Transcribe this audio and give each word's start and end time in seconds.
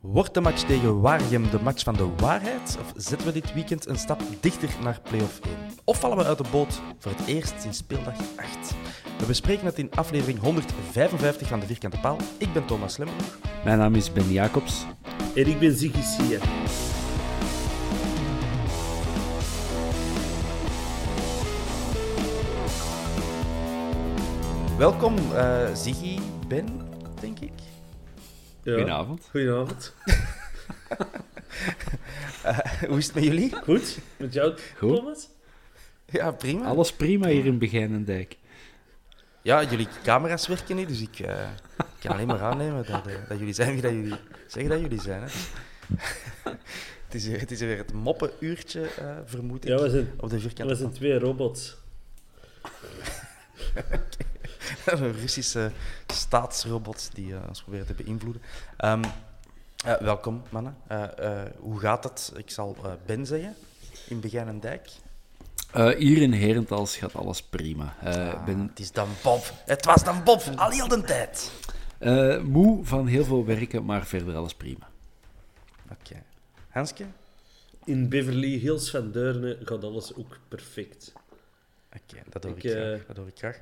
Wordt 0.00 0.34
de 0.34 0.40
match 0.40 0.62
tegen 0.62 1.00
Waregem 1.00 1.50
de 1.50 1.60
match 1.60 1.84
van 1.84 1.94
de 1.94 2.08
waarheid? 2.16 2.78
Of 2.80 2.92
zetten 2.96 3.26
we 3.26 3.32
dit 3.32 3.54
weekend 3.54 3.86
een 3.88 3.96
stap 3.96 4.22
dichter 4.40 4.68
naar 4.82 5.00
play-off 5.00 5.40
1? 5.40 5.54
Of 5.84 6.00
vallen 6.00 6.16
we 6.16 6.24
uit 6.24 6.38
de 6.38 6.44
boot 6.50 6.80
voor 6.98 7.12
het 7.12 7.26
eerst 7.26 7.54
sinds 7.60 7.78
speeldag 7.78 8.14
8? 8.36 8.74
We 9.18 9.26
bespreken 9.26 9.66
het 9.66 9.78
in 9.78 9.90
aflevering 9.90 10.40
155 10.40 11.48
van 11.48 11.60
de 11.60 11.66
Vierkante 11.66 11.98
Paal. 12.00 12.16
Ik 12.38 12.52
ben 12.52 12.66
Thomas 12.66 12.96
Lemmerloeg. 12.96 13.38
Mijn 13.64 13.78
naam 13.78 13.94
is 13.94 14.12
Ben 14.12 14.32
Jacobs. 14.32 14.86
En 15.34 15.46
ik 15.46 15.58
ben 15.58 15.76
Ziggy 15.76 16.02
Sia. 16.02 16.38
Welkom, 24.76 25.14
eh 25.34 25.74
Ziggy, 25.74 26.18
Ben, 26.48 26.66
denk 27.20 27.38
ik. 27.38 27.57
Ja. 28.68 28.74
Goedenavond. 28.74 29.28
Goedenavond. 29.30 29.94
Eh, 32.42 32.58
hoe 32.88 32.98
is 32.98 33.06
het 33.06 33.14
met 33.14 33.24
jullie? 33.24 33.54
Goed? 33.62 33.98
Met 34.16 34.32
jou, 34.32 34.58
Goed. 34.76 34.96
Thomas? 34.96 35.28
Ja, 36.06 36.30
prima. 36.30 36.64
Alles 36.64 36.92
prima 36.92 37.28
hier 37.28 37.44
in 37.46 37.58
Begijnendijk. 37.58 38.36
Ja, 39.42 39.62
jullie 39.64 39.88
camera's 40.02 40.46
werken 40.46 40.76
niet, 40.76 40.88
dus 40.88 41.00
ik 41.00 41.18
eh, 41.18 41.48
kan 42.00 42.12
alleen 42.12 42.26
maar 42.26 42.40
aannemen 42.42 42.86
dat, 42.86 43.06
eh, 43.06 43.14
dat 43.28 43.38
jullie 43.38 43.52
zijn 43.54 43.72
wie 43.72 43.82
dat 43.82 43.90
jullie 43.92 44.14
zeggen 44.46 44.70
dat 44.70 44.80
jullie 44.80 45.00
zijn. 45.00 45.22
Hè. 45.22 45.28
het, 47.06 47.14
is, 47.14 47.26
weer- 47.26 47.40
het 47.40 47.50
is 47.50 47.60
weer 47.60 47.76
het 47.76 47.92
moppenuurtje, 47.92 48.80
eh 48.98 49.16
vermoed 49.24 49.64
ik, 49.64 49.70
Ja, 49.70 49.82
we 49.82 49.90
zijn, 49.90 50.10
op 50.16 50.30
de 50.30 50.40
vierkante 50.40 50.72
we 50.72 50.78
zijn 50.78 50.92
twee 50.92 51.18
robots. 51.18 51.76
Een 54.86 55.12
Russische 55.12 55.70
staatsrobot 56.12 57.10
die 57.14 57.34
eh, 57.34 57.40
ons 57.48 57.62
proberen 57.62 57.86
te 57.86 57.94
beïnvloeden. 57.94 58.42
Ehm, 58.76 59.02
eh, 59.84 59.96
welkom, 60.00 60.42
mannen. 60.50 60.76
Eh, 60.86 61.42
eh, 61.42 61.50
hoe 61.58 61.80
gaat 61.80 62.04
het? 62.04 62.32
Ik 62.36 62.50
zal 62.50 62.76
eh, 62.84 62.92
Ben 63.06 63.26
zeggen, 63.26 63.54
in 64.08 64.20
Begijn 64.20 64.48
en 64.48 64.60
Dijk. 64.60 64.88
Eh, 65.72 65.88
hier 65.96 66.22
in 66.22 66.32
Herentals 66.32 66.96
gaat 66.96 67.14
alles 67.14 67.42
prima. 67.42 67.94
Eh, 68.02 68.28
Ah, 68.34 68.44
ben 68.44 68.58
Het 68.68 68.78
is 68.80 68.92
dan 68.92 69.08
Bob. 69.22 69.52
Het 69.66 69.84
was 69.84 70.04
dan 70.04 70.24
Bob, 70.24 70.42
al 70.56 70.70
heel 70.70 70.88
de 70.88 71.00
tijd. 71.02 71.52
eh, 71.98 72.40
moe 72.42 72.84
van 72.84 73.06
heel 73.06 73.24
veel 73.24 73.44
werken, 73.44 73.84
maar 73.84 74.06
verder 74.06 74.36
alles 74.36 74.54
prima. 74.54 74.88
Oké. 75.92 76.22
Hanske? 76.68 77.04
In 77.84 78.08
Beverly 78.08 78.58
Hills 78.58 78.90
van 78.90 79.10
Deurne 79.12 79.58
gaat 79.64 79.84
alles 79.84 80.14
ook 80.14 80.38
perfect. 80.48 81.12
Oké, 82.02 82.22
dat 82.30 82.42
hoor 82.44 82.56
ik, 82.56 82.62
Ik, 82.64 82.70
eh, 82.70 82.76
graag. 82.76 83.06
Dat 83.06 83.16
hoor 83.16 83.26
ik 83.26 83.36
graag. 83.38 83.60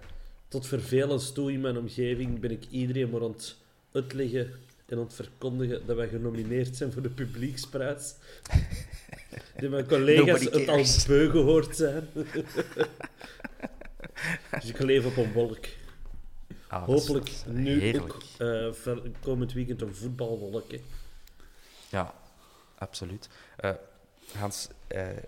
Tot 0.48 0.66
vervelens 0.66 1.32
toe 1.32 1.52
in 1.52 1.60
mijn 1.60 1.76
omgeving 1.78 2.40
ben 2.40 2.50
ik 2.50 2.64
iedereen 2.70 3.10
maar 3.10 3.22
aan 3.22 3.30
het 3.32 3.56
uitleggen 3.92 4.52
en 4.86 4.96
aan 4.98 5.04
het 5.04 5.14
verkondigen 5.14 5.86
dat 5.86 5.96
wij 5.96 6.08
genomineerd 6.08 6.76
zijn 6.76 6.92
voor 6.92 7.02
de 7.02 7.08
publieksprijs. 7.10 8.14
Die 9.58 9.68
mijn 9.68 9.86
collega's 9.86 10.44
het 10.44 10.68
al 10.68 10.84
beu 11.06 11.30
gehoord 11.30 11.76
zijn. 11.76 12.08
dus 14.50 14.64
ik 14.68 14.78
leef 14.78 15.06
op 15.06 15.16
een 15.16 15.32
wolk. 15.32 15.64
Ah, 16.68 16.84
Hopelijk 16.84 17.28
is 17.28 17.42
nu 17.46 17.80
heerlijk. 17.80 18.14
ook 18.14 18.22
eh, 18.38 18.72
ver- 18.72 19.10
komend 19.20 19.52
weekend 19.52 19.82
een 19.82 19.94
voetbalwolk. 19.94 20.70
hè. 20.70 20.80
Ja, 21.90 22.14
absoluut. 22.78 23.28
Eh, 23.56 23.70
Hans, 24.36 24.68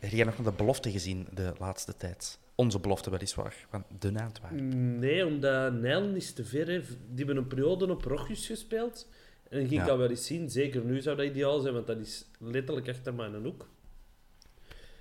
heb 0.01 0.11
jij 0.11 0.25
nog 0.25 0.35
de 0.37 0.53
belofte 0.53 0.91
gezien 0.91 1.27
de 1.35 1.53
laatste 1.59 1.97
tijd? 1.97 2.39
Onze 2.61 2.79
belofte 2.81 3.11
weliswaar, 3.11 3.67
van 3.71 3.85
de 3.99 4.23
Antwerpen. 4.23 4.99
Nee, 4.99 5.27
omdat 5.27 5.73
Nijlen 5.73 6.17
is 6.17 6.33
te 6.33 6.45
ver. 6.45 6.67
Hè. 6.67 6.81
Die 6.81 7.17
hebben 7.25 7.37
een 7.37 7.47
periode 7.47 7.91
op 7.91 8.05
Rochus 8.05 8.47
gespeeld. 8.47 9.09
En 9.49 9.59
ging 9.59 9.81
Ja. 9.81 9.87
dat 9.87 9.99
wel 9.99 10.09
eens 10.11 10.27
zien. 10.27 10.51
Zeker 10.51 10.85
nu 10.85 11.01
zou 11.01 11.17
dat 11.17 11.27
ideaal 11.27 11.61
zijn, 11.61 11.75
want 11.75 11.87
dat 11.87 11.99
is 11.99 12.27
letterlijk 12.39 12.89
achter 12.89 13.15
mijn 13.15 13.35
hoek. 13.35 13.69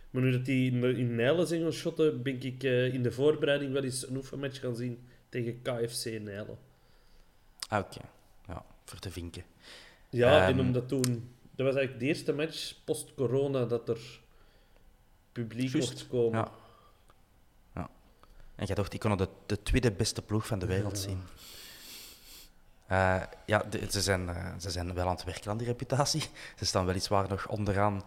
Maar 0.09 0.21
nu 0.21 0.31
dat 0.31 0.45
die 0.45 0.71
in, 0.71 0.83
in 0.97 1.15
Nijlen 1.15 1.47
zijn 1.47 1.61
gaan 1.61 1.71
shotten, 1.71 2.21
ben 2.23 2.41
ik 2.41 2.63
eh, 2.63 2.93
in 2.93 3.03
de 3.03 3.11
voorbereiding 3.11 3.73
wel 3.73 3.83
eens 3.83 4.07
een 4.07 4.15
oefenmatch 4.17 4.59
gaan 4.59 4.75
zien 4.75 5.07
tegen 5.29 5.61
KFC 5.61 6.05
Nijlen. 6.05 6.57
Ah, 7.69 7.79
oké. 7.79 8.01
Ja, 8.47 8.65
voor 8.85 8.99
te 8.99 9.11
vinken. 9.11 9.43
Ja, 10.09 10.45
en 10.47 10.51
Ehm. 10.57 10.59
omdat 10.59 10.87
toen... 10.87 11.01
Dat 11.55 11.65
was 11.65 11.75
eigenlijk 11.75 11.99
de 11.99 12.05
eerste 12.05 12.33
match 12.33 12.75
post-corona 12.83 13.65
dat 13.65 13.89
er 13.89 14.19
publiek 15.31 15.71
Juist, 15.71 15.89
mocht 15.89 16.07
komen. 16.07 16.39
ja. 16.39 16.51
En 18.57 18.65
jij 18.65 18.75
dacht, 18.75 18.93
ik 18.93 18.99
kon 18.99 19.17
de, 19.17 19.29
de 19.45 19.63
tweede 19.63 19.91
beste 19.91 20.21
ploeg 20.21 20.47
van 20.47 20.59
de 20.59 20.65
wereld 20.65 20.97
zien. 20.99 21.21
Eh, 22.87 23.21
ja, 23.45 23.63
de- 23.69 23.91
ze, 23.91 24.01
zijn, 24.01 24.29
eh, 24.29 24.53
ze 24.59 24.69
zijn 24.69 24.93
wel 24.93 25.05
aan 25.07 25.15
het 25.15 25.23
werken 25.23 25.51
aan 25.51 25.57
die 25.57 25.67
reputatie. 25.67 26.23
Ze 26.55 26.65
staan 26.65 26.85
weliswaar 26.85 27.29
nog 27.29 27.47
onderaan 27.47 28.03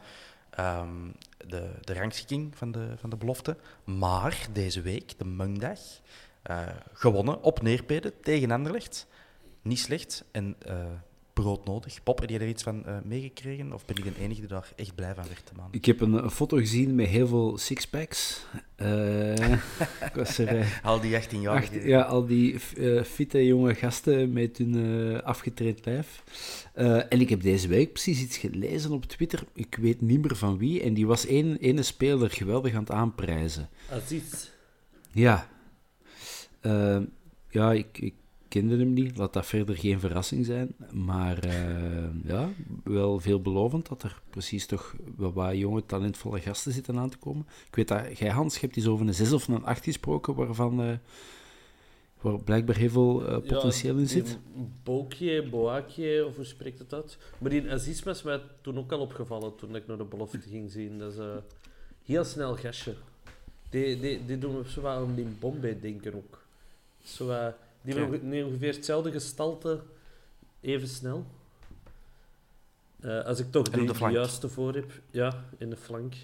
ehm, 0.50 1.10
de, 1.46 1.70
de 1.80 1.94
rangschikking 1.94 2.56
van 2.56 2.72
de, 2.72 2.94
van 3.00 3.10
de 3.10 3.16
belofte. 3.16 3.56
Maar 3.84 4.46
deze 4.52 4.80
week, 4.80 5.18
de 5.18 5.24
maandag, 5.24 5.78
eh, 6.42 6.66
gewonnen 6.92 7.42
op 7.42 7.62
Neerpede 7.62 8.20
tegen 8.20 8.50
Anderlecht. 8.50 9.06
Niet 9.62 9.78
slecht 9.78 10.24
en 10.30 10.56
eh, 11.40 11.46
broodnodig. 11.46 12.02
Pop, 12.02 12.20
heb 12.20 12.30
je 12.30 12.38
er 12.38 12.48
iets 12.48 12.62
van 12.62 12.84
eh, 12.86 12.96
meegekregen? 13.04 13.72
Of 13.72 13.84
ben 13.84 13.96
ik 13.96 14.04
de 14.04 14.20
enige 14.20 14.40
die 14.40 14.48
daar 14.48 14.72
echt 14.76 14.94
blij 14.94 15.14
van 15.14 15.24
werd, 15.24 15.50
man? 15.56 15.68
Ik 15.70 15.84
heb 15.84 16.00
een, 16.00 16.12
een 16.12 16.30
foto 16.30 16.56
gezien 16.56 16.94
met 16.94 17.06
heel 17.06 17.26
veel 17.26 17.58
sixpacks. 17.58 18.44
Eh 18.76 19.52
ik 20.06 20.12
was 20.14 20.38
er... 20.38 20.48
eh, 20.48 20.66
Al 20.84 21.00
die 21.00 21.16
18 21.16 21.40
jaar. 21.40 21.56
Acht- 21.56 21.82
ja, 21.84 22.00
al 22.02 22.26
die 22.26 22.60
eh, 22.76 23.02
fitte 23.02 23.46
jonge 23.46 23.74
gasten 23.74 24.32
met 24.32 24.58
hun 24.58 24.74
eh, 25.14 25.22
afgetraind 25.22 25.84
lijf. 25.84 26.22
Eh, 26.74 27.12
en 27.12 27.20
ik 27.20 27.28
heb 27.28 27.40
deze 27.42 27.68
week 27.68 27.92
precies 27.92 28.20
iets 28.22 28.36
gelezen 28.38 28.92
op 28.92 29.04
Twitter. 29.04 29.42
Ik 29.54 29.76
weet 29.80 30.00
niet 30.00 30.20
meer 30.22 30.36
van 30.36 30.58
wie. 30.58 30.82
En 30.82 30.94
die 30.94 31.06
was 31.06 31.26
één 31.26 31.56
ene 31.56 31.82
speler 31.82 32.30
geweldig 32.30 32.74
aan 32.74 32.80
het 32.80 32.90
aanprijzen. 32.90 33.68
Aziz. 33.90 34.22
Ja. 35.12 35.48
Ja, 37.50 37.72
ik, 37.72 37.98
ik 37.98 38.14
kende 38.50 38.76
hem 38.76 38.92
niet. 38.92 39.16
Laat 39.16 39.32
dat 39.32 39.46
verder 39.46 39.76
geen 39.76 40.00
verrassing 40.00 40.46
zijn. 40.46 40.74
Maar 40.92 41.38
eh, 41.38 42.24
ja, 42.24 42.48
wel 42.84 43.20
veelbelovend 43.20 43.88
dat 43.88 44.02
er 44.02 44.20
precies 44.30 44.66
toch 44.66 44.94
wel 45.16 45.32
wat 45.32 45.56
jonge, 45.56 45.86
talentvolle 45.86 46.40
gasten 46.40 46.72
zitten 46.72 46.98
aan 46.98 47.10
te 47.10 47.16
komen. 47.18 47.46
Ik 47.68 47.74
weet 47.76 47.88
dat 47.88 48.18
jij, 48.18 48.30
Hans, 48.30 48.54
je 48.54 48.60
hebt 48.60 48.76
eens 48.76 48.86
over 48.86 49.06
een 49.06 49.14
6 49.14 49.32
of 49.32 49.48
een 49.48 49.64
8 49.64 49.84
gesproken, 49.84 50.34
waarvan... 50.34 50.82
eh, 50.82 50.92
waar 52.20 52.38
blijkbaar 52.38 52.76
heel 52.76 52.90
veel 52.90 53.26
eh, 53.26 53.38
potentieel 53.38 53.96
in 53.96 54.08
zit. 54.08 54.38
Bookje, 54.82 55.48
Boakje, 55.48 56.26
of 56.26 56.36
hoe 56.36 56.44
spreekt 56.44 56.78
het 56.78 56.92
uit? 56.92 57.18
Maar 57.38 57.50
die 57.50 57.70
Aziz 57.70 58.02
was 58.02 58.22
mij 58.22 58.40
toen 58.60 58.78
ook 58.78 58.92
al 58.92 59.00
opgevallen 59.00 59.56
toen 59.56 59.76
ik 59.76 59.86
naar 59.86 59.96
de 59.96 60.04
belofte 60.04 60.38
ging 60.40 60.70
zien. 60.70 60.98
Dat 60.98 61.12
is 61.12 61.18
heel 62.04 62.24
snel 62.24 62.56
gastje. 62.56 62.94
Die, 63.70 64.00
die, 64.00 64.24
die 64.26 64.38
doen 64.38 64.62
we 64.62 64.70
zo 64.70 64.82
wel 64.82 64.92
aan 64.92 65.14
die 65.14 65.24
Bombay 65.24 65.80
denken 65.80 66.14
ook. 66.14 66.42
Zo, 67.02 67.52
die 67.82 67.94
hebben 67.94 68.20
onge- 68.20 68.44
ongeveer 68.44 68.72
hetzelfde 68.72 69.10
gestalte, 69.12 69.80
even 70.60 70.88
snel. 70.88 71.26
Eh, 73.00 73.24
als 73.24 73.38
ik 73.38 73.50
toch 73.50 73.68
de, 73.70 74.08
juiste 74.10 74.48
voor 74.48 74.74
heb. 74.74 74.92
Ja, 75.10 75.44
in 75.58 75.70
de 75.70 75.76
flank. 75.76 76.14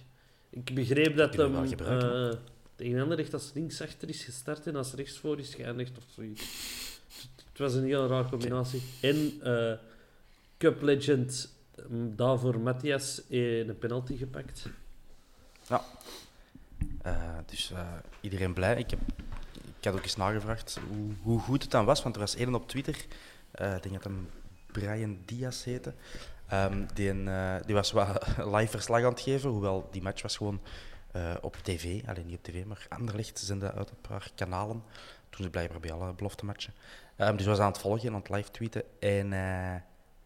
Ik 0.51 0.75
begreep 0.75 1.17
dat 1.17 1.35
hem 1.37 1.69
gebruiken, 1.69 2.31
eh, 2.31 2.37
tegen 2.77 3.33
als 3.33 3.51
linksachter 3.55 4.09
is 4.09 4.25
gestart 4.25 4.67
en 4.67 4.77
als 4.77 4.93
rechtsvoor 4.93 5.39
is 5.39 5.55
geëindigd 5.55 5.99
of 5.99 6.05
zoiets. 6.15 6.43
Het 7.49 7.59
was 7.59 7.75
een 7.75 7.85
heel 7.85 8.07
raar 8.07 8.29
combinatie. 8.29 8.83
En 9.01 9.33
eh, 9.43 9.73
Cup 10.59 10.83
Legend, 10.83 11.55
mm, 11.89 12.17
daarvoor 12.17 12.61
Matthias, 12.61 13.23
eh, 13.29 13.59
een 13.59 13.79
penalty 13.79 14.17
gepakt. 14.17 14.67
Eh, 17.03 17.39
dus 17.47 17.73
iedereen 18.21 18.53
blij. 18.53 18.79
Ik, 18.79 18.91
heb, 18.91 19.01
had 19.87 19.95
ook 19.95 20.03
eens 20.03 20.17
nagevraagd 20.17 20.79
hoe, 20.89 21.15
hoe 21.23 21.41
goed 21.41 21.63
het 21.63 21.71
dan 21.71 21.85
was, 21.85 22.03
want 22.03 22.15
er 22.15 22.21
was 22.21 22.35
één 22.35 22.55
op 22.55 22.69
Twitter, 22.69 23.07
eh, 23.51 23.75
ik 23.75 23.83
denk 23.83 23.95
dat 23.95 24.05
hem 24.05 24.31
Brian 24.67 25.19
Diaz 25.25 25.65
heette. 25.65 25.95
Ehm, 26.49 26.87
die, 26.95 27.25
eh, 27.25 27.57
die 27.67 27.75
was 27.75 27.93
wat 27.93 28.27
live 28.55 28.71
verslag 28.71 29.03
aan 29.03 29.11
het 29.11 29.21
geven, 29.21 29.51
hoewel 29.51 29.89
die 29.91 30.03
match 30.03 30.23
was 30.23 30.37
gewoon 30.37 30.61
eh, 31.13 31.35
op 31.41 31.57
tv. 31.63 32.09
Alleen 32.09 32.27
niet 32.27 32.37
op 32.37 32.43
tv, 32.43 32.65
maar 32.65 32.87
Anderlecht 32.89 33.39
zenden 33.39 33.75
uit 33.75 33.91
een 33.91 34.01
paar 34.01 34.31
kanalen. 34.35 34.83
Toen 35.31 35.45
ze 35.45 35.51
blijkbaar 35.51 35.81
bij 35.81 35.93
alle 35.93 36.13
beloftematchen. 36.13 36.75
Ehm 37.17 37.37
dus 37.37 37.47
was 37.47 37.59
aan 37.59 37.73
het 37.73 37.79
volgen 37.79 38.09
en 38.09 38.15
aan 38.15 38.21
het 38.21 38.31
live 38.31 38.51
tweeten. 38.51 38.83
En 38.99 39.29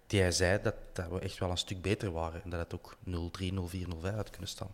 die 0.07 0.21
hij 0.21 0.33
zei 0.33 0.63
dat, 0.63 0.75
dat 0.93 1.09
we 1.09 1.19
echt 1.21 1.39
wel 1.39 1.51
een 1.51 1.59
stuk 1.59 1.83
beter 1.83 2.11
waren. 2.13 2.43
En 2.43 2.51
dat 2.51 2.61
het 2.61 2.75
ook 2.75 2.97
0-3, 3.05 3.53
0-4, 3.53 3.89
0-5 3.89 4.15
had 4.15 4.31
kunnen 4.31 4.49
staan. 4.49 4.73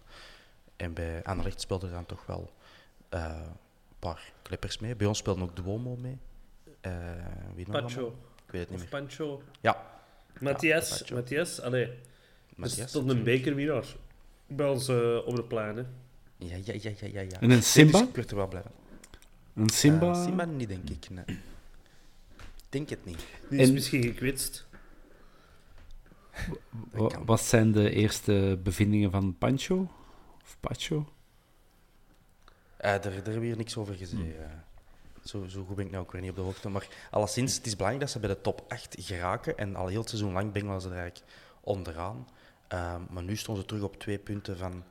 En 0.76 0.92
bij 0.92 1.24
Anderlecht 1.24 1.60
speelden 1.60 1.88
er 1.88 1.94
dan 1.94 2.06
toch 2.06 2.26
wel 2.26 2.50
paar 4.08 4.32
clippers 4.42 4.78
mee. 4.78 4.96
Bij 4.96 5.06
ons 5.06 5.18
speelden 5.18 5.42
ook 5.42 5.56
Duomo 5.56 5.96
mee. 5.96 6.18
Eh 6.80 6.92
wie 7.54 7.66
nog 7.66 7.76
allemaal? 7.82 8.08
Ik 8.46 8.52
weet 8.52 8.60
het 8.60 8.70
niet 8.70 8.82
Of 8.82 8.90
meer. 8.90 9.00
Pancho. 9.00 9.42
Ja, 9.60 9.86
Matthias, 10.40 10.98
Pacho. 10.98 11.14
Matthias, 11.14 11.60
allee. 11.60 11.84
Er 11.86 11.96
Matthias. 12.56 12.88
stond 12.88 13.10
een 13.10 13.22
bekerwinnaar 13.22 13.84
bij 14.46 14.68
ons 14.68 14.88
eh, 14.88 15.26
op 15.26 15.36
de 15.36 15.44
plein. 15.44 15.76
Hè. 15.76 15.82
Ja, 16.36 16.56
ja, 16.64 16.72
ja, 16.80 16.90
ja, 17.00 17.06
ja. 17.08 17.20
ja. 17.20 17.40
En 17.40 17.50
een 17.50 17.62
Simba? 17.62 17.98
Dus 17.98 18.08
ik 18.08 18.14
werd 18.16 18.30
er 18.30 18.36
wel 18.36 18.48
blij 18.48 18.62
van. 18.62 18.72
Een 19.54 19.68
Simba? 19.70 20.10
Eh, 20.10 20.24
Simba 20.24 20.44
niet, 20.44 20.68
denk 20.68 20.90
ik. 20.90 21.10
Nee. 21.10 21.24
Ik 21.26 22.72
denk 22.72 22.88
het 22.88 23.04
niet. 23.04 23.24
Die 23.50 23.58
is 23.58 23.68
En- 23.68 23.74
misschien 23.74 24.02
gekwetst. 24.02 24.66
Wat 27.24 27.40
zijn 27.40 27.72
de 27.72 27.90
eerste 27.90 28.58
bevindingen 28.62 29.10
van 29.10 29.38
Pancho? 29.38 29.90
Of 30.42 30.56
Pacho? 30.60 31.08
Eh, 32.86 32.92
daar, 32.92 33.00
daar 33.02 33.12
hebben 33.12 33.40
we 33.40 33.46
hier 33.46 33.56
niks 33.56 33.76
over 33.76 33.94
gezien. 33.94 34.20
Hmm. 34.20 34.34
Zo, 35.24 35.46
zo 35.48 35.64
goed 35.64 35.76
ben 35.76 35.84
ik 35.84 35.90
nou 35.90 36.04
ook 36.04 36.12
weer 36.12 36.20
niet 36.20 36.30
op 36.30 36.36
de 36.36 36.42
hoogte. 36.42 36.68
Maar 36.68 36.86
alleszins, 37.10 37.56
het 37.56 37.66
is 37.66 37.76
belangrijk 37.76 38.04
dat 38.04 38.12
ze 38.14 38.18
bij 38.26 38.34
de 38.34 38.40
top 38.40 38.64
8 38.68 38.96
geraken. 38.98 39.58
En 39.58 39.76
al 39.76 39.86
heel 39.86 40.00
het 40.00 40.08
seizoen 40.08 40.32
lang 40.32 40.52
bengelen 40.52 40.80
ze 40.80 40.88
er 40.88 40.96
eigenlijk 40.96 41.32
onderaan. 41.60 42.28
Ehm, 42.68 43.00
maar 43.10 43.22
nu 43.22 43.36
stonden 43.36 43.62
ze 43.62 43.68
terug 43.68 43.82
op 43.84 43.98
twee 44.00 44.18
punten 44.18 44.56
van 44.58 44.84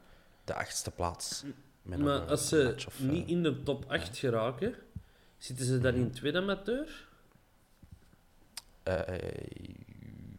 de 0.44 0.54
achtste 0.54 0.92
plaats. 0.92 1.44
Met 1.82 2.00
Maar 2.00 2.16
een- 2.22 2.28
als 2.28 2.48
ze 2.48 2.74
of, 2.88 3.00
eh, 3.00 3.06
niet 3.06 3.28
in 3.30 3.44
de 3.44 3.64
top 3.64 3.86
8 3.88 4.18
geraken, 4.18 4.76
zitten 5.38 5.66
ze 5.66 5.80
dan 5.80 5.94
in 5.94 6.12
tweede 6.12 6.38
amateur? 6.38 7.08
eh, 8.84 9.04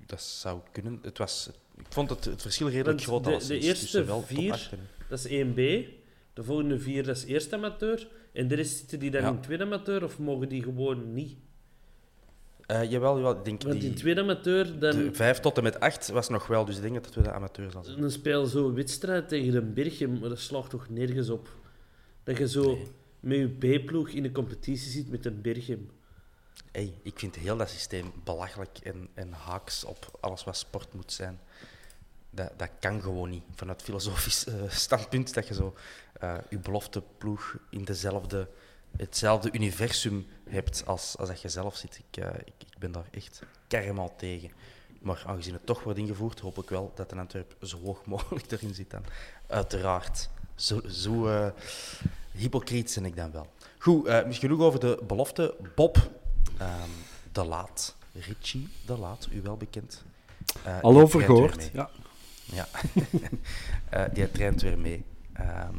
dat 0.06 0.22
zou 0.22 0.60
kunnen. 0.72 0.98
Het 1.02 1.18
was, 1.18 1.50
ik 1.76 1.86
vond 1.88 2.10
het, 2.10 2.24
het 2.24 2.42
verschil 2.42 2.68
redelijk 2.68 3.04
Want 3.04 3.24
groot. 3.26 3.40
de- 3.40 3.46
de 3.46 3.54
eerste 3.58 3.80
tussen 3.82 4.06
wel 4.06 4.22
vier- 4.22 4.52
8 4.52 4.72
en- 4.72 4.88
Dat 5.08 5.18
is 5.18 5.26
1B. 5.30 5.88
De 6.36 6.44
volgende 6.44 6.78
vier, 6.78 7.04
dat 7.04 7.16
is 7.16 7.24
eerste 7.24 7.54
amateur. 7.56 8.08
En 8.32 8.48
de 8.48 8.54
rest 8.54 8.78
zitten 8.78 8.98
die 8.98 9.10
dan 9.10 9.22
Ja. 9.22 9.28
in 9.28 9.40
tweede 9.40 9.64
amateur 9.64 10.04
of 10.04 10.18
mogen 10.18 10.48
die 10.48 10.62
gewoon 10.62 11.12
niet? 11.12 11.36
Eh, 12.66 12.90
jawel, 12.90 13.16
jawel, 13.16 13.36
ik 13.36 13.44
denk 13.44 13.62
Want 13.62 13.80
die, 13.80 13.88
in 13.90 13.94
tweede 13.96 14.20
amateur, 14.20 14.64
de 14.64 14.78
dan, 14.78 15.14
5 15.14 15.40
tot 15.40 15.56
en 15.56 15.62
met 15.62 15.80
8 15.80 16.08
was 16.08 16.28
nog 16.28 16.46
wel. 16.46 16.64
Dus 16.64 16.76
ik 16.76 16.82
denk 16.82 16.94
dat 16.94 17.04
het 17.04 17.14
weer 17.14 17.24
de 17.24 17.32
amateur 17.32 17.70
zal 17.70 17.84
zijn. 17.84 18.00
dan 18.00 18.10
speel 18.10 18.40
je 18.40 18.48
zo 18.48 18.68
een 18.68 18.74
wedstrijd 18.74 19.28
tegen 19.28 19.54
een 19.54 19.74
Berchem, 19.74 20.18
maar 20.18 20.28
dat 20.28 20.38
slaagt 20.38 20.70
toch 20.70 20.88
nergens 20.88 21.28
op. 21.30 21.48
Dat 22.24 22.36
je 22.38 22.48
zo 22.48 22.78
met 23.20 23.36
je 23.38 23.48
B-ploeg 23.78 24.08
in 24.08 24.22
de 24.22 24.32
competitie 24.32 24.90
zit 24.90 25.10
met 25.10 25.26
een 25.26 25.40
Berchem. 25.40 25.90
Hey, 26.72 26.94
ik 27.02 27.18
vind 27.18 27.34
heel 27.36 27.56
dat 27.56 27.68
systeem 27.70 28.12
belachelijk 28.24 28.78
en, 28.82 29.08
en 29.14 29.32
haaks 29.32 29.84
op 29.84 30.18
alles 30.20 30.44
wat 30.44 30.56
sport 30.56 30.94
moet 30.94 31.12
zijn. 31.12 31.40
Dat, 32.36 32.52
dat 32.56 32.70
kan 32.80 33.02
gewoon 33.02 33.30
niet. 33.30 33.42
Vanuit 33.54 33.82
filosofisch 33.82 34.46
eh, 34.46 34.54
standpunt 34.68 35.34
dat 35.34 35.48
je 35.48 35.54
zo 35.54 35.74
eh, 36.20 36.34
je 36.50 36.58
belofte 36.58 37.02
ploeg 37.18 37.56
in 37.70 37.84
dezelfde, 37.84 38.48
hetzelfde 38.96 39.52
universum 39.52 40.26
hebt 40.48 40.82
als, 40.86 41.16
als 41.18 41.28
dat 41.28 41.40
je 41.40 41.48
zelf 41.48 41.76
zit. 41.76 41.98
Ik, 42.08 42.24
eh, 42.24 42.34
ik, 42.34 42.54
ik 42.70 42.78
ben 42.78 42.92
daar 42.92 43.08
echt 43.10 43.42
kermal 43.66 44.14
tegen. 44.16 44.50
Maar 45.00 45.22
aangezien 45.26 45.52
het 45.52 45.66
toch 45.66 45.82
wordt 45.82 45.98
ingevoerd, 45.98 46.40
hoop 46.40 46.58
ik 46.58 46.68
wel 46.68 46.92
dat 46.94 47.12
een 47.12 47.18
Antwerp 47.18 47.56
zo 47.62 47.78
hoog 47.80 48.04
mogelijk 48.04 48.50
erin 48.52 48.74
zit 48.74 48.90
dan. 48.90 49.04
Uiteraard. 49.46 50.28
Zo, 50.54 50.80
zo 50.88 51.28
hypocriet 52.32 52.94
ben 52.94 53.04
ik 53.04 53.16
dan 53.16 53.30
wel. 53.32 53.46
Goed, 53.78 54.06
eh, 54.06 54.20
genoeg 54.28 54.60
over 54.60 54.80
de 54.80 55.02
belofte. 55.06 55.54
Bob 55.74 56.10
ehm, 56.58 56.90
de 57.32 57.44
Laat. 57.44 57.96
Richie 58.12 58.68
de 58.86 58.98
Laat, 58.98 59.28
u 59.32 59.42
wel 59.42 59.56
bekend. 59.56 60.04
Al 60.82 60.92
die 60.92 61.02
over 61.02 61.08
traint 61.08 61.12
weer 61.12 61.24
gehoord. 61.24 61.56
mee. 61.56 61.70
Ja. 61.72 61.90
Ja, 62.52 62.68
Eh, 63.90 64.04
die 64.12 64.30
traint 64.30 64.62
weer 64.62 64.78
mee. 64.78 65.04
Ehm, 65.32 65.78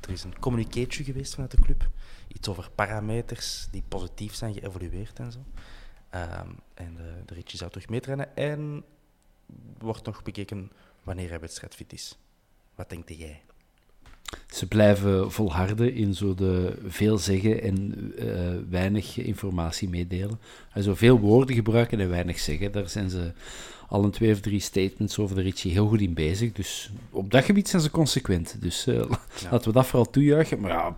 er 0.00 0.10
is 0.10 0.24
een 0.24 0.38
communicatie 0.38 1.04
geweest 1.04 1.34
vanuit 1.34 1.50
de 1.50 1.60
club. 1.60 1.90
Iets 2.28 2.48
over 2.48 2.70
parameters 2.70 3.68
die 3.70 3.82
positief 3.88 4.34
zijn 4.34 4.54
geëvolueerd 4.54 5.18
en 5.18 5.32
zo. 5.32 5.44
Ehm, 6.10 6.48
en 6.74 6.94
de, 7.26 7.34
Richie 7.34 7.58
zou 7.58 7.70
terug 7.70 7.88
meetrainen. 7.88 8.36
En 8.36 8.84
wordt 9.78 10.04
nog 10.04 10.22
bekeken 10.22 10.70
wanneer 11.02 11.28
hij 11.28 11.40
wedstrijdfit 11.40 11.92
is. 11.92 12.18
Wat 12.74 12.88
denkt 12.90 13.16
jij? 13.16 13.42
Ze 14.58 14.66
blijven 14.66 15.32
volharden 15.32 15.94
in 15.94 16.14
zo 16.14 16.34
de 16.34 16.78
veel 16.86 17.18
zeggen 17.18 17.62
en 17.62 18.12
eh, 18.18 18.56
weinig 18.70 19.16
informatie 19.18 19.88
meedelen. 19.88 20.40
En 20.72 20.82
zo 20.82 20.94
veel 20.94 21.18
woorden 21.18 21.54
gebruiken 21.54 22.00
en 22.00 22.08
weinig 22.08 22.38
zeggen. 22.38 22.72
Daar 22.72 22.88
zijn 22.88 23.10
ze 23.10 23.32
al 23.88 24.04
een 24.04 24.10
twee 24.10 24.32
of 24.32 24.40
drie 24.40 24.60
statements 24.60 25.18
over 25.18 25.36
de 25.36 25.42
Richie 25.42 25.72
heel 25.72 25.86
goed 25.88 26.00
in 26.00 26.14
bezig. 26.14 26.52
Dus 26.52 26.90
op 27.10 27.30
dat 27.30 27.44
gebied 27.44 27.68
zijn 27.68 27.82
ze 27.82 27.90
consequent. 27.90 28.56
Dus 28.62 28.86
eh, 28.86 28.94
Ja. 28.94 29.06
laten 29.50 29.68
we 29.68 29.72
dat 29.72 29.86
vooral 29.86 30.10
toejuichen. 30.10 30.60
Maar 30.60 30.70
ja, 30.70 30.96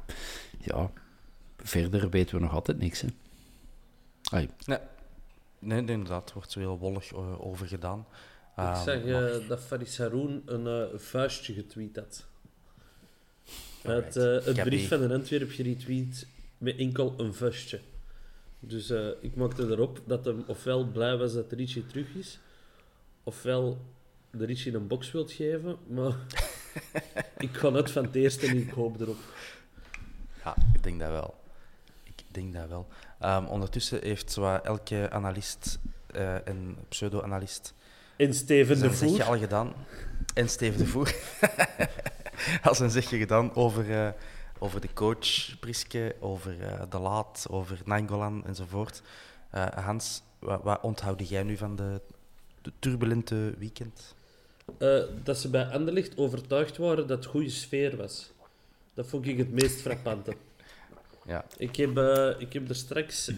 ja, 0.60 0.90
verder 1.56 2.10
weten 2.10 2.36
we 2.36 2.42
nog 2.42 2.54
altijd 2.54 2.78
niks. 2.78 3.00
Hè. 3.00 3.08
Ai, 4.32 4.48
Nee, 4.66 4.78
nee 5.58 5.78
inderdaad. 5.78 6.28
Er 6.28 6.34
wordt 6.34 6.50
zo 6.52 6.58
heel 6.60 6.78
wollig 6.78 7.12
eh, 7.12 7.46
over 7.46 7.66
gedaan. 7.66 7.98
Ik 8.56 8.64
Ehm, 8.64 9.10
maar- 9.10 9.24
eh, 9.32 9.48
dat 9.48 9.60
Faris 9.60 9.98
Haroun 9.98 10.42
een 10.46 10.66
eh, 10.66 10.98
vuistje 10.98 11.54
getweet 11.54 11.96
had. 11.96 12.28
Alright. 13.84 14.16
eh, 14.16 14.44
het 14.44 14.62
brief 14.62 14.88
van 14.88 15.02
een 15.02 15.12
Antwerp 15.12 15.50
geretweet 15.50 16.26
met 16.58 16.76
enkel 16.76 17.14
een 17.16 17.34
vuistje. 17.34 17.80
Dus 18.60 18.90
eh, 18.90 19.08
ik 19.20 19.34
maakte 19.36 19.62
erop 19.62 20.00
dat 20.06 20.24
hem 20.24 20.44
ofwel 20.46 20.84
blij 20.84 21.16
was 21.16 21.32
dat 21.32 21.50
de 21.50 21.56
Richie 21.56 21.86
terug 21.86 22.14
is, 22.14 22.38
ofwel 23.22 23.78
de 24.30 24.44
Richie 24.44 24.74
een 24.74 24.86
box 24.86 25.12
wilt 25.12 25.32
geven, 25.32 25.76
maar 25.86 26.14
ik 27.38 27.56
ga 27.56 27.68
net 27.68 27.90
van 27.90 28.04
het 28.04 28.14
eerste 28.14 28.46
en 28.46 28.56
ik 28.56 28.70
hoop 28.70 29.00
erop. 29.00 29.18
Ja, 30.44 30.56
ik 30.74 30.82
denk 30.82 31.00
dat 31.00 31.10
wel. 31.10 31.34
Ik 32.04 32.22
denk 32.30 32.52
dat 32.54 32.68
wel. 32.68 32.86
Ehm, 33.20 33.44
ondertussen 33.44 34.02
heeft 34.02 34.32
zowat 34.32 34.64
elke 34.64 35.10
analist 35.10 35.78
eh, 36.06 36.48
en 36.48 36.76
pseudo-analist 36.88 37.74
En 38.16 38.34
Steven 38.34 38.80
de 38.80 38.90
Voer. 38.90 39.22
al 39.22 39.38
gedaan. 39.38 39.72
En 40.34 40.48
Steven 40.48 40.78
de 40.78 40.86
Voer. 40.86 41.14
Als 42.62 42.78
een 42.78 42.90
zegje 42.90 43.18
gedaan 43.18 43.54
over, 43.54 43.90
eh, 43.90 44.08
over 44.58 44.80
de 44.80 44.92
coach 44.92 45.58
Priske, 45.60 46.16
over 46.20 46.62
eh, 46.62 46.82
De 46.90 46.98
Laat, 46.98 47.46
over 47.50 47.80
Nainggolan 47.84 48.46
enzovoort. 48.46 49.02
Eh, 49.50 49.66
Hans, 49.66 50.22
wat, 50.38 50.62
wat 50.62 50.80
onthoud 50.82 51.28
jij 51.28 51.42
nu 51.42 51.56
van 51.56 51.76
de, 51.76 52.00
de 52.62 52.72
turbulente 52.78 53.54
weekend? 53.58 54.14
Dat 55.22 55.38
ze 55.38 55.50
bij 55.50 55.64
Anderlecht 55.64 56.16
overtuigd 56.18 56.76
waren 56.76 57.06
dat 57.06 57.18
het 57.18 57.26
goede 57.26 57.50
sfeer 57.50 57.96
was. 57.96 58.32
Dat 58.94 59.06
vond 59.06 59.26
ik 59.26 59.38
het 59.38 59.52
meest 59.52 59.80
frappante. 59.80 60.36
Ja. 61.26 61.44
Ik 61.56 61.76
heb, 61.76 61.98
ik 62.38 62.52
heb 62.52 62.68
er 62.68 62.74
straks 62.74 63.30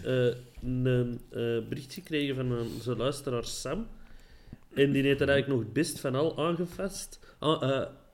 een 0.63 1.21
eh, 1.29 1.67
bericht 1.69 1.93
gekregen 1.93 2.35
van 2.35 2.59
onze 2.59 2.95
luisteraar 2.95 3.45
Sam. 3.45 3.87
En 4.73 4.91
die 4.91 5.03
heeft 5.03 5.21
er 5.21 5.29
eigenlijk 5.29 5.47
nog 5.47 5.59
het 5.59 5.73
best 5.73 5.99
van 5.99 6.15
al 6.15 6.37
aangevast. 6.37 7.19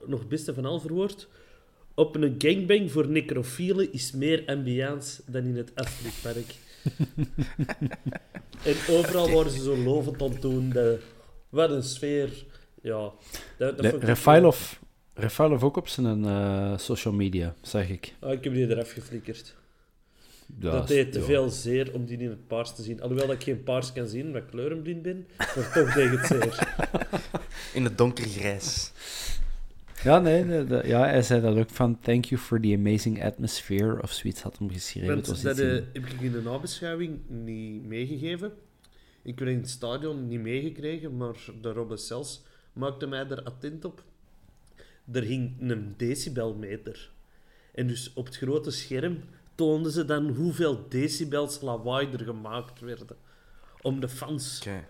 Nog 0.05 0.19
het 0.19 0.29
beste 0.29 0.53
van 0.53 0.65
al 0.65 0.79
verwoord. 0.79 1.27
op 1.93 2.15
een 2.15 2.35
gangbang 2.37 2.91
voor 2.91 3.07
necrofielen 3.07 3.93
is 3.93 4.11
meer 4.11 4.43
ambiance 4.45 5.21
dan 5.25 5.43
in 5.43 5.57
het 5.57 5.71
Astridpark. 5.75 6.55
en 8.69 8.75
overal 8.89 9.29
worden 9.29 9.53
ze 9.53 9.63
zo 9.63 9.77
lovend 9.77 10.21
aan 10.21 10.31
het 10.31 10.41
doen. 10.41 10.69
De, 10.69 10.99
wat 11.49 11.69
een 11.69 11.83
sfeer. 11.83 12.45
Ja, 12.81 13.11
dat, 13.57 13.77
dat 13.77 13.79
Le- 13.79 13.97
Refailov, 13.99 14.73
Refailov 15.13 15.63
ook 15.63 15.77
op 15.77 15.87
zijn 15.87 16.25
eh, 16.25 16.77
social 16.77 17.13
media, 17.13 17.55
zeg 17.61 17.89
ik. 17.89 18.13
Ah, 18.19 18.31
ik 18.31 18.43
heb 18.43 18.53
die 18.53 18.67
eraf 18.67 18.91
geflikkerd. 18.91 19.55
Dat 20.45 20.87
deed 20.87 21.11
te 21.11 21.19
ja. 21.19 21.25
veel 21.25 21.49
zeer 21.49 21.93
om 21.93 22.05
die 22.05 22.17
in 22.17 22.29
het 22.29 22.47
paars 22.47 22.75
te 22.75 22.83
zien. 22.83 23.01
Alhoewel 23.01 23.27
dat 23.27 23.35
ik 23.35 23.43
geen 23.43 23.63
paars 23.63 23.93
kan 23.93 24.07
zien, 24.07 24.25
omdat 24.25 24.41
ik 24.41 24.49
kleurenblind 24.49 25.01
ben. 25.01 25.27
Maar 25.37 25.71
toch 25.73 25.93
deed 25.93 26.09
het 26.09 26.25
zeer. 26.25 26.75
In 27.73 27.83
het 27.83 27.97
donkergrijs. 27.97 28.91
Ja, 30.03 30.19
nee, 30.19 30.67
ja, 30.87 31.03
hij 31.03 31.21
zei 31.21 31.41
dat 31.41 31.57
ook 31.57 31.69
van 31.69 31.99
thank 31.99 32.25
you 32.25 32.41
for 32.41 32.61
the 32.61 32.73
amazing 32.73 33.23
atmosphere 33.23 34.01
of 34.01 34.11
zoiets 34.11 34.41
had 34.41 34.57
hem 34.57 34.71
geschreven. 34.71 35.15
Het 35.15 35.27
was 35.27 35.41
dat 35.41 35.57
heb 35.57 35.95
ik 35.95 36.21
in 36.21 36.31
de 36.31 36.41
nabeschouwing 36.41 37.19
niet 37.27 37.85
meegegeven. 37.85 38.51
Ik 39.21 39.39
heb 39.39 39.47
het 39.47 39.55
in 39.55 39.61
het 39.61 39.69
stadion 39.69 40.27
niet 40.27 40.39
meegekregen, 40.39 41.17
maar 41.17 41.35
de 41.61 41.71
Robbe 41.71 41.97
Cels 41.97 42.43
maakte 42.73 43.07
mij 43.07 43.27
er 43.27 43.43
attent 43.43 43.85
op. 43.85 44.03
Er 45.11 45.23
hing 45.23 45.55
een 45.59 45.93
decibelmeter. 45.97 47.11
En 47.73 47.87
dus 47.87 48.13
op 48.13 48.25
het 48.25 48.37
grote 48.37 48.71
scherm 48.71 49.19
toonden 49.55 49.91
ze 49.91 50.05
dan 50.05 50.29
hoeveel 50.29 50.85
decibels 50.89 51.61
lawaai 51.61 52.11
er 52.11 52.23
gemaakt 52.23 52.79
werden. 52.79 53.17
Om 53.81 53.99
de 53.99 54.09
fans 54.09 54.59
Oké. 54.59 54.87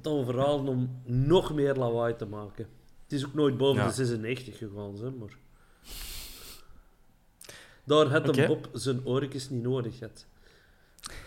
te 0.00 0.08
overhalen 0.08 0.68
om 0.68 1.02
nog 1.04 1.54
meer 1.54 1.74
lawaai 1.74 2.16
te 2.16 2.26
maken. 2.26 2.66
Het 3.08 3.18
is 3.18 3.26
ook 3.26 3.34
nooit 3.34 3.56
boven 3.56 3.82
Ja. 3.82 3.88
de 3.88 3.94
96 3.94 4.58
gegaan, 4.58 4.94
hè, 4.96 5.10
maar... 5.10 5.36
Daar 7.84 8.06
had 8.06 8.36
een 8.36 8.46
Bob 8.46 8.68
zijn 8.72 9.06
oortjes 9.06 9.50
niet 9.50 9.62
nodig 9.62 9.98
gehad. 9.98 10.26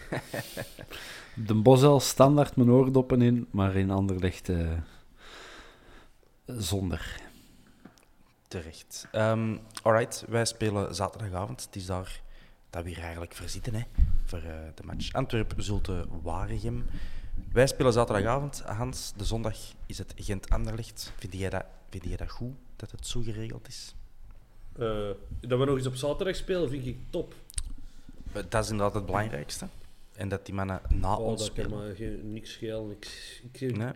De 1.48 1.54
Bosel 1.54 2.00
standaard 2.00 2.56
mijn 2.56 2.70
oordoppen 2.70 3.22
in, 3.22 3.48
maar 3.52 3.76
in 3.76 3.90
Anderlecht 3.92 4.50
eh 4.50 4.72
zonder. 6.46 7.22
Terecht. 8.48 9.08
Ehm 9.12 9.58
alright, 9.82 10.26
wij 10.30 10.46
spelen 10.46 10.96
zaterdagavond. 10.96 11.66
Het 11.66 11.76
is 11.76 11.86
daar 11.86 12.22
dat 12.70 12.84
we 12.84 12.90
hier 12.90 13.00
eigenlijk 13.02 13.34
verzitten 13.34 13.74
hè, 13.74 13.82
voor 14.26 14.40
eh, 14.40 14.56
de 14.76 14.84
match 14.84 15.14
Antwerp-Zulte-Waregem. 15.14 16.86
Wij 17.52 17.68
spelen 17.68 17.94
zaterdagavond. 17.94 18.62
Hans, 18.62 19.14
de 19.18 19.26
zondag 19.26 19.58
is 19.86 19.98
het 19.98 20.14
Gent-Anderlecht. 20.16 21.14
Vind 21.18 21.34
jij, 21.34 21.50
dat, 21.50 21.66
vind 21.90 22.04
jij 22.06 22.18
dat 22.18 22.30
goed, 22.30 22.54
dat 22.76 22.92
het 22.92 23.08
zo 23.08 23.22
geregeld 23.22 23.68
is? 23.68 23.96
Eh, 24.78 25.10
dat 25.40 25.60
we 25.60 25.66
nog 25.66 25.78
eens 25.78 25.86
op 25.88 25.96
zaterdag 25.96 26.36
spelen, 26.36 26.70
vind 26.70 26.86
ik 26.86 26.98
top. 27.10 27.34
Eh, 28.34 28.44
Dat 28.50 28.64
is 28.64 28.70
inderdaad 28.70 28.94
het 28.96 29.06
belangrijkste. 29.06 29.68
En 30.16 30.30
dat 30.30 30.46
die 30.46 30.54
mannen 30.56 30.82
na 30.90 31.16
Oh, 31.18 31.26
ons 31.26 31.40
dat 31.42 31.54
kan 31.54 31.64
spelen. 31.66 31.88
me 31.88 31.96
geen- 31.96 32.34
niks 32.34 32.52
schelen. 32.52 32.92
Ik, 32.92 33.42
ik, 33.52 33.78
Nee? 33.78 33.88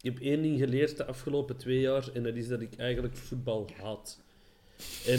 ik 0.00 0.12
heb 0.14 0.18
één 0.18 0.42
ding 0.42 0.58
geleerd 0.58 0.96
de 0.96 1.04
afgelopen 1.06 1.56
twee 1.56 1.80
jaar, 1.80 2.08
en 2.14 2.22
dat 2.22 2.34
is 2.34 2.48
dat 2.48 2.60
ik 2.60 2.76
eigenlijk 2.76 3.16
voetbal 3.16 3.68
haat. 3.82 4.20
En 5.06 5.18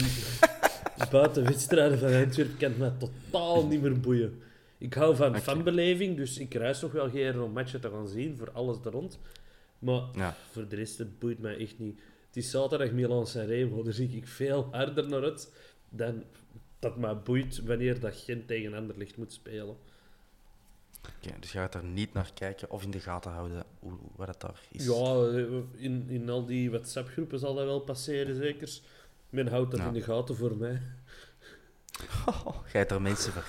buiten 1.10 1.44
wedstrijden 1.44 1.98
van 1.98 2.14
Antwerpen 2.14 2.56
kan 2.56 2.70
het 2.70 2.78
me 2.78 2.92
totaal 2.96 3.66
niet 3.66 3.82
meer 3.82 4.00
boeien. 4.00 4.42
Ik 4.78 4.94
hou 4.94 5.16
van 5.16 5.36
fanbeleving, 5.40 6.16
dus 6.16 6.38
ik 6.38 6.54
reis 6.54 6.80
nog 6.80 6.92
wel 6.92 7.10
geen 7.10 7.40
om 7.40 7.52
matchen 7.52 7.80
te 7.80 7.90
gaan 7.90 8.08
zien, 8.08 8.36
voor 8.36 8.50
alles 8.52 8.76
er 8.84 8.90
rond. 8.92 9.18
Maar 9.78 10.02
Ja. 10.14 10.34
voor 10.50 10.68
de 10.68 10.76
rest, 10.76 10.98
het 10.98 11.18
boeit 11.18 11.38
mij 11.38 11.56
echt 11.58 11.78
niet. 11.78 12.00
Het 12.26 12.36
is 12.36 12.50
zaterdag 12.50 12.90
Milan 12.90 13.26
Sanremo, 13.26 13.82
daar 13.82 13.92
zie 13.92 14.16
ik 14.16 14.26
veel 14.26 14.68
harder 14.70 15.08
naar 15.08 15.22
uit 15.22 15.52
dan 15.88 16.24
dat 16.78 16.96
mij 16.96 17.16
boeit 17.18 17.62
wanneer 17.64 18.00
dat 18.00 18.16
Gent 18.16 18.46
tegen 18.46 18.74
Anderlecht 18.74 19.16
moet 19.16 19.32
spelen. 19.32 19.76
Oké, 21.20 21.34
dus 21.40 21.52
je 21.52 21.58
gaat 21.58 21.74
er 21.74 21.84
niet 21.84 22.12
naar 22.12 22.30
kijken 22.34 22.70
of 22.70 22.82
in 22.82 22.90
de 22.90 23.00
gaten 23.00 23.30
houden 23.30 23.64
hoe, 23.78 23.92
wat 24.16 24.28
het 24.28 24.40
daar 24.40 24.60
is. 24.70 24.84
Ja, 24.86 25.28
in, 25.76 26.06
in 26.08 26.28
al 26.28 26.44
die 26.46 26.70
WhatsApp-groepen 26.70 27.38
zal 27.38 27.54
dat 27.54 27.64
wel 27.64 27.80
passeren, 27.80 28.34
zeker. 28.36 28.78
Men 29.30 29.46
houdt 29.48 29.70
dat 29.70 29.80
Ja. 29.80 29.86
in 29.86 29.92
de 29.92 30.02
gaten 30.02 30.36
voor 30.36 30.56
mij. 30.56 30.82
Ga 32.70 32.78
je 32.78 32.84
er 32.84 33.02
mensen 33.02 33.32
voor? 33.32 33.44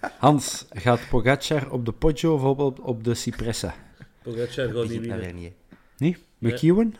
Hans, 0.18 0.66
gaat 0.70 1.08
Pogacar 1.08 1.70
op 1.70 1.84
de 1.84 1.92
Poggio 1.92 2.34
of 2.34 2.42
op, 2.42 2.58
op, 2.58 2.78
op 2.84 3.04
de 3.04 3.14
Cipressa? 3.14 3.74
Pogacar 4.22 4.68
gaat 4.68 4.88
niet 4.88 5.00
winnen. 5.00 5.18
weer 5.18 5.34
niet. 5.34 5.52
Nee? 5.96 6.16
McEwen? 6.38 6.94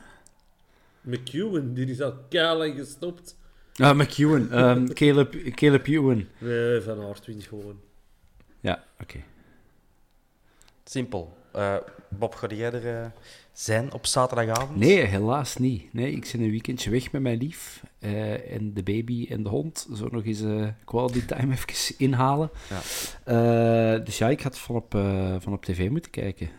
McEwen, 1.01 1.75
die 1.75 1.87
is 1.87 2.01
al 2.01 2.15
keihard 2.29 2.75
gestopt. 2.77 3.37
Ah, 3.75 3.97
McEwen. 3.97 4.51
Ehm, 4.51 4.87
Caleb, 4.99 5.55
Caleb 5.55 5.87
Ewan. 5.87 6.27
Nee, 6.39 6.81
Van 6.81 7.01
Aert 7.01 7.27
wint 7.27 7.45
gewoon. 7.45 7.81
Ja, 8.61 8.85
oké. 9.01 9.23
Simpel. 10.85 11.37
Eh, 11.53 11.77
Bob, 12.09 12.35
ga 12.35 12.47
jij 12.47 12.73
er 12.73 13.03
eh, 13.03 13.07
zijn 13.53 13.93
op 13.93 14.07
zaterdagavond? 14.07 14.77
Nee, 14.77 15.05
helaas 15.05 15.57
niet. 15.57 15.93
Nee, 15.93 16.13
ik 16.13 16.25
zit 16.25 16.41
een 16.41 16.51
weekendje 16.51 16.91
weg 16.91 17.13
met 17.13 17.23
mijn 17.23 17.39
lief 17.39 17.83
eh, 17.99 18.55
en 18.55 18.75
de 18.75 18.83
baby 18.83 19.27
en 19.31 19.43
de 19.43 19.49
hond. 19.49 19.89
Zo 19.95 20.09
nog 20.11 20.25
eens 20.25 20.43
quality 20.85 21.25
time 21.25 21.55
even 21.69 21.95
inhalen. 21.99 22.51
Ja. 22.69 23.99
Dus 23.99 24.19
ja, 24.19 24.29
ik 24.29 24.41
had 24.41 24.59
van 24.59 24.75
op, 24.75 24.91
van 25.39 25.53
op 25.53 25.65
tv 25.65 25.91
moeten 25.91 26.11
kijken. 26.11 26.51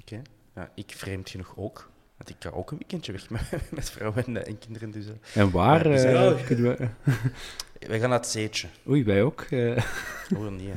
Oké. 0.00 0.22
Ja, 0.54 0.70
ik 0.74 0.92
vreemd 0.96 1.30
genoeg 1.30 1.52
ook. 1.56 1.90
Want 2.16 2.30
ik 2.30 2.36
ga 2.38 2.50
ook 2.50 2.70
een 2.70 2.78
weekendje 2.78 3.12
weg 3.12 3.30
met, 3.30 3.50
met 3.70 3.90
vrouwen 3.90 4.26
en, 4.26 4.46
en 4.46 4.58
kinderen. 4.58 4.90
Dus. 4.90 5.06
En 5.34 5.50
waar 5.50 5.82
dus, 5.82 6.02
kunnen 6.44 6.76
we... 6.76 6.88
wij 7.88 8.00
gaan 8.00 8.08
naar 8.08 8.18
het 8.18 8.28
zeetje. 8.28 8.68
Oei, 8.88 9.04
wij 9.04 9.22
ook. 9.22 9.46
Oh 10.36 10.48
nee. 10.50 10.72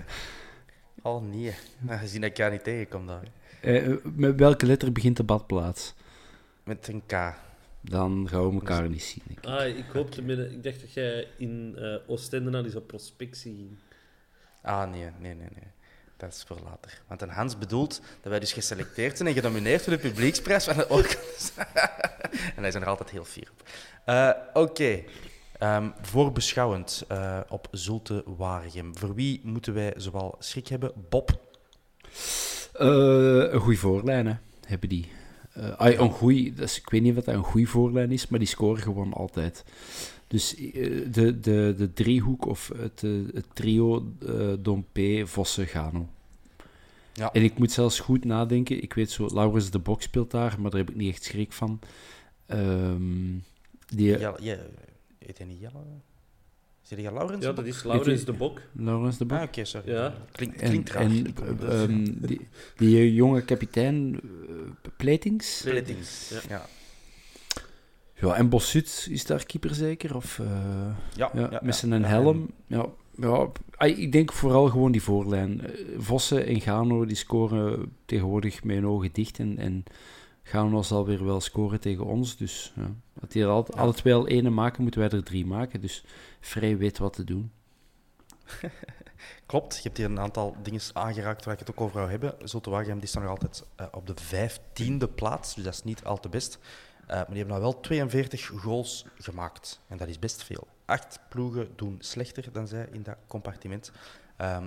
Oh 1.08 1.24
nee. 1.24 1.56
Nou, 1.80 2.00
gezien 2.00 2.22
dat 2.22 2.30
ik 2.30 2.38
jou 2.38 2.52
niet 2.52 2.64
tegenkom 2.64 3.08
daar. 3.08 3.24
Eh, 3.62 3.94
met 4.04 4.36
welke 4.36 4.66
letter 4.66 4.92
begint 4.92 5.18
de 5.18 5.24
badplaats? 5.24 5.94
Met 6.64 6.88
een 6.88 7.04
K. 7.06 7.12
Dan 7.82 8.28
gaan 8.30 8.48
we 8.50 8.54
elkaar 8.54 8.90
niet 8.90 9.04
zien. 9.04 9.24
ik. 9.28 9.46
Ah, 9.46 9.68
ik 9.68 9.86
hoopte 9.94 10.22
midden... 10.22 10.52
Ik 10.52 10.64
dacht 10.64 10.82
dat 10.82 10.94
jij 10.94 11.28
in 11.38 11.76
eh 11.78 11.96
Oostende 12.08 12.58
al 12.58 12.66
eens 12.66 12.76
op 12.76 12.88
prospectie 12.88 13.56
ging. 13.56 13.78
Ah 14.62 14.92
nee, 14.92 15.04
nee, 15.04 15.34
nee, 15.34 15.48
nee. 15.54 15.72
Dat 16.18 16.34
is 16.34 16.44
voor 16.48 16.60
later. 16.64 17.02
Want 17.08 17.22
een 17.22 17.30
Hans 17.30 17.58
bedoelt 17.58 18.02
dat 18.22 18.32
wij 18.32 18.40
dus 18.40 18.54
geselecteerd 18.54 19.18
zijn 19.18 19.30
en 19.30 19.36
genomineerd 19.36 19.82
voor 19.82 19.94
de 19.94 20.00
publieksprijs 20.00 20.64
van 20.64 20.78
de 20.78 20.90
Orkans. 20.98 21.52
en 22.56 22.56
hij 22.56 22.68
is 22.68 22.76
er 22.76 22.86
altijd 22.86 23.10
heel 23.10 23.26
fier 23.26 23.50
op. 23.52 23.68
Eh, 24.06 24.32
Oké. 24.54 25.04
Ehm, 25.58 25.90
voorbeschouwend 26.02 27.06
eh, 27.08 27.40
op 27.50 27.68
Zulte 27.72 28.24
Waregem. 28.38 28.98
Voor 28.98 29.16
wie 29.16 29.42
moeten 29.44 29.74
wij 29.74 29.94
zowel 29.96 30.36
schrik 30.40 30.68
hebben? 30.68 30.92
Bob. 31.10 31.40
Eh, 32.74 33.52
een 33.52 33.60
goede 33.60 33.78
voorlijn, 33.78 34.28
hè, 34.28 34.34
hebben 34.66 34.90
die. 34.90 35.12
Eh, 35.54 35.78
ah, 35.78 36.00
een 36.00 36.12
goeie, 36.12 36.54
dus 36.54 36.78
ik 36.78 36.90
weet 36.90 37.02
niet 37.02 37.18
of 37.18 37.24
dat 37.24 37.36
een 37.36 37.44
goede 37.44 37.68
voorlijn 37.68 38.12
is, 38.12 38.28
maar 38.28 38.40
die 38.40 38.48
scoren 38.48 38.82
gewoon 38.82 39.14
altijd. 39.14 39.64
Dus 40.28 40.56
de, 41.12 41.40
de, 41.40 41.74
de 41.78 41.94
driehoek 41.94 42.46
of 42.46 42.72
het, 42.78 43.02
het 43.34 43.46
trio 43.54 44.12
Dompe, 44.60 45.22
Vossen, 45.26 45.68
Gano. 45.68 46.08
Ja. 47.14 47.32
En 47.32 47.44
ik 47.44 47.58
moet 47.58 47.72
zelfs 47.72 48.00
goed 48.00 48.26
nadenken. 48.26 48.82
Ik 48.84 48.94
weet 48.94 49.12
zo, 49.12 49.30
Laurens 49.34 49.70
de 49.70 49.80
Bok 49.80 50.02
speelt 50.02 50.32
daar, 50.32 50.56
maar 50.60 50.72
daar 50.72 50.80
heb 50.80 50.90
ik 50.90 50.96
niet 50.96 51.14
echt 51.14 51.24
schrik 51.24 51.52
van. 51.52 51.80
Ehm, 52.46 53.38
die, 53.88 54.08
Jelle, 54.08 54.38
je, 54.40 54.60
heet 55.28 55.38
hij 55.38 55.48
niet 55.48 55.60
Jelle? 55.60 55.84
Is 56.84 56.90
hij 56.90 57.14
Laurens? 57.14 57.44
Ja, 57.44 57.52
dat 57.52 57.66
is 57.66 57.84
Laurens 57.84 58.26
de 58.26 58.34
Bok. 58.34 58.62
Laurens 58.72 59.18
de 59.18 59.26
Bok. 59.26 59.38
Ah, 59.38 59.44
oké, 59.44 59.66
sorry. 59.66 59.92
Ja. 59.92 60.14
Klinkt, 60.32 60.90
raar. 60.90 61.02
en 61.02 61.36
ehm, 61.70 62.04
die, 62.18 62.48
die 62.76 63.14
jonge 63.14 63.42
kapitein, 63.42 64.20
eh, 64.24 64.90
Pleitings. 64.98 65.58
Splittings. 65.58 66.30
Ja. 66.30 66.40
Ja. 66.50 66.66
Ja, 68.20 68.36
en 68.36 68.50
Bossut 68.50 69.08
is 69.10 69.26
daar 69.26 69.46
keeper 69.46 69.76
zeker? 69.76 70.16
Of, 70.16 70.40
eh, 70.40 70.48
Ja, 71.16 71.32
ja, 71.34 71.48
ja, 71.52 71.60
met 71.64 71.76
zijn 71.76 72.02
Ja, 72.02 72.08
helm. 72.08 72.50
Ja, 72.68 72.86
ja, 73.18 73.48
ah, 73.76 73.98
ik 73.98 74.12
denk 74.12 74.34
vooral 74.34 74.70
gewoon 74.70 74.92
die 74.92 75.02
voorlijn. 75.04 75.62
Eh, 75.62 75.72
Vossen 75.98 76.46
en 76.46 76.62
Gano 76.62 77.06
die 77.06 77.16
scoren 77.16 77.92
tegenwoordig 78.06 78.64
met 78.64 78.76
hun 78.76 78.88
ogen 78.88 79.10
dicht. 79.12 79.40
En, 79.40 79.58
en 79.58 79.84
Gano 80.48 80.82
zal 80.82 81.06
weer 81.06 81.26
wel 81.26 81.42
scoren 81.42 81.80
tegen 81.80 82.06
ons. 82.06 82.38
Dus 82.38 82.74
ja. 82.76 82.92
als 83.22 83.30
die 83.30 83.44
er 83.44 83.50
al, 83.50 83.68
alle 83.68 83.94
twee 83.94 84.14
al 84.14 84.28
ene 84.28 84.50
maken, 84.50 84.82
moeten 84.82 85.02
wij 85.02 85.10
er 85.10 85.24
drie 85.24 85.46
maken. 85.46 85.82
Dus 85.82 86.04
Vrij 86.40 86.78
weet 86.78 86.98
wat 86.98 87.14
te 87.14 87.24
doen. 87.24 87.52
Klopt, 89.46 89.76
je 89.76 89.82
hebt 89.84 89.98
hier 89.98 90.06
een 90.06 90.20
aantal 90.20 90.56
dingen 90.62 90.82
aangeraakt 90.94 91.46
waar 91.46 91.54
ik 91.54 91.60
het 91.60 91.70
ook 91.72 91.82
over 91.82 91.98
wou 91.98 92.10
hebben. 92.10 92.36
Zulte 92.44 92.70
Waregem 92.70 93.00
die 93.00 93.08
staan 93.08 93.22
nog 93.22 93.32
altijd 93.32 93.64
eh, 93.76 93.88
op 93.92 94.08
de 94.08 94.14
vijftiende 94.16 95.08
plaats, 95.08 95.56
dus 95.56 95.64
dat 95.64 95.74
is 95.74 95.84
niet 95.84 96.04
al 96.04 96.20
te 96.20 96.30
best. 96.30 96.60
Eh, 97.02 97.08
maar 97.08 97.26
die 97.28 97.38
hebben 97.38 97.48
nou 97.48 97.62
wel 97.62 97.80
42 97.80 98.46
goals 98.46 99.06
gemaakt. 99.18 99.80
En 99.88 99.98
dat 99.98 100.08
is 100.08 100.20
best 100.20 100.44
veel. 100.44 100.68
Acht 100.86 101.20
ploegen 101.30 101.70
doen 101.76 101.96
slechter 102.00 102.52
dan 102.52 102.68
zij 102.68 102.88
in 102.92 103.04
dat 103.04 103.18
compartiment. 103.28 103.92
Ehm, 104.38 104.66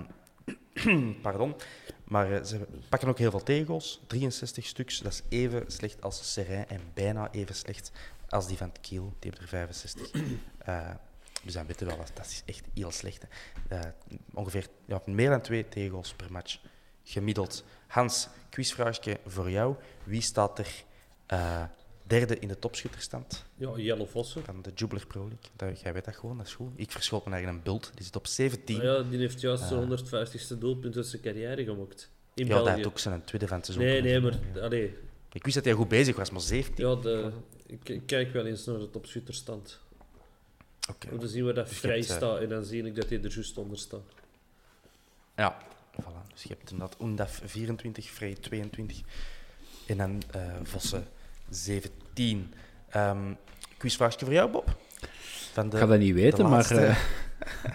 pardon. 1.21 1.55
Maar 2.03 2.31
eh, 2.31 2.43
ze 2.43 2.67
pakken 2.89 3.09
ook 3.09 3.17
heel 3.17 3.31
veel 3.31 3.43
tegengoals. 3.43 4.01
63 4.07 4.65
stuks. 4.65 4.99
Dat 4.99 5.11
is 5.11 5.21
even 5.29 5.71
slecht 5.71 6.01
als 6.01 6.33
Serrain 6.33 6.67
en 6.67 6.81
bijna 6.93 7.31
even 7.31 7.55
slecht 7.55 7.91
als 8.29 8.47
die 8.47 8.57
van 8.57 8.71
Kiel. 8.81 9.13
Die 9.19 9.29
hebben 9.29 9.41
er 9.41 9.47
65. 9.47 10.11
Eh, 10.61 10.89
dus 11.43 11.53
dan 11.53 11.65
weten 11.65 11.87
we 11.87 11.95
wel, 11.95 12.05
dat 12.13 12.25
is 12.25 12.43
echt 12.45 12.65
heel 12.73 12.91
slecht. 12.91 13.25
Eh, 13.67 13.79
ongeveer 14.33 14.67
ja, 14.85 15.01
meer 15.05 15.29
dan 15.29 15.41
twee 15.41 15.67
tegengoals 15.67 16.13
per 16.13 16.31
match. 16.31 16.59
Gemiddeld. 17.03 17.63
Hans, 17.87 18.27
quizvraagje 18.49 19.19
voor 19.25 19.51
jou. 19.51 19.75
Wie 20.03 20.21
staat 20.21 20.59
er 20.59 20.83
derde 22.11 22.39
in 22.39 22.47
de 22.47 22.59
topschutterstand 22.59 23.45
Ja, 23.55 23.71
Jelle 23.77 24.05
Vossen. 24.05 24.43
van 24.43 24.61
de 24.61 24.71
Jubiler 24.75 25.07
Pro 25.07 25.19
League? 25.21 25.49
Dat, 25.55 25.81
jij 25.81 25.93
weet 25.93 26.05
dat 26.05 26.15
gewoon, 26.15 26.37
dat 26.37 26.45
is 26.45 26.53
goed. 26.53 26.71
Ik 26.75 26.91
verschoot 26.91 27.25
me 27.25 27.31
naar 27.31 27.43
een 27.43 27.61
bult. 27.63 27.91
Die 27.95 28.05
zit 28.05 28.15
op 28.15 28.27
17. 28.27 28.75
Ah 28.77 28.83
ja, 28.83 29.01
die 29.01 29.19
heeft 29.19 29.41
juist 29.41 29.63
zijn 29.67 29.89
150ste 29.89 30.57
doelpunt 30.59 30.95
uit 30.95 31.05
zijn 31.05 31.21
carrière 31.21 31.63
gemaakt. 31.63 32.09
In 32.33 32.47
Ja, 32.47 32.57
dat 32.57 32.67
had 32.67 32.85
ook 32.85 32.99
zijn 32.99 33.23
tweede 33.23 33.47
van 33.47 33.57
het 33.57 33.65
seizoen. 33.65 33.87
Nee, 33.87 34.01
nee, 34.01 34.19
maar 34.19 34.39
allee, 34.61 34.97
Ik 35.31 35.43
wist 35.43 35.55
dat 35.55 35.65
hij 35.65 35.73
goed 35.73 35.87
bezig 35.87 36.15
was, 36.15 36.29
maar 36.31 36.41
17. 36.41 36.87
ja, 36.87 36.95
de, 36.95 37.31
ik, 37.65 38.01
kijk 38.05 38.33
wel 38.33 38.45
eens 38.45 38.65
naar 38.65 38.79
de 38.79 38.89
topschutterstand. 38.89 39.79
Oké. 40.89 41.07
Om 41.11 41.19
te 41.19 41.27
zien 41.27 41.43
waar 41.45 41.53
dat 41.53 41.67
Dus 41.67 41.77
vrij 41.77 41.97
hebt, 41.97 42.09
eh, 42.09 42.15
staat. 42.15 42.39
En 42.39 42.49
dan 42.49 42.63
zie 42.65 42.83
ik 42.83 42.95
dat 42.95 43.09
hij 43.09 43.23
er 43.23 43.33
juist 43.33 43.57
onder 43.57 43.77
staat. 43.77 44.01
Ja, 45.35 45.57
voilà. 46.01 46.31
Dus 46.33 46.43
je 46.43 46.49
hebt 46.49 46.71
inderdaad 46.71 46.97
Undaf 47.01 47.41
24, 47.45 48.09
Vrij 48.09 48.33
22 48.33 49.01
en 49.87 49.97
dan 49.97 50.21
eh 50.31 50.55
Vossen 50.63 51.07
17. 51.49 51.91
Ehm 52.89 53.33
quizvraagje 53.81 54.25
voor 54.25 54.33
jou, 54.33 54.51
Bob. 54.51 54.75
Van 55.53 55.69
de, 55.69 55.75
Ik 55.75 55.81
ga 55.81 55.87
dat 55.89 55.99
niet 55.99 56.13
weten, 56.13 56.49
maar 56.49 56.71
eh, 56.71 56.97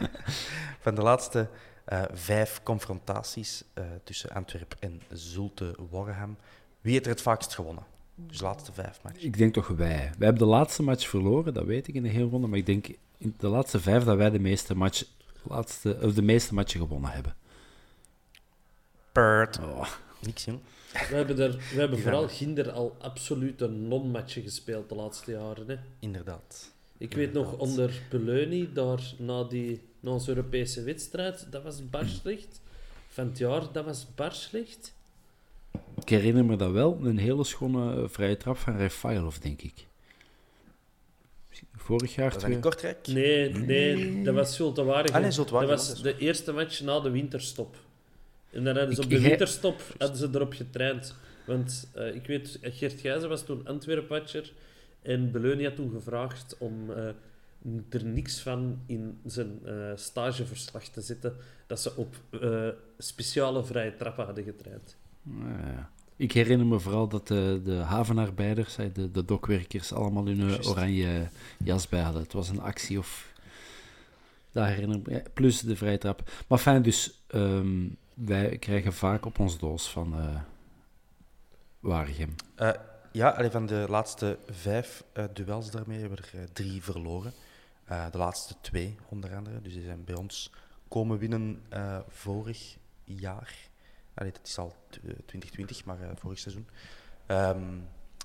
van 0.84 0.94
de 0.94 1.02
laatste 1.02 1.48
eh, 1.84 2.02
vijf 2.12 2.60
confrontaties 2.62 3.64
eh, 3.74 3.84
tussen 4.04 4.30
Antwerpen 4.30 4.78
en 4.80 5.02
Zulte 5.12 5.74
Worreham, 5.90 6.36
wie 6.80 6.92
heeft 6.92 7.04
er 7.04 7.10
het 7.10 7.22
vaakst 7.22 7.54
gewonnen? 7.54 7.84
Dus 8.14 8.38
de 8.38 8.44
laatste 8.44 8.72
vijf 8.72 9.00
matchen. 9.02 9.22
ik 9.22 9.38
denk 9.38 9.54
toch 9.54 9.68
wij. 9.68 9.96
Wij 10.18 10.26
hebben 10.26 10.38
de 10.38 10.44
laatste 10.44 10.82
match 10.82 11.08
verloren, 11.08 11.54
dat 11.54 11.64
weet 11.64 11.88
ik 11.88 11.94
in 11.94 12.02
de 12.02 12.08
hele 12.08 12.28
ronde. 12.28 12.46
Maar 12.46 12.58
ik 12.58 12.66
denk 12.66 12.86
in 13.18 13.34
de 13.38 13.48
laatste 13.48 13.80
vijf 13.80 14.04
dat 14.04 14.16
wij 14.16 14.30
de 14.30 14.38
meeste, 14.38 14.74
match, 14.74 15.04
laatste, 15.42 15.98
of 16.02 16.14
de 16.14 16.22
meeste 16.22 16.54
matchen 16.54 16.80
gewonnen 16.80 17.10
hebben. 17.10 17.34
Pert. 19.12 19.58
Oh, 19.58 19.86
Niks, 20.20 20.44
jong. 20.44 20.60
We 21.08 21.14
hebben, 21.14 21.38
er, 21.38 21.50
we 21.50 21.78
hebben 21.78 21.98
vooral 21.98 22.28
Ginder 22.28 22.70
al 22.70 22.96
absolute 22.98 23.68
non-matchen 23.68 24.42
gespeeld 24.42 24.88
de 24.88 24.94
laatste 24.94 25.30
jaren. 25.30 25.68
Hè. 25.68 25.76
Inderdaad. 25.98 26.74
Ik 26.98 27.14
weet 27.14 27.32
nog 27.32 27.58
onder 27.58 28.02
Peleunie, 28.08 28.72
daar 28.72 29.00
na, 29.18 29.44
die, 29.44 29.80
na 30.00 30.10
onze 30.10 30.28
Europese 30.28 30.82
wedstrijd, 30.82 31.46
dat 31.50 31.62
was 31.62 31.90
bar 31.90 32.06
slecht. 32.06 32.60
Van 33.08 33.26
het 33.26 33.38
jaar, 33.38 33.72
dat 33.72 33.84
was 33.84 34.06
bar 34.14 34.32
slecht. 34.32 34.94
ik 36.00 36.08
herinner 36.08 36.44
me 36.44 36.56
dat 36.56 36.70
wel, 36.70 36.98
een 37.02 37.18
hele 37.18 37.44
schone 37.44 38.02
eh, 38.02 38.08
vrije 38.08 38.36
trap 38.36 38.56
van 38.56 38.76
Refailov, 38.76 39.36
denk 39.36 39.62
ik. 39.62 39.86
Vorig 41.76 42.14
jaar 42.14 42.32
Was 42.32 42.42
dat 42.42 42.50
niet 42.50 42.60
Kortrijk? 42.60 43.06
Nee, 43.06 43.48
nee, 43.52 44.22
dat 44.22 44.34
was 44.34 44.56
Zulte 44.56 44.84
Waregem. 44.84 45.14
Ah, 45.14 45.20
nee, 45.20 45.30
Dat 45.30 45.50
was 45.50 46.02
de 46.02 46.18
eerste 46.18 46.52
match 46.52 46.80
na 46.80 47.00
de 47.00 47.10
winterstop. 47.10 47.76
En 48.56 48.64
dan 48.64 48.76
hadden 48.76 48.94
ze 48.94 49.02
op 49.02 49.10
de 49.10 49.20
winterstop 49.20 49.82
hadden 49.98 50.16
ze 50.16 50.28
erop 50.32 50.52
getraind. 50.52 51.14
Want 51.46 51.90
eh, 51.94 52.14
ik 52.14 52.26
weet, 52.26 52.58
Gert 52.62 53.00
Gijzen 53.00 53.28
was 53.28 53.44
toen 53.44 53.66
Antwerp-watcher. 53.66 54.52
En 55.02 55.30
Beleunie 55.30 55.66
had 55.66 55.76
toen 55.76 55.90
gevraagd 55.90 56.56
om 56.58 56.90
eh, 56.90 57.06
er 57.88 58.04
niks 58.04 58.40
van 58.40 58.78
in 58.86 59.18
zijn 59.24 59.58
eh, 59.64 59.92
stageverslag 59.94 60.84
te 60.84 61.00
zetten. 61.00 61.36
Dat 61.66 61.80
ze 61.80 61.96
op 61.96 62.16
speciale 62.98 63.64
vrije 63.64 63.96
trappen 63.96 64.24
hadden 64.24 64.44
getraind. 64.44 64.96
Ja. 65.40 65.90
Ik 66.16 66.32
herinner 66.32 66.66
me 66.66 66.80
vooral 66.80 67.08
dat 67.08 67.28
de, 67.28 67.60
de 67.64 67.74
havenarbeiders, 67.74 68.76
de, 68.92 69.10
de 69.10 69.24
dokwerkers, 69.24 69.92
allemaal 69.92 70.26
hun 70.26 70.64
oranje 70.64 71.28
jas 71.64 71.88
bij 71.88 72.00
hadden. 72.00 72.22
Het 72.22 72.32
was 72.32 72.48
een 72.48 72.60
actie 72.60 72.98
of... 72.98 73.34
Dat 74.52 74.66
herinner 74.66 74.96
ik 74.96 75.06
me. 75.06 75.12
ja, 75.12 75.22
plus 75.34 75.60
de 75.60 75.76
vrije 75.76 75.98
trap. 75.98 76.30
Maar 76.48 76.58
fijn, 76.58 76.82
dus 76.82 77.24
ehm, 77.26 77.84
wij 78.16 78.58
krijgen 78.58 78.92
vaak 78.92 79.24
op 79.26 79.38
ons 79.38 79.58
doos 79.58 79.90
van 79.90 80.18
eh 80.20 80.40
Waregem. 81.80 82.34
Eh, 82.54 82.70
ja, 83.12 83.28
allee, 83.28 83.50
van 83.50 83.66
de 83.66 83.86
laatste 83.88 84.38
vijf 84.50 85.04
eh, 85.12 85.24
duels 85.32 85.70
daarmee 85.70 86.00
hebben 86.00 86.18
we 86.18 86.38
er 86.38 86.52
drie 86.52 86.82
verloren. 86.82 87.32
De 88.10 88.18
laatste 88.18 88.54
twee, 88.60 88.96
onder 89.08 89.36
andere. 89.36 89.62
Dus 89.62 89.72
die 89.72 89.82
zijn 89.82 90.04
bij 90.04 90.14
ons 90.14 90.50
komen 90.88 91.18
winnen 91.18 91.62
vorig 92.08 92.76
jaar. 93.04 93.54
Allee, 94.14 94.32
dat 94.32 94.46
is 94.46 94.58
al 94.58 94.74
t- 94.90 94.96
eh, 94.96 95.02
2020, 95.26 95.84
maar 95.84 95.98
vorig 96.14 96.38
seizoen. 96.38 96.66
Ehm 97.26 97.78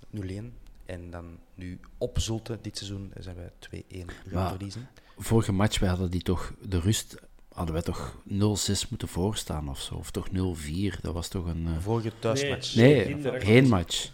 0-1. 0.09 0.53
En 0.85 1.09
dan 1.09 1.39
nu 1.53 1.79
op 1.97 2.19
Zulte, 2.19 2.57
dit 2.61 2.77
seizoen, 2.77 3.13
zijn 3.19 3.35
wij 3.35 3.51
2-1 3.59 4.09
gaan 4.27 4.49
verliezen. 4.49 4.87
Vorige 5.17 5.51
match, 5.51 5.79
wij 5.79 5.89
hadden 5.89 6.11
die 6.11 6.21
toch... 6.21 6.53
De 6.61 6.79
rust 6.79 7.15
hadden 7.53 7.73
wij 7.73 7.83
toch 7.83 8.15
0-6 8.29 8.89
moeten 8.89 9.07
voorstaan 9.07 9.69
of 9.69 9.79
zo. 9.81 9.95
Of 9.95 10.11
toch 10.11 10.27
0-4. 10.29 11.01
Dat 11.01 11.13
was 11.13 11.27
toch 11.27 11.45
een... 11.45 11.67
eh, 11.67 11.71
Vorige 11.79 12.11
thuismatch. 12.19 12.75
Nee, 12.75 13.17
geen 13.23 13.67
match. 13.67 14.09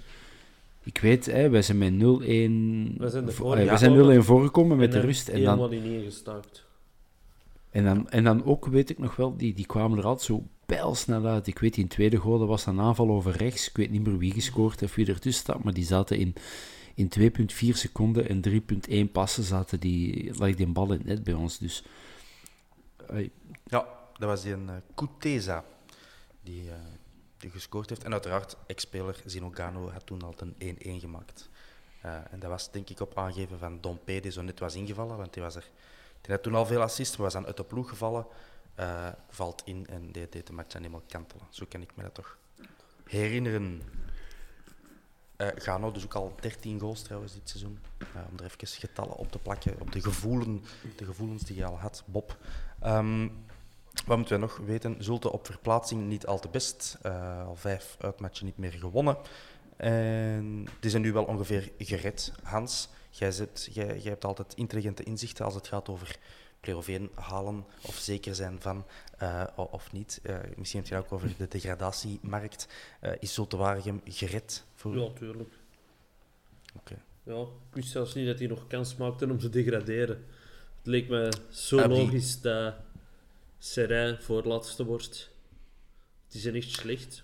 Ik 0.84 0.98
weet, 0.98 1.26
hè, 1.26 1.50
wij 1.50 1.62
zijn 1.62 1.78
met 1.78 1.94
0-1 1.94 1.98
Wij 2.98 3.10
zijn 3.10 3.26
wij 3.66 3.78
zijn 3.78 4.22
0-1 4.22 4.26
voorgekomen 4.26 4.78
met 4.78 4.92
de 4.92 5.00
rust. 5.00 5.28
En 5.28 5.44
dan, 5.44 5.72
in 5.74 5.84
en, 7.72 7.84
dan, 7.84 8.10
en 8.10 8.24
dan 8.24 8.46
ook, 8.46 8.66
weet 8.66 8.90
ik 8.90 8.98
nog 8.98 9.16
wel, 9.16 9.38
die, 9.38 9.54
die 9.54 9.66
kwamen 9.66 9.98
er 9.98 10.06
altijd 10.06 10.26
zo 10.28 10.44
pijlsnel 10.66 11.26
uit. 11.26 11.48
Ik 11.48 11.60
weet, 11.60 11.74
die 11.74 11.88
tweede 11.88 12.18
goal 12.18 12.40
dat 12.40 12.48
was 12.48 12.66
een 12.66 12.80
aanval 12.80 13.10
over 13.10 13.38
rechts. 13.38 13.70
Ik 13.70 13.78
weet 13.78 13.92
niet 13.92 14.06
meer 14.08 14.18
wie 14.18 14.32
gescoord 14.32 14.80
heeft, 14.80 14.96
wie 14.96 15.08
ertussen 15.08 15.44
staat, 15.44 15.64
maar 15.64 15.74
die 15.74 15.86
zaten 15.86 16.18
in, 16.18 16.34
in 16.96 17.10
2,4 17.20 17.28
seconden 17.70 18.30
en 18.30 18.42
3,1 19.08 19.12
passen 19.12 19.44
zaten 19.44 19.80
die, 19.80 20.32
lag 20.38 20.56
die 20.56 20.68
bal 20.68 20.86
in 20.92 20.98
het 20.98 21.06
net 21.06 21.24
bij 21.24 21.34
ons. 21.34 21.58
Dus 21.58 21.84
Ja, 23.64 23.88
dat 24.18 24.30
was 24.30 24.42
die 24.42 24.54
een 24.54 24.70
uh, 24.70 25.58
die, 26.42 26.70
eh, 26.70 26.76
die 27.38 27.50
gescoord 27.50 27.90
heeft. 27.90 28.04
En 28.04 28.12
uiteraard, 28.12 28.58
ex-speler 28.68 29.22
Zinogano 29.26 29.90
had 29.90 30.06
toen 30.06 30.22
al 30.22 30.36
een 30.38 30.78
1-1 30.78 31.00
gemaakt. 31.00 31.50
Eh, 32.02 32.14
en 32.32 32.40
dat 32.40 32.50
was 32.50 32.72
denk 32.72 32.90
ik 32.90 33.00
op 33.00 33.18
aangeven 33.18 33.60
van 33.60 33.82
Dompe, 33.82 34.20
die 34.20 34.32
zo 34.32 34.42
net 34.42 34.60
was 34.60 34.76
ingevallen. 34.76 35.18
Want 35.18 35.34
die, 35.34 35.44
was 35.44 35.56
er, 35.56 35.70
die 36.22 36.34
had 36.34 36.44
toen 36.44 36.56
al 36.56 36.66
veel 36.66 36.82
assists, 36.82 37.16
maar 37.18 37.26
was 37.26 37.34
dan 37.34 37.46
uit 37.46 37.58
de 37.58 37.64
ploeg 37.64 37.90
gevallen. 37.90 38.26
eh, 38.76 39.08
valt 39.30 39.62
in 39.66 39.88
en 39.88 40.12
deed 40.12 40.48
de 40.48 40.54
match 40.54 40.72
dan 40.72 40.82
helemaal 40.82 41.04
kantelen. 41.08 41.46
Zo 41.50 41.66
kan 41.70 41.82
ik 41.82 41.96
me 41.96 42.04
dat 42.04 42.14
toch 42.14 42.38
herinneren. 43.04 43.82
Eh 45.36 45.48
Gano, 45.56 45.92
dus 45.92 46.04
ook 46.04 46.14
al 46.14 46.36
13 46.40 46.80
goals 46.80 47.02
trouwens 47.02 47.34
dit 47.34 47.50
seizoen. 47.50 47.80
Om 48.32 48.38
er 48.38 48.44
even 48.44 48.68
getallen 48.68 49.16
op 49.16 49.32
te 49.32 49.40
plakken, 49.40 49.80
op 49.80 49.92
de, 49.92 50.02
gevoelen, 50.02 50.64
de 50.96 51.06
gevoelens 51.06 51.44
die 51.44 51.56
je 51.56 51.66
al 51.66 51.80
had, 51.80 52.04
Bob. 52.06 52.38
Ehm, 52.88 53.28
wat 54.06 54.18
moeten 54.18 54.36
we 54.36 54.42
nog 54.42 54.58
weten? 54.58 55.04
Zulte 55.04 55.32
op 55.32 55.46
verplaatsing 55.46 56.08
niet 56.08 56.26
al 56.26 56.40
te 56.40 56.48
best. 56.48 56.98
Eh, 57.02 57.48
al 57.48 57.56
vijf 57.56 57.96
uitmatchen 58.00 58.46
niet 58.46 58.58
meer 58.58 58.72
gewonnen. 58.72 59.18
En 59.78 60.68
die 60.80 60.90
zijn 60.90 61.02
nu 61.02 61.14
wel 61.14 61.24
ongeveer 61.24 61.72
gered. 61.78 62.34
Hans, 62.44 62.90
jij, 63.10 63.32
zit, 63.32 63.70
jij, 63.74 63.86
jij 63.86 64.12
hebt 64.12 64.26
altijd 64.26 64.54
intelligente 64.54 65.04
inzichten 65.04 65.46
als 65.46 65.54
het 65.54 65.68
gaat 65.68 65.90
over 65.90 66.18
play-off 66.60 66.88
1 66.88 67.10
halen 67.16 67.66
of 67.82 67.96
zeker 67.96 68.36
zijn 68.36 68.62
van 68.62 68.86
eh, 69.18 69.44
of 69.56 69.92
niet. 69.92 70.20
Eh, 70.24 70.36
misschien 70.56 70.80
heb 70.80 70.90
je 70.90 70.96
het 70.96 71.06
ook 71.06 71.12
over 71.12 71.34
de 71.38 71.48
degradatiemarkt. 71.48 72.68
Eh, 73.00 73.12
is 73.20 73.34
Zulte 73.34 73.58
Waregem 73.58 74.02
gered? 74.06 74.64
Voor... 74.76 74.98
Ja, 74.98 75.10
tuurlijk. 75.14 75.54
Oké. 76.76 76.96
Ja, 77.24 77.42
ik 77.42 77.74
wist 77.74 77.90
zelfs 77.90 78.14
niet 78.14 78.28
dat 78.28 78.40
hij 78.40 78.48
nog 78.48 78.68
kans 78.68 78.96
maakte 78.96 79.30
om 79.32 79.40
te 79.40 79.50
degraderen. 79.50 80.26
Het 80.88 80.96
leek 80.96 81.10
me 81.10 81.32
zo 81.50 81.88
logisch 81.88 82.42
dat 82.42 82.74
Serijn 83.60 84.18
voorlaatste 84.22 84.86
wordt. 84.86 85.30
Die 86.28 86.42
zijn 86.42 86.56
echt 86.56 86.70
slecht. 86.72 87.24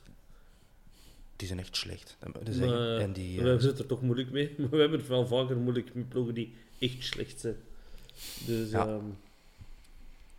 Die 1.36 1.48
zijn 1.48 1.60
echt 1.60 1.76
slecht. 1.76 2.18
Dat 2.20 2.34
moet 2.34 2.48
je 2.48 2.54
zeggen. 2.54 2.78
Maar 2.78 2.98
en 2.98 3.14
die, 3.14 3.36
we 3.36 3.42
eh, 3.42 3.48
hebben 3.48 3.68
het 3.68 3.80
er 3.80 3.86
toch 3.86 4.02
moeilijk 4.02 4.32
mee. 4.32 4.54
Maar 4.58 4.70
we 4.70 4.78
hebben 4.78 5.00
het 5.00 5.08
wel 5.08 5.28
vaker 5.28 5.58
moeilijk 5.58 5.94
met 5.94 6.10
ploegen 6.10 6.34
die 6.34 6.54
echt 6.80 7.04
slecht 7.04 7.40
zijn. 7.40 7.56
Dus 8.46 8.70
Ja. 8.72 8.88
ehm, 8.88 9.06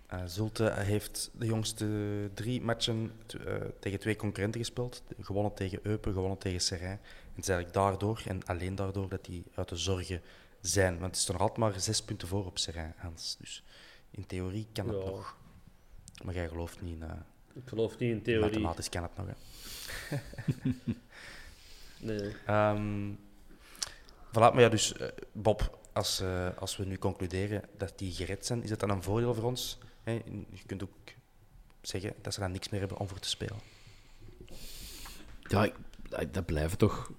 Eh, 0.07 0.23
Zulte 0.27 0.73
heeft 0.77 1.31
de 1.39 1.47
jongste 1.47 1.87
drie 2.35 2.61
matchen 2.61 3.13
eh, 3.47 3.55
tegen 3.81 3.99
twee 4.01 4.17
concurrenten 4.17 4.61
gespeeld. 4.61 5.03
Gewonnen 5.21 5.55
tegen 5.55 5.79
Eupen, 5.83 6.13
gewonnen 6.13 6.39
tegen 6.39 6.61
Serrain. 6.61 6.91
En 7.01 7.35
het 7.35 7.43
is 7.45 7.49
eigenlijk 7.49 7.79
daardoor, 7.79 8.23
en 8.27 8.45
alleen 8.45 8.75
daardoor, 8.75 9.09
dat 9.09 9.25
die 9.25 9.45
uit 9.55 9.69
de 9.69 9.77
zorgen 9.77 10.21
zijn. 10.66 10.92
Want 10.98 11.11
het 11.14 11.16
is 11.20 11.27
nog 11.27 11.40
altijd 11.40 11.59
maar 11.59 11.81
zes 11.81 12.03
punten 12.03 12.29
voor 12.29 12.44
op 12.46 12.59
Serrain, 12.59 12.94
Hans. 12.96 13.37
Dus 13.40 13.62
in 14.11 14.27
theorie 14.27 14.66
kan 14.72 14.88
het 14.88 15.03
Ja. 15.03 15.05
nog. 15.11 15.37
Maar 16.24 16.35
jij 16.35 16.48
gelooft 16.48 16.81
niet 16.81 16.94
in... 16.94 17.03
eh, 17.03 17.11
ik 17.55 17.62
geloof 17.68 17.90
niet 17.98 18.11
in 18.11 18.22
theorie. 18.22 18.44
mathematisch 18.44 18.88
kan 18.88 19.03
het 19.03 19.16
nog, 19.16 19.27
hè. 19.27 19.33
Nee. 21.98 22.37
Ehm 22.46 23.12
voilà, 24.29 24.33
maar 24.53 24.61
ja, 24.61 24.68
dus 24.68 24.92
eh, 24.92 25.09
Bob, 25.33 25.79
als, 25.92 26.20
eh, 26.20 26.48
als 26.59 26.77
we 26.77 26.85
nu 26.85 26.98
concluderen 26.98 27.62
dat 27.79 27.98
die 27.98 28.12
gered 28.12 28.46
zijn, 28.46 28.62
is 28.62 28.68
dat 28.68 28.81
dan 28.81 28.90
een 28.90 29.03
voordeel 29.03 29.35
voor 29.35 29.44
ons? 29.44 29.79
Hè? 30.03 30.12
Je 30.50 30.62
kunt 30.66 30.83
ook 30.83 30.90
zeggen 31.81 32.14
dat 32.22 32.35
ze 32.35 32.40
dan 32.40 32.53
niks 32.53 32.68
meer 32.68 32.81
hebben 32.81 32.98
om 32.98 33.09
voor 33.09 33.18
te 33.18 33.29
spelen. 33.29 33.59
ja, 35.48 35.64
ik- 35.64 35.74
dat- 36.09 36.35
dat 36.35 36.46
blijven 36.46 36.79
toch 36.79 37.11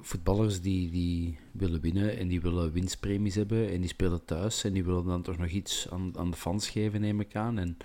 voetballers 0.00 0.60
die, 0.60 0.90
die 0.90 1.38
willen 1.52 1.80
winnen 1.80 2.16
en 2.16 2.28
die 2.28 2.40
willen 2.40 2.72
winstpremies 2.72 3.34
hebben 3.34 3.70
en 3.70 3.80
die 3.80 3.88
spelen 3.88 4.24
thuis 4.24 4.64
en 4.64 4.72
die 4.72 4.84
willen 4.84 5.04
dan 5.04 5.22
toch 5.22 5.38
nog 5.38 5.48
iets 5.48 5.90
aan, 5.90 6.12
aan 6.16 6.30
de 6.30 6.36
fans 6.36 6.68
geven, 6.68 7.00
neem 7.00 7.20
ik 7.20 7.36
aan. 7.36 7.58
En 7.58 7.76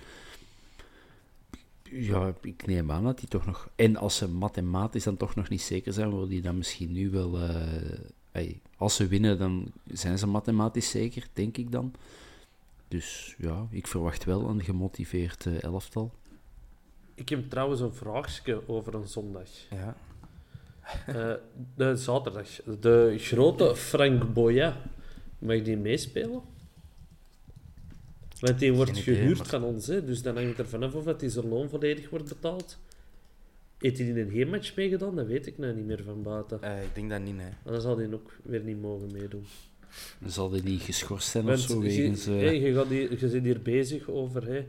ja, 1.82 2.34
ik 2.42 2.66
neem 2.66 2.90
aan 2.90 3.04
dat 3.04 3.18
die 3.18 3.28
toch 3.28 3.46
nog... 3.46 3.68
En 3.76 3.96
als 3.96 4.16
ze 4.16 4.28
mathematisch 4.28 5.04
dan 5.04 5.16
toch 5.16 5.34
nog 5.34 5.48
niet 5.48 5.62
zeker 5.62 5.92
zijn, 5.92 6.10
wil 6.10 6.28
die 6.28 6.42
dan 6.42 6.56
misschien 6.56 6.92
nu 6.92 7.10
wel... 7.10 7.38
eh, 7.38 7.98
ey, 8.32 8.60
als 8.76 8.96
ze 8.96 9.06
winnen, 9.06 9.38
dan 9.38 9.72
zijn 9.86 10.18
ze 10.18 10.26
mathematisch 10.26 10.90
zeker, 10.90 11.26
denk 11.32 11.56
ik 11.56 11.72
dan. 11.72 11.94
Dus 12.88 13.34
ja, 13.38 13.66
ik 13.70 13.86
verwacht 13.86 14.24
wel 14.24 14.48
een 14.48 14.62
gemotiveerd 14.62 15.46
eh, 15.46 15.62
elftal. 15.62 16.12
Ik 17.14 17.28
heb 17.28 17.50
trouwens 17.50 17.80
een 17.80 17.94
vraagje 17.94 18.68
over 18.68 18.94
een 18.94 19.08
zondag. 19.08 19.48
Ja. 19.70 19.96
Eh, 21.06 21.32
de 21.76 21.96
zaterdag. 21.96 22.48
De 22.80 23.14
grote 23.18 23.76
Frank 23.76 24.32
Boya. 24.32 24.76
Mag 25.38 25.62
die 25.62 25.76
meespelen? 25.76 26.40
Want 28.40 28.58
die 28.58 28.72
wordt 28.72 28.90
idee, 28.90 29.02
gehuurd 29.02 29.38
maar- 29.38 29.46
van 29.46 29.62
ons, 29.62 29.86
hè? 29.86 30.04
dus 30.04 30.22
dan 30.22 30.36
hangt 30.36 30.58
er 30.58 30.68
vanaf 30.68 30.94
of 30.94 31.04
dat 31.04 31.20
hij 31.20 31.30
zijn 31.30 31.48
loon 31.48 31.68
volledig 31.68 32.10
wordt 32.10 32.28
betaald. 32.28 32.78
Heeft 33.78 33.98
hij 33.98 34.06
in 34.06 34.18
een 34.18 34.30
heenmatch 34.30 34.76
meegedaan? 34.76 35.16
Dat 35.16 35.26
weet 35.26 35.46
ik 35.46 35.58
nou 35.58 35.74
niet 35.74 35.86
meer 35.86 36.02
van 36.04 36.22
buiten. 36.22 36.62
Eh, 36.62 36.82
ik 36.82 36.94
denk 36.94 37.10
dat 37.10 37.20
niet. 37.20 37.36
Maar 37.36 37.56
dan 37.64 37.80
zal 37.80 37.98
hij 37.98 38.12
ook 38.12 38.36
weer 38.42 38.60
niet 38.60 38.80
mogen 38.80 39.12
meedoen. 39.12 39.44
Dan 40.18 40.30
zal 40.30 40.48
die 40.48 40.62
niet 40.62 40.80
geschorst 40.82 41.28
zijn 41.28 41.48
of 41.50 41.58
zo 41.58 41.80
wegens... 41.80 42.26
eh, 42.26 42.34
hè, 42.34 42.50
je, 42.50 42.74
gaat 42.74 42.88
hier, 42.88 43.20
je 43.20 43.28
zit 43.28 43.42
hier 43.42 43.62
bezig 43.62 44.08
over... 44.08 44.46
Hè, 44.46 44.66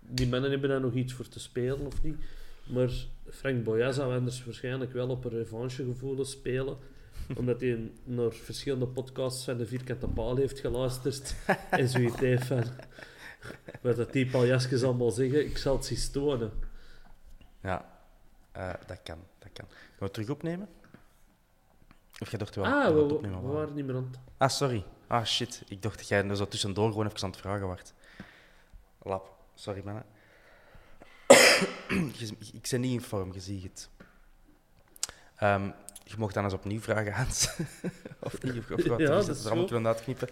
die 0.00 0.28
mannen 0.28 0.50
hebben 0.50 0.68
daar 0.68 0.80
nog 0.80 0.94
iets 0.94 1.12
voor 1.12 1.28
te 1.28 1.40
spelen, 1.40 1.86
of 1.86 2.02
niet? 2.02 2.16
Maar 2.66 2.90
Frank 3.30 3.64
Boya 3.64 3.92
zou 3.92 4.14
anders 4.14 4.44
waarschijnlijk 4.44 4.92
wel 4.92 5.08
op 5.08 5.24
een 5.24 5.30
revanchegevoelens 5.30 6.30
spelen. 6.30 6.76
omdat 7.38 7.60
hij 7.60 7.90
naar 8.04 8.32
verschillende 8.32 8.86
podcasts 8.86 9.44
van 9.44 9.56
de 9.56 9.66
Vierkante 9.66 10.08
Paal 10.08 10.36
heeft 10.36 10.60
geluisterd. 10.60 11.34
en 11.70 11.88
zoiets 11.88 12.18
heeft 12.18 12.46
van... 12.46 12.64
Wat 13.80 13.96
dat 13.96 14.12
die 14.12 14.30
paljasjes 14.30 14.82
allemaal 14.82 15.10
zeggen, 15.10 15.46
ik 15.46 15.58
zal 15.58 15.76
het 15.76 15.84
zien 15.84 15.98
stonen. 15.98 16.50
Ja, 17.62 18.00
eh, 18.52 18.72
dat 18.86 19.02
kan, 19.02 19.18
dat 19.38 19.52
kan. 19.52 19.66
Gaan 19.68 19.98
we 19.98 20.04
het 20.04 20.12
terug 20.12 20.30
opnemen? 20.30 20.68
Of 22.18 22.30
jij 22.30 22.38
dacht 22.38 22.54
wel 22.54 22.64
ah, 22.64 22.86
we, 22.86 22.94
we, 22.94 23.14
opnemen 23.14 23.42
we 23.42 23.46
waren? 23.46 23.74
niet 23.74 23.86
meer 23.86 23.96
aan 23.96 24.08
het... 24.10 24.18
Ah, 24.36 24.48
sorry. 24.48 24.84
Ah, 25.06 25.24
shit. 25.24 25.62
Ik 25.68 25.82
dacht 25.82 25.98
dat 25.98 26.08
jij 26.08 26.28
er 26.28 26.36
zo 26.36 26.48
tussendoor 26.48 26.90
gewoon 26.90 27.06
even 27.06 27.22
aan 27.22 27.30
het 27.30 27.38
vragen 27.38 27.66
was. 27.66 27.80
Lap. 29.02 29.34
Sorry, 29.54 29.82
mannen. 29.84 30.04
Ik 32.52 32.68
ben 32.70 32.80
niet 32.80 32.92
in 32.92 33.00
vorm, 33.00 33.32
je 33.32 33.40
ziet 33.40 33.62
het. 33.62 33.90
Ehm, 35.36 35.64
je 36.04 36.14
mocht 36.18 36.34
dan 36.34 36.44
eens 36.44 36.52
opnieuw 36.52 36.80
vragen, 36.80 37.12
Hans. 37.12 37.48
of 38.20 38.42
niet? 38.42 38.58
Of, 38.58 38.70
of 38.70 38.84
wat 38.84 38.98
Ja, 39.00 39.06
dat 39.06 39.28
is 39.28 39.46
allemaal 39.46 39.64
kunnen 39.64 39.86
uitknippen. 39.86 40.28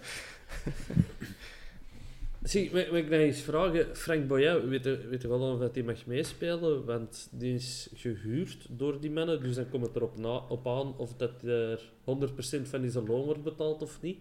Zie, 2.42 2.72
mag, 2.72 2.90
mag 2.90 2.98
ik 2.98 3.08
nog 3.08 3.20
eens 3.20 3.40
vragen? 3.40 3.96
Frank 3.96 4.26
Boya, 4.28 4.60
weet 4.66 4.84
je, 4.84 5.06
weet 5.08 5.22
je 5.22 5.28
wel 5.28 5.52
of 5.52 5.58
dat 5.60 5.74
hij 5.74 5.84
mag 5.84 6.06
meespelen? 6.06 6.84
Want 6.84 7.28
die 7.30 7.54
is 7.54 7.88
gehuurd 7.94 8.66
door 8.70 9.00
die 9.00 9.10
mannen, 9.10 9.42
dus 9.42 9.54
dan 9.54 9.68
komt 9.68 9.86
het 9.86 9.96
erop 9.96 10.18
na, 10.18 10.36
op 10.36 10.66
aan 10.66 10.96
of 10.96 11.14
dat 11.14 11.42
er 11.42 11.80
100% 11.80 12.62
van 12.62 12.90
zijn 12.90 13.06
loon 13.06 13.24
wordt 13.24 13.42
betaald 13.42 13.82
of 13.82 14.02
niet. 14.02 14.18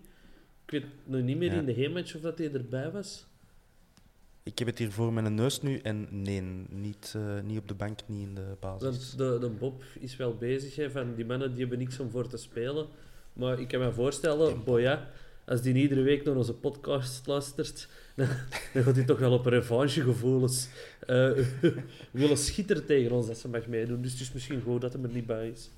Ik 0.66 0.72
weet 0.72 0.86
nog 1.06 1.22
niet 1.22 1.38
meer 1.38 1.52
Ja. 1.52 1.60
in 1.60 1.66
de 1.66 1.72
heenmatch 1.72 2.16
of 2.16 2.22
dat 2.22 2.38
hij 2.38 2.54
erbij 2.54 2.92
was. 2.92 3.26
Ik 4.44 4.60
heb 4.60 4.68
het 4.68 4.78
hier 4.78 4.92
voor 4.92 5.14
mijn 5.14 5.36
neus 5.36 5.62
nu 5.62 5.78
en 5.78 6.08
nee, 6.10 6.42
niet, 6.70 7.14
eh, 7.16 7.40
niet 7.44 7.58
op 7.58 7.68
de 7.68 7.74
bank, 7.74 8.00
niet 8.06 8.28
in 8.28 8.36
de 8.36 8.56
basis. 8.60 8.82
Want 8.82 9.18
de, 9.18 9.38
de 9.40 9.50
Bob 9.50 9.84
is 10.00 10.16
wel 10.16 10.36
bezig, 10.36 10.76
hè, 10.76 10.92
van 10.92 11.16
die 11.16 11.26
mannen 11.26 11.52
die 11.52 11.60
hebben 11.60 11.78
niks 11.78 12.00
om 12.00 12.10
voor 12.10 12.28
te 12.28 12.38
spelen. 12.38 12.88
Maar 13.34 13.60
ik 13.60 13.68
kan 13.68 13.80
me 13.80 13.92
voorstellen, 13.92 14.64
Boya, 14.64 15.10
als 15.46 15.62
die 15.62 15.74
iedere 15.74 16.02
week 16.02 16.24
naar 16.24 16.36
onze 16.36 16.54
podcast 16.54 17.28
luistert, 17.28 17.88
dan, 18.16 18.28
dan 18.74 18.84
gaat 18.84 18.96
hij 18.96 19.06
toch 19.06 19.20
wel 19.20 19.34
op 19.34 19.46
revanchegevoelens 19.46 20.68
eh 21.00 21.32
willen 22.12 22.38
schitteren 22.38 22.86
tegen 22.86 23.12
ons 23.12 23.28
dat 23.28 23.38
ze 23.38 23.48
mag 23.48 23.68
meedoen. 23.68 24.02
Dus 24.02 24.12
het 24.12 24.22
is 24.22 24.32
misschien 24.34 24.62
goed 24.62 24.82
dat 24.82 24.94
hij 24.94 25.04
er 25.04 25.10
niet 25.10 25.26
bij 25.26 25.50
is. 25.50 25.70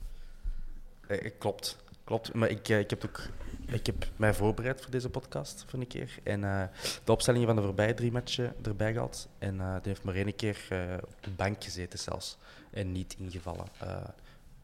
Eh, 1.08 1.32
klopt, 1.38 1.78
klopt. 2.04 2.34
Maar 2.34 2.49
ik, 2.49 2.69
eh, 2.69 2.80
ik, 2.80 2.89
heb 2.89 3.06
ook, 3.06 3.21
ik 3.67 3.86
heb 3.86 4.08
mij 4.15 4.34
voorbereid 4.34 4.82
voor 4.82 4.91
deze 4.91 5.10
podcast 5.10 5.65
voor 5.67 5.80
een 5.80 5.88
keer. 5.88 6.19
En 6.23 6.43
eh, 6.43 6.63
de 7.04 7.12
opstellingen 7.12 7.47
van 7.47 7.56
de 7.56 7.62
voorbije 7.62 7.93
drie 7.93 8.12
matchen 8.12 8.56
erbij 8.62 8.93
gehad. 8.93 9.28
En 9.38 9.60
eh 9.60 9.73
die 9.73 9.82
heeft 9.91 10.04
maar 10.04 10.15
één 10.15 10.36
keer 10.36 10.65
eh, 10.69 10.97
op 11.04 11.23
de 11.23 11.32
bank 11.32 11.63
gezeten 11.63 11.99
zelfs. 11.99 12.38
En 12.69 12.91
niet 12.91 13.15
ingevallen. 13.19 13.67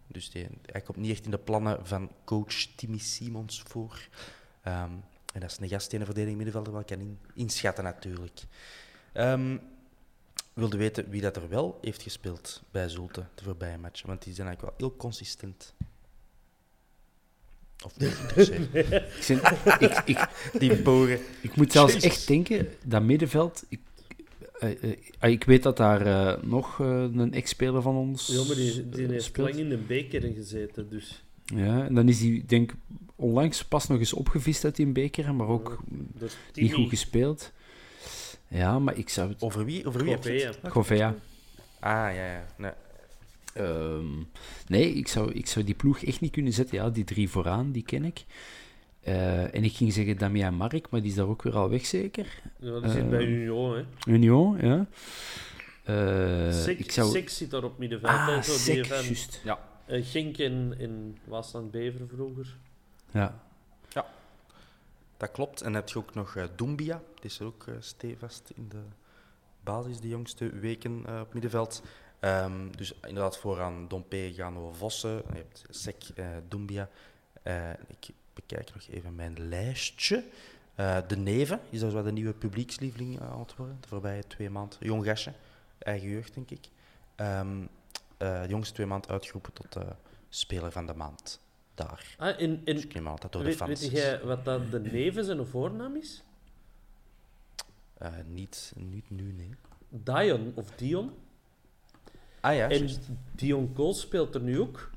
Dus 0.08 0.30
die, 0.30 0.48
hij 0.66 0.82
komt 0.82 0.98
niet 0.98 1.12
echt 1.12 1.26
in 1.26 1.32
de 1.32 1.38
plannen 1.38 1.86
van 1.86 2.12
coach 2.24 2.54
Timmy 2.76 2.98
Simons 2.98 3.64
voor. 3.68 4.08
Ehm, 4.62 4.92
en 5.34 5.40
dat 5.40 5.52
is 5.52 5.58
een 5.60 5.70
gast 5.70 5.94
in 5.94 6.00
de 6.00 6.06
verdediging 6.06 6.38
middenvelder 6.38 6.74
wel 6.74 6.84
kan 6.84 7.00
in, 7.00 7.20
inschatten 7.34 7.84
natuurlijk. 7.84 8.44
Ehm 9.14 9.58
wilde 10.54 10.78
weten 10.78 11.10
wie 11.10 11.22
dat 11.22 11.36
er 11.36 11.50
wel 11.50 11.78
heeft 11.82 12.02
gespeeld 12.02 12.62
bij 12.72 12.90
Zulte 12.90 13.26
de 13.36 13.44
voorbije 13.44 13.78
matchen. 13.78 14.08
Want 14.08 14.24
die 14.24 14.34
zijn 14.34 14.48
eigenlijk 14.48 14.78
wel 14.78 14.90
heel 14.90 14.98
consistent. 14.98 15.74
Of 17.86 18.00
niet 18.00 18.34
per 18.34 18.46
se. 18.46 18.54
ik, 18.74 19.24
zin- 19.24 19.40
ik, 19.80 20.02
ik, 20.06 20.28
Die 20.60 20.76
boren. 20.82 21.20
ik 21.42 21.56
moet 21.56 21.72
zelfs 21.72 21.94
Jezus. 21.94 22.10
echt 22.10 22.28
denken, 22.28 22.68
dat 22.84 23.02
middenveld... 23.04 23.64
Ik, 23.70 23.80
eh, 24.60 24.84
eh, 24.84 24.98
ah, 25.20 25.30
ik 25.30 25.44
weet 25.44 25.64
dat 25.64 25.78
daar 25.78 26.06
eh, 26.06 26.44
nog 26.44 26.80
eh, 26.82 26.88
een 27.14 27.34
ex-speler 27.34 27.82
van 27.82 27.96
ons 27.96 28.28
Ja, 28.28 28.44
maar 28.44 28.56
die, 28.56 28.90
die 28.90 29.08
heeft 29.08 29.38
lang 29.38 29.56
in 29.56 29.70
de 29.70 29.78
beker 29.78 30.22
gezeten, 30.36 30.90
dus... 30.90 31.24
Ja, 31.46 31.86
en 31.86 31.94
dan 31.96 32.10
is 32.10 32.20
hij, 32.22 32.44
denk 32.48 32.72
ik, 32.72 32.78
onlangs 33.16 33.64
pas 33.66 33.88
nog 33.88 34.00
eens 34.00 34.14
opgevist 34.14 34.64
uit 34.64 34.76
die 34.76 34.86
beker, 34.88 35.34
maar 35.36 35.48
ook 35.48 35.80
Dus 36.18 36.38
niet 36.54 36.74
goed 36.74 36.90
gespeeld. 36.90 37.52
Ja, 38.48 38.80
maar 38.80 38.98
ik 38.98 39.10
zou 39.10 39.30
het... 39.30 39.42
Over 39.42 39.66
wie? 39.66 39.86
Over 39.88 40.04
wie. 40.04 40.48
Govea. 40.70 41.16
Ah, 41.80 41.90
ja, 41.90 42.12
ja. 42.32 42.46
Nee. 42.58 42.72
Ehm, 43.54 44.18
nee, 44.68 44.94
ik 44.94 45.08
zou, 45.08 45.32
ik 45.32 45.48
zou 45.48 45.66
die 45.66 45.76
ploeg 45.76 46.04
echt 46.04 46.22
niet 46.22 46.32
kunnen 46.32 46.54
zetten. 46.54 46.78
Ja, 46.78 46.90
die 46.90 47.04
drie 47.04 47.30
vooraan, 47.30 47.72
die 47.72 47.84
ken 47.84 48.06
ik. 48.06 48.26
Eh, 49.02 49.56
en 49.56 49.64
ik 49.64 49.74
ging 49.76 49.94
zeggen 49.94 50.18
Damian 50.18 50.54
Mark, 50.54 50.90
maar 50.90 51.02
die 51.02 51.10
is 51.10 51.16
daar 51.16 51.28
ook 51.28 51.42
weer 51.44 51.56
al 51.56 51.70
weg, 51.70 51.86
zeker. 51.86 52.42
Ja, 52.60 52.80
die 52.80 52.92
zit 52.92 53.10
bij 53.10 53.26
Union, 53.26 53.76
hè. 53.76 53.84
Union, 54.12 54.58
ja. 54.62 54.88
Eh, 55.84 56.54
Sek, 56.54 56.80
ik 56.80 56.92
zou... 56.92 57.12
Sek 57.12 57.30
zit 57.30 57.52
daar 57.52 57.64
op 57.64 57.78
middenveld. 57.78 58.12
Ah, 58.14 58.42
zo, 58.42 58.52
die 58.52 58.60
Sek, 58.60 58.86
van, 58.86 59.04
juist. 59.04 59.42
Ja. 59.44 59.60
eh, 59.86 60.06
Genk 60.06 60.38
en, 60.38 60.76
en 60.80 61.18
Waasland 61.24 61.72
Bever 61.72 62.08
vroeger. 62.08 62.58
ja. 63.12 63.40
Dat 65.18 65.32
klopt. 65.32 65.60
En 65.62 65.66
dan 65.66 65.82
heb 65.82 65.90
je 65.90 65.98
ook 65.98 66.14
nog 66.14 66.38
Doumbia. 66.56 67.02
Die 67.16 67.30
is 67.30 67.40
er 67.40 67.46
ook 67.46 67.66
eh, 67.68 67.74
stevast 67.80 68.52
in 68.56 68.66
de 68.70 68.82
basis 69.64 70.00
de 70.00 70.08
jongste 70.08 70.50
weken 70.50 71.04
eh, 71.06 71.20
op 71.20 71.34
middenveld. 71.34 71.84
Ehm, 72.22 72.72
dus 72.78 72.94
inderdaad 72.94 73.38
vooraan 73.38 73.88
Dompe, 73.88 74.32
Gano, 74.34 74.72
Vossen. 74.72 75.16
Je 75.16 75.34
hebt 75.34 75.64
Sek, 75.70 76.04
eh 76.16 76.28
Doumbia. 76.48 76.90
Eh, 77.44 77.70
ik 77.88 78.10
bekijk 78.34 78.74
nog 78.74 78.88
even 78.90 79.16
mijn 79.16 79.48
lijstje. 79.48 80.24
Eh, 80.76 80.98
de 81.08 81.18
Neven 81.18 81.60
is 81.70 81.80
dat 81.80 81.94
wel 81.94 82.04
de 82.04 82.12
nieuwe 82.12 82.34
publiekslieveling 82.34 83.22
aan 83.22 83.40
het 83.40 83.56
worden. 83.56 83.78
De 83.82 83.88
voorbije 83.88 84.28
twee 84.28 84.50
maanden. 84.50 84.78
Jong 84.82 85.06
gastje. 85.06 85.34
Eigen 85.78 86.10
jeugd, 86.10 86.34
denk 86.34 86.52
ik. 86.52 86.70
Ehm, 87.16 87.62
eh, 88.18 88.42
de 88.42 88.48
jongste 88.48 88.74
twee 88.74 88.86
maanden 88.88 89.12
uitgeroepen 89.12 89.54
tot 89.54 89.78
speler 90.30 90.72
van 90.72 90.86
de 90.86 90.94
maand. 90.94 91.40
Daar. 91.76 92.16
Ah, 92.18 92.28
en, 92.28 92.62
en 92.66 92.76
Dus 92.76 92.84
ik 92.84 92.94
neem 92.94 93.08
aan 93.08 93.16
dat 93.20 93.32
door 93.32 93.42
de 93.42 93.48
weet, 93.48 93.58
fans 93.58 93.82
weet 93.82 93.92
is. 93.92 94.00
jij 94.00 94.22
wat 94.24 94.46
dat 94.46 94.72
de 94.72 94.80
neven 94.80 95.26
zijn 95.26 95.46
voornaam 95.46 95.96
is? 95.96 96.24
Niet, 98.26 98.74
niet 98.76 99.10
nu, 99.10 99.32
nee. 99.32 99.56
Dion 99.90 100.52
of 100.56 100.72
Dion. 100.72 101.14
Ah 102.42 102.56
ja, 102.56 102.70
en. 102.70 102.90
Dion 103.36 103.74
Kool 103.74 103.94
speelt 103.94 104.36
er 104.36 104.42
nu 104.42 104.60
ook. 104.60 104.90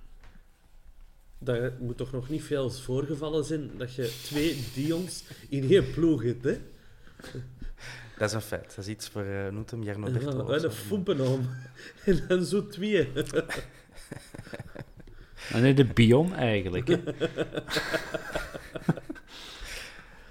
Dat 1.38 1.78
moet 1.80 1.96
toch 1.96 2.12
nog 2.12 2.28
niet 2.28 2.42
veel 2.42 2.70
voorgevallen 2.70 3.44
zijn 3.44 3.70
dat 3.76 3.94
je 3.94 4.20
twee 4.22 4.64
Dions 4.74 5.24
in 5.48 5.70
één 5.70 5.90
ploeg 5.90 6.22
hebt, 6.22 6.44
hè? 6.44 6.58
dat 8.18 8.28
is 8.28 8.32
een 8.34 8.40
feit. 8.40 8.66
Dat 8.76 8.78
is 8.78 8.86
iets 8.86 9.08
voor, 9.08 9.24
uh, 9.24 9.48
noemt 9.48 9.70
hem 9.70 9.82
Jarno 9.82 10.06
Ja, 10.06 10.12
Bertel. 10.12 10.40
of 10.40 10.48
een 10.48 10.60
zo. 10.60 10.70
foempennaam. 10.70 11.48
En 12.04 12.24
dan 12.28 12.44
zo 12.44 12.66
twee. 12.66 13.08
Ah, 15.52 15.60
nee, 15.60 15.74
de 15.74 15.84
Bion 15.84 16.34
eigenlijk. 16.34 16.88
hè. 16.88 17.00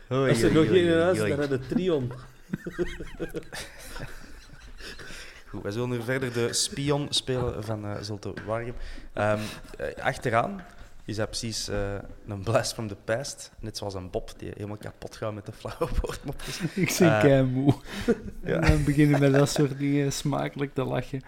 Als 0.08 0.42
er 0.42 0.54
nog 0.54 0.66
één 0.66 0.86
in 0.86 0.98
huis, 1.00 1.18
dan 1.18 1.32
had 1.32 1.50
het 1.50 1.70
Trion. 1.70 2.12
Goed, 5.54 5.64
wij 5.64 5.72
zullen 5.72 5.90
nu 5.90 6.02
verder 6.02 6.34
de 6.34 6.54
spion 6.54 7.08
spelen 7.10 7.64
van 7.64 7.86
uh, 7.86 7.96
Zulte 8.02 8.34
Waregem. 8.46 8.74
Ehm, 9.14 9.40
eh, 9.78 10.04
achteraan 10.04 10.64
is 11.06 11.16
dat 11.16 11.28
precies 11.30 11.68
eh, 11.68 11.96
een 12.28 12.44
blast 12.44 12.74
from 12.74 12.88
the 12.88 12.96
past. 13.04 13.52
Net 13.60 13.78
zoals 13.78 13.94
een 13.94 14.10
Bob 14.10 14.32
die 14.38 14.52
helemaal 14.56 14.78
kapot 14.78 15.16
gaat 15.16 15.34
met 15.34 15.46
de 15.46 15.52
flauwe 15.52 15.88
woordmopjes. 16.02 16.60
ik 16.76 16.90
Eh, 16.90 17.20
kei 17.22 17.44
moe. 17.44 17.74
ja. 18.46 18.60
En 18.60 18.62
dan 18.72 18.84
beginnen 18.84 19.20
met 19.20 19.34
dat 19.34 19.50
soort 19.50 19.78
dingen 19.80 20.12
smakelijk 20.14 20.74
te 20.74 20.84
lachen. 20.84 21.22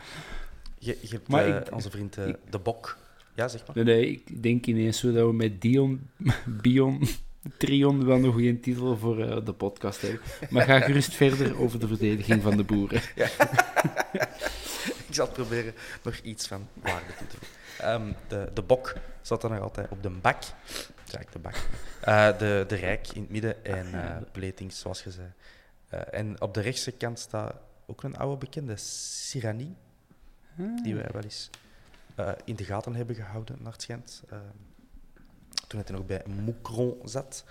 Je, 0.80 0.98
je 1.02 1.08
hebt 1.10 1.28
Maar 1.28 1.46
eh, 1.48 1.56
ik- 1.56 1.72
onze 1.74 1.90
vriend 1.90 2.18
eh, 2.18 2.28
ik- 2.28 2.38
De 2.50 2.60
Bok. 2.60 2.98
Ja, 3.36 3.48
zeg 3.48 3.68
maar. 3.68 3.76
Nee, 3.76 3.86
nee, 3.86 4.10
ik 4.12 4.44
denk 4.44 4.66
ineens 4.66 5.00
zo 5.00 5.12
dat 5.12 5.26
we 5.28 5.34
met 5.34 5.62
Dion, 5.62 6.10
Bion, 6.62 7.08
Trion 7.58 8.06
wel 8.06 8.18
nog 8.18 8.36
geen 8.36 8.62
titel 8.62 8.98
voor 8.98 9.20
eh, 9.20 9.46
de 9.46 9.54
podcast 9.54 10.02
hebben. 10.02 10.20
Maar 10.50 10.66
ga 10.66 10.80
gerust 10.80 11.14
verder 11.24 11.60
over 11.60 11.80
de 11.80 11.88
verdediging 11.88 12.42
van 12.42 12.58
de 12.58 12.64
boeren. 12.64 13.02
Ik 15.08 15.22
zal 15.22 15.28
proberen 15.28 15.74
nog 16.04 16.18
iets 16.18 16.48
van 16.48 16.68
waarde 16.74 17.14
toe 17.18 17.28
te 17.28 17.38
voegen. 17.38 17.58
Ehm, 17.78 18.14
de, 18.28 18.52
de 18.54 18.62
bok 18.62 18.94
zat 19.22 19.42
dan 19.42 19.52
nog 19.52 19.60
altijd 19.60 19.90
op 19.90 20.04
de 20.04 20.10
bak. 20.10 20.44
Ja, 21.06 21.22
de 21.32 21.40
bak. 21.40 21.56
Eh, 22.02 22.38
de, 22.38 22.66
de 22.68 22.76
rijk 22.76 23.08
in 23.14 23.22
het 23.22 23.32
midden 23.32 23.66
en 23.66 23.88
uh, 24.36 24.70
zoals 24.70 25.04
je 25.04 25.12
zei. 25.12 25.28
En 26.12 26.42
op 26.42 26.54
de 26.54 26.62
rechtse 26.62 26.92
kant 26.92 27.20
staat 27.20 27.54
ook 27.86 28.04
een 28.04 28.18
oude 28.18 28.38
bekende, 28.38 28.74
Sirani, 28.78 29.76
die 30.84 30.96
wij 30.96 31.10
wel 31.12 31.24
eens 31.24 31.50
in 32.44 32.56
de 32.56 32.64
gaten 32.64 32.96
hebben 32.96 33.16
gehouden, 33.16 33.58
naar 33.62 33.72
het 33.72 33.82
schijnt. 33.82 34.24
Uh, 35.66 35.72
toen 35.72 35.82
hij 35.86 35.96
nog 35.96 36.06
bij 36.06 36.24
Moucron 36.44 36.98
zat. 37.04 37.44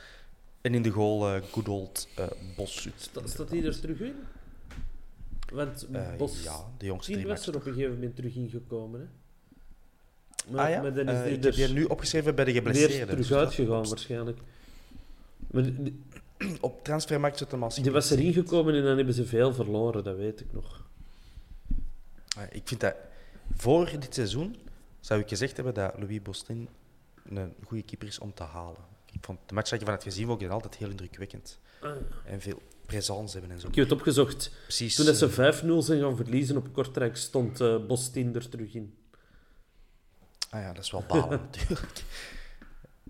En 0.61 0.75
in 0.75 0.83
de 0.83 0.91
goal 0.91 1.35
uh, 1.35 1.43
good 1.51 1.69
old 1.69 2.09
Bos. 2.57 2.89
Sta, 2.97 3.21
staat 3.25 3.51
hij 3.51 3.65
er 3.65 3.81
terug 3.81 4.01
in? 4.01 4.15
Want 5.53 5.87
Bos 6.19 6.43
ja, 6.43 6.65
de 6.79 6.87
jongste 6.87 7.17
die 7.17 7.27
was 7.27 7.47
er 7.47 7.57
op 7.57 7.67
een 7.67 7.73
gegeven 7.73 7.95
moment 7.95 8.17
terug 8.17 8.35
ingekomen. 8.35 9.01
Hè? 9.01 9.07
Maar, 10.51 10.65
ah 10.65 10.71
ja, 10.71 10.83
maar 10.83 10.95
dan 10.95 11.09
is 11.09 11.41
die 11.41 11.67
je 11.67 11.69
nu 11.69 11.85
opgeschreven 11.85 12.35
bij 12.35 12.45
de 12.45 12.53
geblesseerden. 12.53 12.97
Weer 12.97 13.07
terug 13.07 13.29
dus 13.29 13.37
uitgegaan 13.37 13.89
waarschijnlijk. 13.89 14.39
Maar 15.51 15.63
die, 15.63 16.03
op 16.61 16.85
transfermarkt 16.85 17.39
zit 17.39 17.51
hem 17.51 17.63
als 17.63 17.75
Die 17.75 17.91
was 17.91 18.11
erin 18.11 18.33
gekomen 18.33 18.75
en 18.75 18.83
dan 18.83 18.97
hebben 18.97 19.15
ze 19.15 19.27
veel 19.27 19.55
verloren, 19.55 20.05
dat 20.05 20.17
weet 20.17 20.41
ik 20.41 20.53
nog. 20.53 20.83
Ik 22.51 22.63
vind 22.65 22.81
dat 22.81 22.95
voor 23.57 23.91
dit 23.99 24.15
seizoen 24.15 24.57
zou 25.01 25.21
ik 25.21 25.29
gezegd 25.29 25.57
hebben 25.57 25.75
dat 25.75 25.95
Louis 25.99 26.23
Bostin 26.23 26.69
een 27.29 27.55
goede 27.65 27.83
keeper 27.83 28.09
is 28.09 28.19
om 28.19 28.35
te 28.35 28.43
halen. 28.43 28.81
Ik 29.13 29.25
vond 29.25 29.39
de 29.47 29.55
match 29.55 29.71
dat 29.71 29.79
je 29.79 29.85
van 29.85 29.95
het 29.95 30.03
gezien 30.03 30.27
vond 30.27 30.43
ik 30.43 30.51
altijd 30.51 30.77
heel 30.77 30.91
indrukwekkend. 30.91 31.59
Ah. 31.81 31.91
En 32.25 32.41
veel 32.41 32.63
présence 32.87 33.33
hebben 33.33 33.51
en 33.51 33.61
zo. 33.61 33.69
Ik 33.69 33.75
heb 33.75 33.85
het 33.85 33.99
opgezocht. 33.99 34.51
Precies. 34.63 34.95
Toen 34.95 35.07
dat 35.07 35.17
ze 35.17 35.31
5-0 35.31 35.85
zijn 35.87 36.01
gaan 36.01 36.17
verliezen 36.17 36.57
op 36.57 36.73
Kortrijk, 36.73 37.17
stond 37.17 37.61
uh, 37.61 37.87
Bostin 37.87 38.35
er 38.35 38.49
terug 38.49 38.75
in. 38.75 38.95
Ah 40.51 40.61
ja, 40.61 40.73
dat 40.73 40.85
is 40.85 40.91
wel 40.91 41.05
balen 41.09 41.41
natuurlijk. 41.51 42.03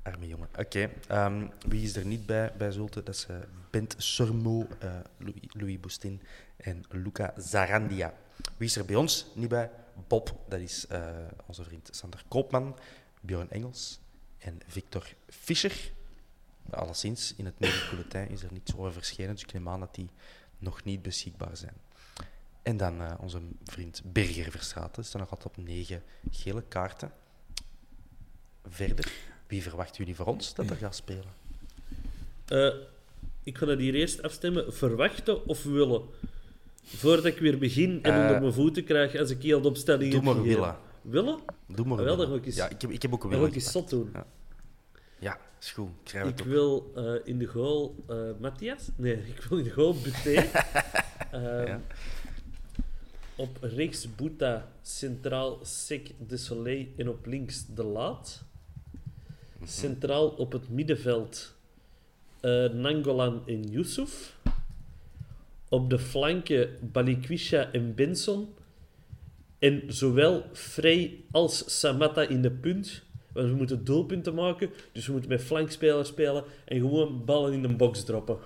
Arme 0.03 0.27
jongen. 0.27 0.49
Oké, 0.59 0.91
okay. 1.09 1.27
um, 1.27 1.51
wie 1.67 1.83
is 1.83 1.97
er 1.97 2.07
niet 2.07 2.27
bij 2.27 2.53
bij 2.59 2.71
Zulte? 2.71 3.03
Dat 3.03 3.15
is 3.15 3.27
uh, 3.31 3.37
Bent 3.71 3.95
Sormo, 3.99 4.67
uh, 4.83 4.91
Louis, 5.19 5.41
Louis 5.49 5.81
Bostin 5.81 6.23
en 6.57 6.85
Luca 6.89 7.35
Zarandia. 7.37 8.15
Wie 8.57 8.69
is 8.69 8.77
er 8.77 8.85
bij 8.85 8.97
ons 8.97 9.27
niet 9.35 9.49
bij? 9.49 9.71
Bob, 10.09 10.37
dat 10.49 10.61
is 10.61 10.87
uh, 10.93 11.07
onze 11.47 11.65
vriend 11.65 11.89
Sander 11.93 12.23
Koopman, 12.29 12.77
Björn 13.21 13.51
Engels 13.51 14.01
en 14.45 14.61
Victor 14.67 15.07
Fischer. 15.29 15.93
Alleszins, 16.71 17.35
in 17.37 17.45
het 17.45 17.59
medisch 17.59 17.89
bulletin 17.91 18.29
is 18.29 18.43
er 18.43 18.53
niets 18.53 18.77
over 18.77 18.93
verschenen, 18.93 19.35
dus 19.35 19.43
ik 19.43 19.53
neem 19.53 19.69
aan 19.69 19.81
dat 19.81 19.95
die 19.95 20.09
nog 20.59 20.85
niet 20.85 21.03
beschikbaar 21.03 21.57
zijn. 21.57 21.75
En 22.63 22.77
dan 22.77 23.01
uh, 23.01 23.13
onze 23.21 23.41
vriend 23.65 24.03
Berger 24.05 24.51
Verstraeten, 24.51 25.05
staat 25.05 25.21
nog 25.21 25.31
altijd 25.31 25.57
op 25.57 25.65
negen 25.65 26.03
gele 26.31 26.63
kaarten. 26.69 27.13
Verder, 28.69 29.13
wie 29.47 29.63
verwachten 29.63 29.97
jullie 29.97 30.15
voor 30.15 30.27
ons 30.27 30.55
dat 30.55 30.71
er 30.71 30.77
gaat 30.77 30.97
spelen? 30.97 31.33
Uh, 32.49 32.75
ik 33.43 33.59
ga 33.59 33.67
dat 33.67 33.79
hier 33.79 33.95
eerst 33.95 34.23
afstemmen. 34.23 34.75
Verwachten 34.75 35.47
of 35.47 35.63
willen? 35.63 36.03
Voordat 36.85 37.25
ik 37.25 37.39
weer 37.39 37.59
begin 37.59 38.03
en 38.03 38.15
uh, 38.15 38.21
onder 38.21 38.41
mijn 38.41 38.53
voeten 38.53 38.85
krijg 38.85 39.17
als 39.17 39.31
ik 39.31 39.43
hier 39.43 39.63
de 39.63 39.69
opstelling 39.69 40.13
Doe 40.13 40.23
maar 40.23 40.43
willen. 40.43 40.77
Willen? 41.05 41.39
Doe 41.67 41.87
maar 41.87 41.99
ah, 41.99 42.05
wel, 42.05 42.17
willen. 42.17 42.37
Ik 42.37 42.47
eens, 42.47 42.57
ja, 42.57 42.69
ik 42.69 42.81
heb, 42.81 42.91
ik 42.91 43.03
heb 43.03 43.13
ook 43.13 43.25
willen. 43.25 43.53
Ik 43.53 43.61
zot 43.61 43.91
doen. 43.91 44.11
Ja, 44.13 44.27
ja 45.19 45.39
is 45.61 45.71
goed. 45.71 46.15
Ik, 46.27 46.45
wil 46.45 46.93
uh, 46.97 47.15
in 47.25 47.39
de 47.39 47.47
goal 47.47 47.97
uh, 48.11 48.31
Matthias. 48.41 48.89
Nee, 48.97 49.17
ik 49.37 49.43
wil 49.49 49.59
in 49.59 49.65
de 49.65 49.71
goal 49.71 49.95
Buté. 49.95 50.31
ja. 51.67 51.81
Op 53.37 53.59
rechts 53.61 54.15
Boeta, 54.15 54.69
centraal 54.83 55.59
Sek 55.63 56.11
de 56.27 56.37
Soleil 56.37 56.87
en 56.97 57.09
op 57.09 57.27
links 57.27 57.67
De 57.67 57.85
Laat. 57.85 58.45
Mhm. 59.59 59.69
Centraal 59.69 60.29
op 60.29 60.53
het 60.53 60.69
middenveld 60.69 61.55
uh, 62.41 62.71
Nangolan 62.71 63.43
en 63.47 63.63
Yusuf. 63.63 64.37
Op 65.69 65.91
de 65.91 65.99
flanken 65.99 66.79
Balikwisha 66.93 67.73
en 67.73 67.95
Benson. 67.95 68.55
En 69.65 69.83
zowel 69.87 70.45
Frey 70.53 71.25
als 71.31 71.79
Samatta 71.79 72.23
in 72.29 72.43
de 72.43 72.51
punt. 72.51 73.03
Want 73.33 73.49
we 73.49 73.55
moeten 73.55 73.85
doelpunten 73.85 74.35
maken, 74.35 74.71
dus 74.93 75.07
we 75.07 75.13
moeten 75.13 75.31
met 75.31 75.43
flankspelers 75.43 76.09
spelen 76.09 76.45
en 76.65 76.81
gewoon 76.81 77.25
ballen 77.25 77.53
in 77.53 77.63
de 77.63 77.77
box 77.77 78.05
droppen. 78.05 78.39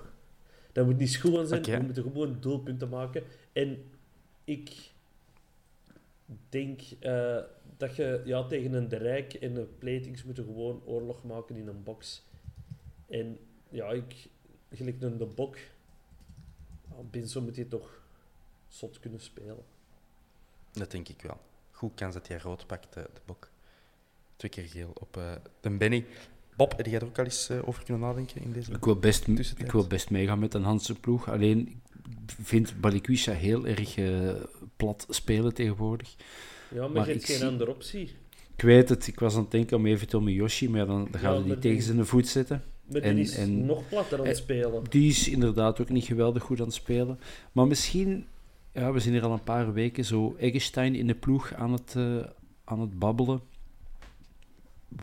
Dat 0.71 0.85
moet 0.85 0.97
niet 0.97 1.11
schoon 1.11 1.47
zijn, 1.47 1.63
we 1.63 1.83
moeten 1.83 2.03
gewoon 2.03 2.37
doelpunten 2.39 2.89
maken. 2.89 3.23
En 3.53 3.83
ik 4.43 4.91
denk 6.49 6.81
eh, 6.99 7.37
dat 7.77 7.95
je 7.95 8.21
ja, 8.25 8.43
tegen 8.43 8.73
een 8.73 8.89
De 8.89 8.97
Rijk 8.97 9.33
en 9.33 9.55
een 9.55 9.77
Platings 9.77 10.23
moeten 10.23 10.43
gewoon 10.43 10.81
oorlog 10.85 11.23
maken 11.23 11.55
in 11.55 11.67
een 11.67 11.83
box. 11.83 12.23
En 13.07 13.37
ja, 13.69 13.89
ik 13.89 14.29
gelijk 14.71 15.01
een 15.01 15.17
De 15.17 15.25
Bok. 15.25 15.57
Benzo 17.11 17.41
moet 17.41 17.55
je 17.55 17.67
toch 17.67 18.01
zot 18.67 18.99
kunnen 18.99 19.19
spelen. 19.19 19.63
Dat 20.79 20.91
denk 20.91 21.09
ik 21.09 21.21
wel. 21.21 21.37
Goed 21.71 21.91
kans 21.95 22.13
dat 22.13 22.27
hij 22.27 22.37
rood 22.37 22.67
pakt, 22.67 22.93
de, 22.93 23.01
de 23.13 23.19
bok. 23.25 23.49
Twee 24.35 24.51
keer 24.51 24.63
geel 24.67 24.91
op 24.93 25.17
uh, 25.17 25.23
de 25.61 25.69
Benny. 25.69 26.05
Bob, 26.55 26.77
heb 26.77 26.85
jij 26.85 26.95
er 26.99 27.05
ook 27.05 27.17
al 27.19 27.23
eens 27.23 27.49
uh, 27.49 27.67
over 27.67 27.83
kunnen 27.83 28.03
nadenken 28.07 28.41
in 28.41 28.51
deze 28.51 28.71
Ik 28.71 28.85
wil 28.85 28.95
best, 28.95 29.25
tussentijd? 29.25 29.67
ik 29.67 29.71
wil 29.73 29.87
best 29.87 30.09
meegaan 30.09 30.39
met 30.39 30.53
een 30.53 30.63
Hanse 30.63 30.95
ploeg. 30.99 31.29
Alleen, 31.29 31.81
ik 32.27 32.35
vind 32.41 32.81
Balikwisha 32.81 33.31
heel 33.31 33.67
erg 33.67 33.97
uh, 33.97 34.31
plat 34.75 35.05
spelen 35.09 35.53
tegenwoordig. 35.53 36.15
Ja, 36.73 36.79
maar, 36.81 36.89
Maar 36.91 37.05
je 37.07 37.11
hebt 37.13 37.25
geen 37.25 37.37
zie- 37.37 37.47
andere 37.47 37.69
optie. 37.71 38.11
Ik 38.55 38.61
weet 38.65 38.89
het, 38.89 39.07
ik 39.07 39.19
was 39.19 39.35
aan 39.35 39.41
het 39.41 39.51
denken 39.51 39.77
om 39.77 39.85
eventueel 39.85 40.21
met 40.23 40.33
Yoshi, 40.33 40.69
maar 40.69 40.85
dan, 40.85 41.07
dan 41.11 41.19
gaat 41.21 41.33
Ja, 41.35 41.39
hij 41.39 41.43
die 41.43 41.59
tegen 41.59 41.83
zijn 41.83 42.05
voet 42.05 42.27
zetten. 42.27 42.63
Maar 42.91 43.01
En- 43.01 43.15
die 43.15 43.23
is 43.23 43.35
en- 43.35 43.65
nog 43.65 43.87
platter 43.89 44.19
aan 44.19 44.25
het 44.27 44.35
eh, 44.37 44.41
spelen. 44.43 44.83
Die 44.89 45.09
is 45.09 45.27
inderdaad 45.29 45.81
ook 45.81 45.89
niet 45.89 46.05
geweldig 46.05 46.43
goed 46.43 46.59
aan 46.59 46.65
het 46.65 46.73
spelen. 46.75 47.19
Maar 47.51 47.67
misschien, 47.67 48.27
ja, 48.79 48.91
we 48.91 48.99
zijn 48.99 49.13
hier 49.13 49.23
al 49.23 49.31
een 49.31 49.43
paar 49.43 49.73
weken 49.73 50.05
zo 50.05 50.35
Eggestein 50.39 50.95
in 50.95 51.07
de 51.07 51.15
ploeg 51.15 51.53
aan 51.53 51.71
het, 51.71 51.93
eh, 51.95 52.17
aan 52.63 52.79
het 52.79 52.99
babbelen. 52.99 53.41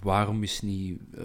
Waarom 0.02 0.42
is 0.42 0.60
niet 0.60 1.00
eh, 1.16 1.24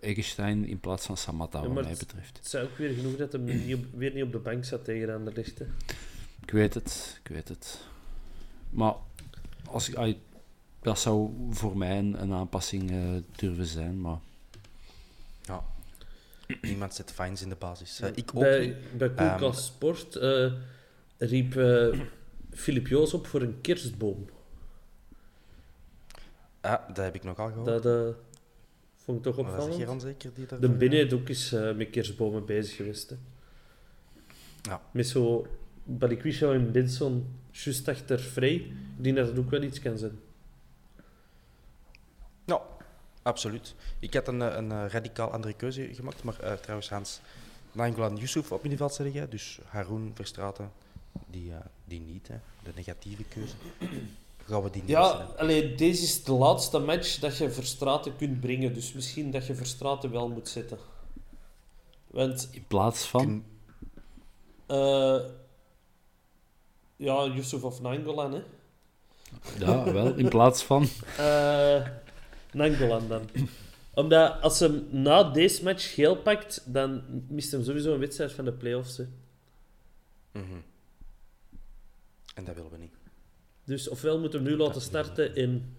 Eggestein 0.00 0.66
in 0.66 0.80
plaats 0.80 1.06
van 1.06 1.16
Samatta, 1.16 1.62
Ja, 1.62 1.68
wat 1.68 1.84
mij 1.84 1.94
betreft? 1.98 2.36
Het 2.36 2.46
is 2.46 2.54
ook 2.56 2.76
weer 2.78 2.94
genoeg 2.94 3.16
dat 3.16 3.32
hij 3.32 3.40
niet 3.40 3.74
op, 3.74 3.84
weer 3.94 4.12
niet 4.14 4.22
op 4.22 4.32
de 4.32 4.38
bank 4.38 4.64
zat 4.64 4.84
tegen 4.84 5.14
Anderlecht. 5.14 5.58
hè. 5.58 5.64
Ik 6.42 6.50
weet 6.50 6.74
het, 6.74 7.20
ik 7.24 7.28
weet 7.30 7.48
het. 7.48 7.80
Maar 8.70 8.94
als 9.70 9.88
ik, 9.88 10.16
dat 10.82 10.98
zou 10.98 11.30
voor 11.50 11.76
mij 11.78 11.98
een, 11.98 12.22
een 12.22 12.32
aanpassing 12.32 12.90
eh, 12.90 12.98
durven 13.36 13.66
zijn. 13.66 14.00
Maar 14.00 14.18
Ja. 15.42 15.64
Niemand 16.62 16.94
zet 16.94 17.12
fines 17.12 17.42
in 17.42 17.48
de 17.48 17.54
basis. 17.54 18.00
Uh, 18.00 18.08
ik 18.14 18.30
ook 18.34 18.40
bij, 18.42 18.66
niet. 18.66 18.98
bij 18.98 19.08
Koelkast 19.08 19.40
Ehm, 19.58 19.74
Sport 19.74 20.14
uh, 20.16 20.52
riep 21.18 21.54
uh, 21.54 22.00
Filip 22.50 22.86
Joos 22.86 23.14
op 23.14 23.26
voor 23.26 23.42
een 23.42 23.60
kerstboom. 23.60 24.26
Ah, 26.60 26.88
dat 26.88 26.96
heb 26.96 27.14
ik 27.14 27.24
nogal 27.24 27.48
gehoord. 27.48 27.66
Dat 27.66 27.86
uh, 27.86 28.14
vond 28.96 29.18
ik 29.18 29.24
toch 29.24 29.38
is 29.38 29.52
opvallend. 29.52 30.02
Zeker 30.02 30.30
die 30.34 30.46
daar 30.46 30.60
De 30.60 30.68
binnen 30.68 30.98
heeft 30.98 31.12
ook 31.12 31.28
eens 31.28 31.52
uh, 31.52 31.74
met 31.74 31.90
kerstbomen 31.90 32.44
bezig 32.44 32.76
geweest. 32.76 33.10
Hè. 33.10 33.16
Ja. 34.62 34.82
Met 34.90 35.06
zo 35.06 35.46
Balikwisha 35.84 36.52
en 36.52 36.72
Benson 36.72 37.26
juist 37.50 37.88
achter 37.88 38.18
Frey. 38.18 38.54
Ik 38.54 39.04
denk 39.04 39.16
dat 39.16 39.38
ook 39.38 39.50
wel 39.50 39.62
iets 39.62 39.80
kan 39.80 39.98
zijn. 39.98 40.18
Ja, 42.44 42.60
absoluut. 43.22 43.74
Ik 43.98 44.14
had 44.14 44.28
een, 44.28 44.42
eh, 44.42 44.56
een, 44.56 44.88
radicaal 44.88 45.30
andere 45.30 45.54
keuze 45.54 45.94
gemaakt, 45.94 46.22
maar 46.22 46.60
trouwens 46.60 46.88
Hans 46.88 47.20
Nangolan 47.72 48.16
Yusuf 48.16 48.52
op 48.52 48.60
middenveld 48.60 48.94
zeg 48.94 49.12
jij, 49.12 49.28
dus 49.28 49.58
Haroun 49.66 50.12
Verstraten, 50.14 50.72
die, 51.26 51.50
uh, 51.50 51.56
die 51.84 52.00
niet, 52.00 52.28
hè. 52.28 52.36
de 52.62 52.70
negatieve 52.74 53.24
keuze. 53.24 53.54
Gaan 54.46 54.62
we 54.62 54.70
die 54.70 54.82
niet 54.82 54.90
Ja, 54.90 55.08
missen, 55.08 55.26
hè? 55.26 55.38
allee, 55.40 55.74
deze 55.74 56.02
is 56.02 56.24
de 56.24 56.32
laatste 56.32 56.78
match 56.78 57.18
dat 57.18 57.36
je 57.36 57.50
Verstraten 57.50 58.16
kunt 58.16 58.40
brengen. 58.40 58.74
Dus 58.74 58.92
misschien 58.92 59.30
dat 59.30 59.46
je 59.46 59.54
Verstraten 59.54 60.10
wel 60.10 60.28
moet 60.28 60.48
zetten. 60.48 60.78
Want 62.06 62.48
in 62.50 62.64
plaats 62.66 63.04
van... 63.04 63.44
Uh, 64.68 65.20
ja, 66.96 67.24
Yusuf 67.26 67.64
of 67.64 67.80
Nangolan, 67.80 68.32
hè? 68.32 68.42
Ja, 69.58 69.92
wel, 69.92 70.14
in 70.14 70.28
plaats 70.28 70.62
van... 70.62 70.88
Uh, 71.18 71.86
Nangolan 72.52 73.08
dan. 73.08 73.28
Omdat 73.94 74.40
als 74.42 74.58
hem 74.60 74.86
na 74.90 75.22
deze 75.22 75.62
match 75.62 75.94
geel 75.94 76.16
pakt, 76.16 76.62
dan 76.72 77.02
mist 77.28 77.52
hem 77.52 77.64
sowieso 77.64 77.92
een 77.92 77.98
wedstrijd 77.98 78.32
van 78.32 78.44
de 78.44 78.52
play-offs. 78.52 78.96
Hè. 78.96 79.04
Mhm. 80.32 80.58
En 82.34 82.44
dat 82.44 82.54
willen 82.54 82.70
we 82.70 82.76
niet. 82.76 82.94
Dus 83.64 83.88
ofwel 83.88 84.20
moeten 84.20 84.42
we 84.42 84.48
hem 84.48 84.56
nu 84.58 84.62
laten 84.64 84.80
starten 84.80 85.34
en 85.34 85.76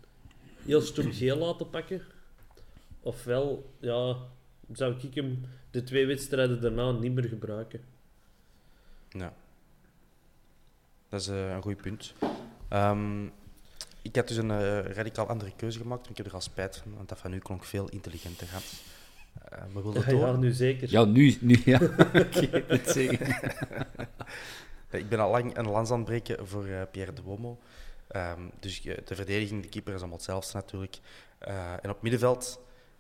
heel 0.66 0.82
stoem 0.82 1.12
geel 1.14 1.38
laten 1.38 1.70
pakken. 1.70 2.02
Ofwel, 3.00 3.74
ja, 3.80 4.16
zou 4.72 4.96
ik 5.02 5.16
hem 5.16 5.42
de 5.72 5.84
twee 5.84 6.06
wedstrijden 6.06 6.62
daarna 6.62 6.92
niet 6.92 7.14
meer 7.14 7.24
gebruiken. 7.24 7.82
Ja. 9.10 9.34
Dat 11.10 11.22
is 11.22 11.28
eh, 11.28 11.50
een 11.52 11.62
goed 11.62 11.78
punt. 11.82 12.14
Ehm, 12.68 13.26
ik 14.02 14.16
had 14.16 14.28
dus 14.28 14.38
een 14.38 14.52
eh, 14.52 14.80
radicaal 14.80 15.28
andere 15.28 15.52
keuze 15.56 15.80
gemaakt, 15.80 16.02
maar 16.02 16.12
ik 16.12 16.18
heb 16.18 16.26
er 16.26 16.34
al 16.34 16.42
spijt 16.42 16.78
van, 16.78 16.96
want 16.96 17.10
dat 17.10 17.20
van 17.20 17.34
u 17.34 17.40
klonk 17.40 17.64
veel 17.64 17.90
intelligenter, 17.90 18.48
Hans. 18.52 18.84
Eh 19.44 19.64
we 19.74 19.82
wilden 19.82 20.02
Ja, 20.02 20.10
door. 20.10 20.20
ja, 20.20 20.36
nu 20.36 20.52
zeker. 20.52 20.92
Ja, 20.92 21.04
nu, 21.06 21.38
nu 21.42 21.62
ja. 21.66 21.82
ik 22.42 22.50
weet 22.52 22.68
het 22.68 22.90
zeggen. 22.90 23.36
Ja, 24.90 24.98
Ik 24.98 25.10
ben 25.10 25.20
al 25.20 25.32
lang 25.32 25.58
een 25.58 25.70
lans 25.70 25.92
aan 25.92 25.98
het 25.98 26.06
breken 26.06 26.48
voor 26.48 26.66
eh, 26.66 26.82
Pierre 26.92 27.14
de 27.14 27.22
Womo. 27.22 27.60
Ehm, 28.08 28.42
dus 28.60 28.86
eh, 28.86 28.98
de 29.06 29.16
verdediging, 29.16 29.62
de 29.62 29.70
keeper 29.70 29.94
is 29.94 30.00
allemaal 30.00 30.18
hetzelfde 30.18 30.54
natuurlijk. 30.54 31.00
Eh, 31.38 31.84
en 31.84 31.90
op 31.90 32.02
middenveld 32.02 32.60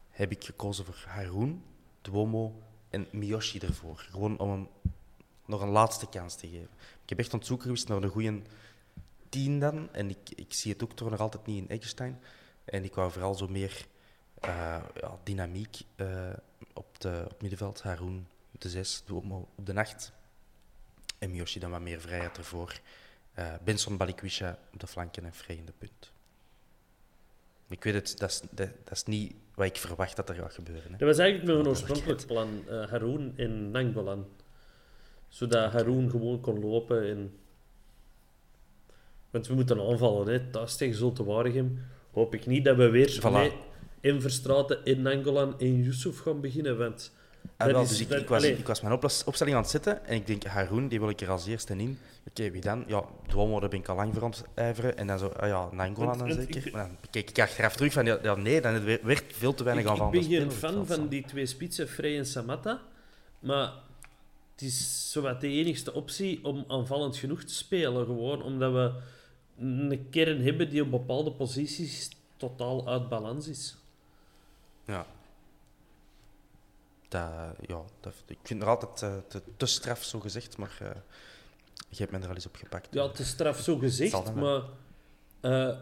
heb 0.09 0.31
ik 0.31 0.43
gekozen 0.43 0.85
voor 0.85 1.03
Haroun, 1.07 1.63
Duomo 2.01 2.61
en 2.89 3.07
Miyoshi 3.11 3.59
ervoor. 3.59 3.97
Gewoon 3.97 4.37
om 4.37 4.49
hem 4.49 4.67
nog 5.45 5.61
een 5.61 5.69
laatste 5.69 6.09
kans 6.09 6.35
te 6.35 6.47
geven. 6.47 6.69
Ik 7.03 7.09
heb 7.09 7.19
echt 7.19 7.33
aan 7.33 7.39
het 7.39 7.61
geweest 7.61 7.87
naar 7.87 8.03
een 8.03 8.09
goede 8.09 8.41
tien 9.29 9.59
dan. 9.59 9.93
En 9.93 10.09
ik, 10.09 10.29
ik 10.35 10.53
zie 10.53 10.71
het 10.71 10.83
ook 10.83 10.93
toch 10.93 11.09
nog 11.09 11.19
altijd 11.19 11.45
niet 11.45 11.57
in 11.57 11.69
Eggestein. 11.69 12.19
En 12.65 12.83
ik 12.83 12.95
wou 12.95 13.11
vooral 13.11 13.35
zo 13.35 13.47
meer 13.47 13.85
eh, 14.39 14.83
ja, 15.01 15.17
dynamiek 15.23 15.81
eh, 15.95 16.33
op, 16.73 16.99
de, 16.99 17.25
op 17.31 17.41
middenveld. 17.41 17.81
Haroun 17.81 18.27
op 18.53 18.61
de 18.61 18.69
zes, 18.69 19.03
Duomo 19.05 19.47
op 19.55 19.65
de 19.65 19.73
nacht. 19.73 20.11
En 21.25 21.31
Miyoshi 21.31 21.59
dan 21.59 21.71
wat 21.71 21.81
meer 21.81 21.99
vrijheid 22.01 22.37
ervoor. 22.37 22.79
Eh, 23.33 23.53
Benson 23.63 23.97
Balikwisha 23.97 24.59
op 24.73 24.79
de 24.79 24.87
flanken 24.87 25.25
en 25.25 25.33
Frey 25.33 25.55
in 25.55 25.65
de 25.65 25.73
punt. 25.77 26.11
Ik 27.69 27.83
weet 27.83 27.93
het, 27.93 28.17
dat 28.17 28.29
is, 28.29 28.41
dat, 28.51 28.69
dat 28.83 28.91
is 28.93 29.03
niet 29.03 29.35
wat 29.55 29.65
ik 29.65 29.75
verwacht 29.75 30.15
dat 30.15 30.29
er 30.29 30.35
gaat 30.35 30.53
gebeuren. 30.53 30.91
Hè. 30.91 30.97
Dat 30.97 31.07
was 31.07 31.17
eigenlijk 31.17 31.51
nog 31.51 31.59
een 31.59 31.67
oorspronkelijk 31.67 32.25
plan, 32.25 32.63
eh 32.69 32.89
Haroon 32.89 33.33
en 33.35 33.71
Nangolan. 33.71 34.27
Zodat 35.27 35.71
Haroon 35.71 36.09
gewoon 36.09 36.39
kon 36.39 36.59
lopen 36.59 37.09
en... 37.09 37.37
Want 39.29 39.47
we 39.47 39.53
moeten 39.53 39.79
aanvallen, 39.79 40.27
hè. 40.27 40.49
Thuis 40.49 40.75
tegen 40.75 40.95
Zulte 40.95 41.23
Waregem. 41.23 41.85
Hoop 42.11 42.33
ik 42.33 42.45
niet 42.45 42.65
dat 42.65 42.77
we 42.77 42.89
weer 42.89 43.19
Voilà. 43.21 43.53
in 43.99 44.21
Verstraten, 44.21 44.83
in 44.83 45.01
Nangolan 45.01 45.59
en 45.59 45.83
Yusuf 45.83 46.19
gaan 46.19 46.41
beginnen, 46.41 46.77
want... 46.77 47.13
Ah, 47.57 47.67
wel, 47.71 47.81
dus 47.87 47.99
ik, 47.99 48.09
ik, 48.09 48.27
was, 48.27 48.43
ik 48.43 48.67
was 48.67 48.81
mijn 48.81 48.93
opstelling 49.25 49.55
aan 49.55 49.61
het 49.61 49.71
zetten 49.71 50.05
en 50.05 50.15
ik 50.15 50.27
denk, 50.27 50.43
Haroun, 50.43 50.87
die 50.87 50.99
wil 50.99 51.09
ik 51.09 51.21
er 51.21 51.29
als 51.29 51.45
eerste 51.45 51.75
in. 51.77 51.99
Oké, 52.27 52.51
wie 52.51 52.61
dan? 52.61 52.83
Ja, 52.87 53.03
Duomo, 53.27 53.59
ben 53.59 53.71
ik 53.71 53.87
al 53.87 53.95
lang 53.95 54.13
voor 54.13 54.23
aan 54.23 54.33
ijveren. 54.53 54.97
En 54.97 55.07
dan 55.07 55.19
zo, 55.19 55.27
ah 55.27 55.47
ja, 55.47 55.69
Nangolan 55.71 56.17
Want- 56.17 56.19
dan 56.19 56.39
zeker. 56.41 56.67
ik- 56.67 56.73
Maar 56.73 56.87
dan 56.87 56.97
kijk 57.11 57.29
ik 57.29 57.39
achteraf 57.39 57.75
terug 57.75 57.93
van, 57.93 58.05
ja, 58.05 58.35
nee, 58.35 58.61
dan 58.61 58.83
werd 58.83 59.03
werd 59.03 59.23
veel 59.27 59.53
te 59.53 59.63
weinig 59.63 59.85
Ik, 59.85 59.91
ik 59.91 59.99
aanvallende 60.01 60.29
ben 60.29 60.39
geen 60.41 60.51
fan 60.51 60.87
van 60.87 61.07
die 61.07 61.25
twee 61.25 61.45
spitsen, 61.45 61.87
Frey 61.87 62.17
en 62.17 62.25
Samatta. 62.25 62.81
Maar 63.39 63.71
het 64.51 64.61
is 64.61 65.11
zowat 65.11 65.41
de 65.41 65.47
enigste 65.47 65.93
optie 65.93 66.45
om 66.45 66.65
aanvallend 66.67 67.17
genoeg 67.17 67.43
te 67.43 67.53
spelen. 67.53 68.05
Gewoon 68.05 68.41
omdat 68.41 68.71
we 68.73 68.93
een 69.59 70.07
kern 70.09 70.41
hebben 70.43 70.69
die 70.69 70.81
op 70.81 70.91
bepaalde 70.91 71.31
posities 71.31 72.09
totaal 72.37 72.87
uit 72.87 73.09
balans 73.09 73.47
is. 73.47 73.75
Ja. 74.85 75.05
Dat, 77.15 77.67
ja 77.67 77.81
dat, 77.99 78.13
ik 78.27 78.37
vind 78.43 78.59
het 78.59 78.69
altijd 78.69 79.01
eh, 79.01 79.17
te, 79.27 79.41
te 79.57 79.65
straf, 79.65 80.03
zo 80.03 80.19
gezegd, 80.19 80.57
maar 80.57 80.77
eh 80.81 80.87
je 81.89 82.01
hebt 82.01 82.11
me 82.11 82.19
er 82.19 82.27
al 82.27 82.33
eens 82.33 82.45
op 82.45 82.55
gepakt. 82.55 82.93
Ja, 82.93 83.11
is 83.17 83.27
straf 83.27 83.59
zo 83.59 83.77
gezegd, 83.77 84.33
maar 84.33 84.61
eh, 85.39 85.77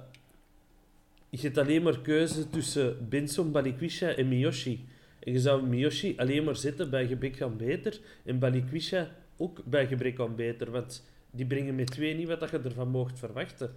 je 1.29 1.39
hebt 1.41 1.57
alleen 1.57 1.83
maar 1.83 1.99
keuze 1.99 2.49
tussen 2.49 3.09
Benson, 3.09 3.51
Balikwisha 3.51 4.07
en 4.07 4.27
Miyoshi. 4.27 4.87
En 5.19 5.31
je 5.33 5.39
zou 5.39 5.63
Miyoshi 5.63 6.13
alleen 6.17 6.43
maar 6.43 6.55
zetten 6.55 6.89
bij 6.89 7.07
gebrek 7.07 7.41
aan 7.41 7.57
beter 7.57 7.99
en 8.25 8.39
Balikwisha 8.39 9.09
ook 9.37 9.63
bij 9.65 9.87
gebrek 9.87 10.19
aan 10.19 10.35
beter, 10.35 10.71
want 10.71 11.05
die 11.31 11.45
brengen 11.45 11.75
met 11.75 11.91
twee 11.91 12.15
niet 12.15 12.27
wat 12.27 12.49
je 12.49 12.59
ervan 12.59 12.89
mocht 12.89 13.19
verwachten. 13.19 13.75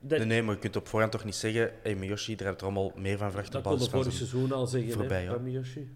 Dat, 0.00 0.18
Nee, 0.18 0.26
nee, 0.26 0.42
maar 0.42 0.54
je 0.54 0.60
kunt 0.60 0.76
op 0.76 0.88
voorhand 0.88 1.12
toch 1.12 1.24
niet 1.24 1.34
zeggen, 1.34 1.72
hey, 1.82 1.94
Miyoshi, 1.94 2.36
daar 2.36 2.54
er 2.54 2.62
allemaal 2.62 2.92
meer 2.96 3.18
van 3.18 3.30
verwacht 3.30 3.52
dat 3.52 3.62
kon 3.62 3.80
vorig 3.80 4.12
seizoen 4.12 4.52
al 4.52 4.66
zeggen, 4.66 4.92
voorbij, 4.92 5.22
hè, 5.22 5.24
ja. 5.24 5.30
bij 5.30 5.42
Miyoshi. 5.42 5.88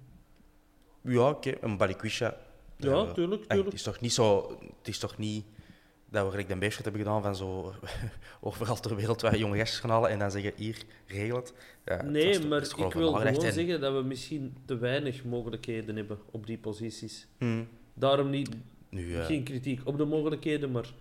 Ja, 1.03 1.29
oké, 1.29 1.53
een 1.61 1.77
Balikwisha. 1.77 2.37
Ja, 2.77 2.91
eh, 2.93 3.11
tuurlijk, 3.13 3.43
eh, 3.43 3.47
tuurlijk. 3.49 3.65
Het 3.65 3.75
is 3.75 3.83
toch 3.83 4.01
niet 4.01 4.13
zo... 4.13 4.57
Het 4.79 4.89
is 4.89 4.99
toch 4.99 5.19
niet 5.19 5.45
dat 6.09 6.25
we 6.25 6.31
gelijk 6.31 6.49
de 6.49 6.57
Beerschot 6.57 6.85
hebben 6.85 7.03
gedaan 7.03 7.23
van 7.23 7.37
zo 7.37 7.75
overal 8.41 8.77
ter 8.81 8.97
wereld 8.97 9.21
waar 9.21 9.37
jonge 9.37 9.57
gastjes 9.59 9.81
gaan 9.81 9.91
halen 9.91 10.11
en 10.11 10.19
dan 10.19 10.31
zeggen, 10.31 10.53
hier, 10.57 10.83
regel 11.07 11.37
het. 11.37 11.55
Ja, 11.85 11.97
was 11.97 12.07
Nee, 12.07 12.39
toch- 12.39 12.49
maar 12.49 12.63
ik 12.63 12.75
wil 12.93 13.13
gewoon 13.13 13.27
en- 13.27 13.53
zeggen 13.53 13.81
dat 13.81 13.95
we 13.95 14.03
misschien 14.03 14.57
te 14.65 14.77
weinig 14.77 15.25
mogelijkheden 15.25 15.97
hebben 15.97 16.19
op 16.31 16.47
die 16.47 16.59
posities. 16.59 17.27
Hm. 17.39 17.65
Daarom 17.95 18.31
niet, 18.31 18.51
Nu, 18.89 19.17
eh, 19.19 19.25
Geen 19.25 19.43
kritiek 19.45 19.81
op 19.85 19.97
de 19.99 20.05
mogelijkheden, 20.05 20.71
maar 20.73 20.93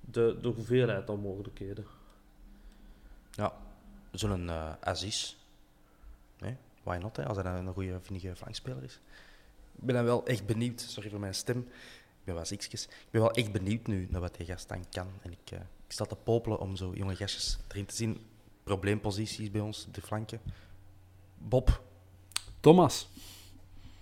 de, 0.00 0.38
de 0.42 0.48
hoeveelheid 0.48 1.10
aan 1.10 1.20
mogelijkheden. 1.20 1.84
ja, 3.30 3.52
zo'n 4.12 4.48
eh 4.48 4.72
Aziz. 4.80 5.34
Nee, 6.38 6.56
why 6.82 6.96
not, 7.00 7.16
hè, 7.16 7.26
als 7.26 7.36
hij 7.36 7.46
een 7.58 7.72
goede, 7.72 7.98
vinnige 8.02 8.36
flankspeler 8.36 8.82
is. 8.82 9.00
Ik 9.78 9.84
ben 9.84 9.94
dan 9.94 10.04
wel 10.04 10.26
echt 10.26 10.46
benieuwd, 10.46 10.80
sorry 10.80 11.10
voor 11.10 11.20
mijn 11.20 11.34
stem, 11.34 11.58
ik 11.58 12.24
ben 12.24 12.34
wel 12.34 12.44
ziekjes. 12.44 12.84
Ik 12.84 13.08
ben 13.10 13.20
wel 13.20 13.30
echt 13.30 13.52
benieuwd 13.52 13.86
nu 13.86 14.06
naar 14.10 14.20
wat 14.20 14.36
die 14.36 14.46
gast 14.46 14.68
dan 14.68 14.84
kan. 14.90 15.06
En 15.22 15.32
ik, 15.32 15.50
eh, 15.50 15.58
ik 15.58 15.92
sta 15.92 16.04
te 16.04 16.14
popelen 16.16 16.60
om 16.60 16.76
zo 16.76 16.92
jonge 16.94 17.16
gastjes 17.16 17.58
erin 17.68 17.86
te 17.86 17.94
zien. 17.94 18.18
Probleemposities 18.64 19.50
bij 19.50 19.60
ons 19.60 19.86
de 19.92 20.00
flanken. 20.00 20.40
Bob 21.38 21.82
Thomas. 22.60 23.08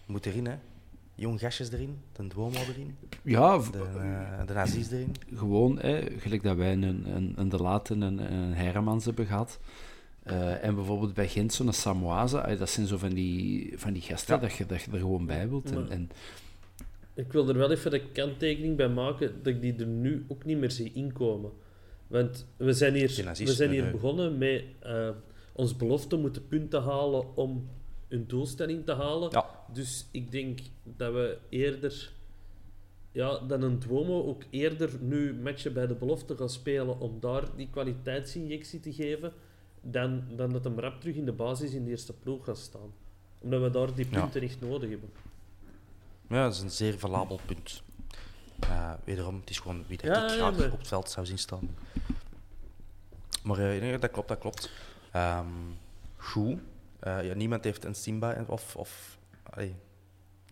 moet 0.06 0.26
erin, 0.26 0.46
hè. 0.46 0.56
Jong 1.14 1.40
gastjes 1.40 1.70
erin, 1.70 1.98
de 2.12 2.26
Duomo 2.26 2.58
erin, 2.58 2.96
Ja, 3.22 3.58
de, 3.58 3.78
eh 3.78 4.46
de 4.46 4.54
Aziz 4.54 4.90
erin. 4.90 5.14
gewoon, 5.34 5.78
hè, 5.78 6.18
gelijk 6.18 6.42
dat 6.42 6.56
wij 6.56 6.72
een, 6.72 6.82
een, 7.16 7.32
een 7.36 7.48
De 7.48 7.62
Laten 7.62 8.02
en 8.02 8.18
een, 8.18 8.32
een 8.32 8.54
Hermans 8.54 9.04
hebben 9.04 9.26
gehad. 9.26 9.58
Eh, 10.26 10.64
en 10.64 10.74
bijvoorbeeld 10.74 11.14
bij 11.14 11.28
Gent 11.28 11.52
zo'n 11.52 11.72
Samoise, 11.72 12.38
eh, 12.38 12.58
dat 12.58 12.70
zijn 12.70 12.86
zo 12.86 12.96
van 12.96 13.14
die, 13.14 13.72
van 13.76 13.92
die 13.92 14.02
gasten 14.02 14.34
Ja. 14.34 14.40
dat, 14.40 14.52
je, 14.52 14.66
dat 14.66 14.82
je 14.82 14.90
er 14.90 14.98
gewoon 14.98 15.26
bij 15.26 15.48
wilt. 15.48 15.70
En, 15.70 15.90
en, 15.90 16.10
Ik 17.14 17.32
wil 17.32 17.48
er 17.48 17.58
wel 17.58 17.70
even 17.70 17.90
de 17.90 18.10
kanttekening 18.12 18.76
bij 18.76 18.88
maken 18.88 19.42
dat 19.42 19.54
ik 19.54 19.60
die 19.60 19.76
er 19.76 19.86
nu 19.86 20.24
ook 20.28 20.44
niet 20.44 20.58
meer 20.58 20.70
zie 20.70 20.92
inkomen. 20.92 21.50
Want 22.06 22.46
we 22.56 22.72
zijn 22.72 22.94
hier, 22.94 23.34
we 23.36 23.52
zijn 23.52 23.70
hier 23.70 23.90
begonnen 23.90 24.38
met 24.38 24.64
eh, 24.80 25.08
ons 25.52 25.76
belofte 25.76 26.16
moeten 26.16 26.46
punten 26.46 26.82
halen 26.82 27.36
om 27.36 27.68
een 28.08 28.26
doelstelling 28.26 28.84
te 28.84 28.92
halen. 28.92 29.30
Ja. 29.30 29.46
Dus 29.72 30.06
ik 30.10 30.30
denk 30.30 30.58
dat 30.82 31.12
we 31.12 31.38
eerder, 31.48 32.12
ja, 33.12 33.38
dan 33.38 33.62
een 33.62 33.78
Duomo, 33.78 34.24
ook 34.24 34.42
eerder 34.50 34.90
nu 35.00 35.34
matchen 35.34 35.72
bij 35.72 35.86
de 35.86 35.94
belofte 35.94 36.36
gaan 36.36 36.50
spelen 36.50 37.00
om 37.00 37.20
daar 37.20 37.56
die 37.56 37.68
kwaliteitsinjectie 37.70 38.80
te 38.80 38.92
geven, 38.92 39.32
dan, 39.90 40.24
dan 40.36 40.52
dat 40.52 40.64
hem 40.64 40.80
rap 40.80 41.00
terug 41.00 41.14
in 41.16 41.24
de 41.24 41.32
basis 41.32 41.72
in 41.72 41.84
de 41.84 41.90
eerste 41.90 42.12
ploeg 42.12 42.44
gaat 42.44 42.58
staan. 42.58 42.92
Omdat 43.40 43.62
we 43.62 43.70
daar 43.70 43.94
die 43.94 44.06
punten 44.06 44.42
echt 44.42 44.60
nodig 44.60 44.90
hebben. 44.90 45.10
Ja, 46.28 46.42
dat 46.44 46.54
is 46.54 46.60
een 46.60 46.70
zeer 46.70 46.98
valabel 46.98 47.40
punt. 47.46 47.82
Eh, 48.60 48.92
wederom, 49.04 49.40
het 49.40 49.50
is 49.50 49.58
gewoon 49.58 49.84
wie 49.86 49.96
dat 49.96 50.06
ik 50.06 50.14
ja, 50.14 50.28
graag 50.28 50.56
maar- 50.58 50.72
op 50.72 50.78
het 50.78 50.88
veld 50.88 51.10
zou 51.10 51.26
zien 51.26 51.38
staan. 51.38 51.76
Maar 53.42 53.58
nee, 53.58 53.98
dat 53.98 54.10
klopt, 54.10 54.28
dat 54.28 54.38
klopt. 54.38 54.70
Ehm 55.12 55.46
goed. 56.16 56.58
Eh, 56.98 57.24
ja, 57.24 57.34
niemand 57.34 57.64
heeft 57.64 57.84
een 57.84 57.94
Simba 57.94 58.44
of, 58.46 58.76
of 58.76 59.18
allee, 59.42 59.76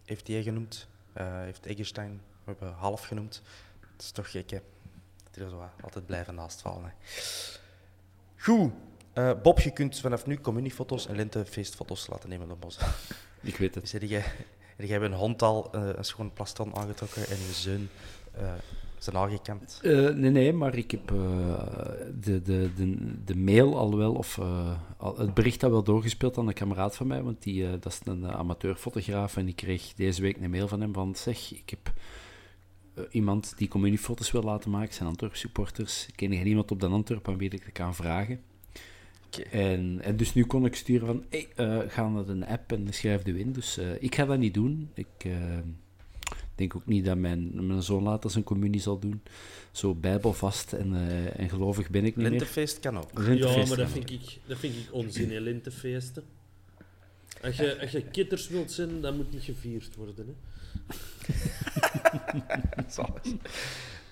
heeft 0.05 0.27
die 0.27 0.43
genoemd. 0.43 0.89
Heeft 1.23 1.67
Eggestein, 1.67 2.21
we 2.45 2.51
hebben 2.51 2.73
half 2.73 3.07
genoemd. 3.07 3.43
Het 3.93 4.03
is 4.03 4.11
toch 4.11 4.31
gek, 4.31 4.51
hè? 4.51 4.59
Dat 5.25 5.37
er 5.37 5.49
zo 5.51 5.57
wat 5.57 5.69
altijd 5.83 6.07
blijven 6.07 6.35
naast 6.35 6.61
vallen. 6.61 6.85
Hè. 6.85 6.91
Goed. 8.37 8.73
Eh, 9.15 9.31
Bob, 9.43 9.61
je 9.61 9.71
kunt 9.71 9.99
vanaf 9.99 10.27
nu 10.27 10.41
communiefoto's 10.41 11.07
en 11.07 11.17
lentefeestfoto's 11.17 12.07
laten 12.07 12.29
nemen 12.29 12.51
op 12.51 12.65
ons. 12.65 12.79
ik 13.43 13.57
weet 13.57 13.75
het. 13.75 13.91
Dus 13.91 14.09
jij, 14.11 14.25
jij 14.77 15.01
een 15.01 15.13
hond 15.13 15.43
al 15.43 15.73
eh, 15.73 15.89
een 15.95 16.05
schoon 16.05 16.33
plaston 16.33 16.77
aangetrokken 16.77 17.23
en 17.29 17.39
eh, 18.33 18.53
zijn 18.99 19.17
aangekant? 19.17 19.81
Eh, 19.83 19.93
nee, 19.93 20.31
nee, 20.31 20.53
maar 20.53 20.77
ik 20.77 20.91
heb 20.91 21.09
de, 21.09 22.43
de, 22.43 22.71
de, 22.75 23.25
de 23.25 23.37
mail 23.37 23.79
al 23.79 23.97
wel, 23.97 24.15
of 24.15 24.39
al, 24.97 25.19
het 25.19 25.35
bericht 25.35 25.63
al 25.63 25.71
wel 25.71 25.83
doorgespeeld 25.83 26.39
aan 26.39 26.49
een 26.49 26.55
kameraad 26.55 26.97
van 26.97 27.07
mij, 27.07 27.23
want 27.23 27.43
die, 27.43 27.79
dat 27.79 27.93
is 27.93 28.01
een 28.05 28.33
amateurfotograaf 28.33 29.37
en 29.37 29.49
ik 29.49 29.57
kreeg 29.57 29.93
deze 29.93 30.23
week 30.23 30.37
een 30.37 30.51
mail 30.51 30.69
van 30.69 30.81
hem 30.81 30.93
van, 30.93 31.15
zeg, 31.15 31.53
ik 31.53 31.71
heb 31.71 31.93
iemand 33.11 33.55
die 33.57 33.69
communiefoto's 33.69 34.31
wil 34.31 34.43
laten 34.43 34.71
maken, 34.71 34.95
zijn 34.95 35.09
Antwerp 35.09 35.37
supporters. 35.37 36.09
Ken 36.15 36.33
je 36.33 36.45
iemand 36.45 36.71
op 36.71 36.81
de 36.81 36.87
Antwerp 36.87 37.29
aan 37.29 37.39
wie 37.39 37.51
ik 37.51 37.65
dat 37.65 37.73
kan 37.73 37.95
vragen? 37.95 38.41
En, 39.39 40.01
en 40.03 40.17
dus 40.17 40.35
nu 40.35 40.45
kon 40.45 40.65
ik 40.65 40.75
sturen 40.75 41.07
van, 41.07 41.25
hey, 41.31 41.49
eh, 41.57 41.79
ga 41.89 42.09
naar 42.09 42.29
een 42.29 42.47
app 42.47 42.73
en 42.73 42.93
schrijf 42.93 43.23
de 43.23 43.39
in. 43.39 43.53
Dus 43.53 43.77
eh, 43.79 44.03
ik 44.03 44.15
ga 44.15 44.25
dat 44.25 44.39
niet 44.39 44.55
doen. 44.55 44.91
Ik, 44.95 45.07
eh, 45.19 45.59
denk 46.55 46.77
ook 46.77 46.87
niet 46.87 47.05
dat 47.05 47.17
mijn, 47.17 47.67
mijn 47.67 47.83
zoon 47.83 48.03
later 48.03 48.31
zijn 48.31 48.45
communie 48.45 48.81
zal 48.81 48.99
doen. 48.99 49.23
Zo 49.73 49.95
bijbelvast 49.95 50.73
en, 50.73 50.95
eh, 50.95 51.41
en 51.41 51.49
gelovig 51.49 51.91
ben 51.91 52.05
ik 52.05 52.07
niet 52.07 52.17
meer. 52.17 52.31
Lintefeest 52.31 52.81
kan 52.81 52.99
ook. 52.99 53.11
Ja, 53.35 53.67
maar 53.67 53.77
dat 53.77 53.91
vind 53.91 54.11
ik, 54.11 54.39
dat 54.47 54.59
vind 54.59 54.75
ik 54.75 54.93
onzin, 54.93 55.31
hè, 55.31 55.39
lintefeesten. 55.39 56.23
Als 57.43 57.57
je, 57.57 57.81
als 57.81 57.91
je 57.91 58.03
kitters 58.03 58.49
wilt 58.49 58.73
zijn, 58.73 59.01
dan 59.01 59.17
moet 59.17 59.33
niet 59.33 59.43
gevierd 59.43 59.97
worden. 59.97 60.27
Hè. 60.27 60.35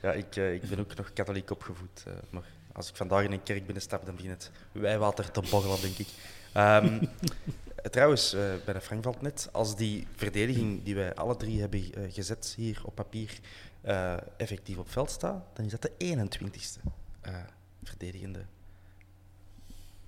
Ja, 0.03 0.13
ik, 0.13 0.37
ik 0.37 0.63
ben 0.69 0.79
ook 0.79 0.95
nog 0.97 1.13
katholiek 1.13 1.51
opgevoed. 1.51 2.03
eh, 2.07 2.13
maar 2.31 2.43
als 2.73 2.89
ik 2.89 2.97
vandaag 2.97 3.25
in 3.25 3.33
een 3.33 3.43
kerk 3.43 3.65
binnenstap, 3.65 4.07
dan 4.07 4.15
begint 4.15 4.33
het 4.33 4.51
wijwater 4.73 5.31
te 5.31 5.43
borrelen, 5.51 5.81
denk 5.81 5.99
ik. 5.99 6.09
Ehm, 6.53 7.05
trouwens, 7.91 8.33
eh, 8.33 8.41
bij 8.65 8.75
de 8.75 8.81
Frank 8.81 9.03
valt 9.03 9.21
net, 9.23 9.49
als 9.53 9.77
die 9.77 10.07
verdediging 10.17 10.83
die 10.83 10.95
wij 10.95 11.15
alle 11.15 11.37
drie 11.37 11.61
hebben 11.61 11.81
eh, 11.95 12.13
gezet 12.13 12.55
hier 12.57 12.81
op 12.85 12.95
papier 12.95 13.39
eh, 13.81 14.17
effectief 14.37 14.77
op 14.77 14.91
veld 14.91 15.11
staat, 15.11 15.45
dan 15.53 15.65
is 15.65 15.71
dat 15.71 15.83
de 15.83 15.93
21ste 15.99 16.81
eh, 17.21 17.35
verdedigende 17.83 18.45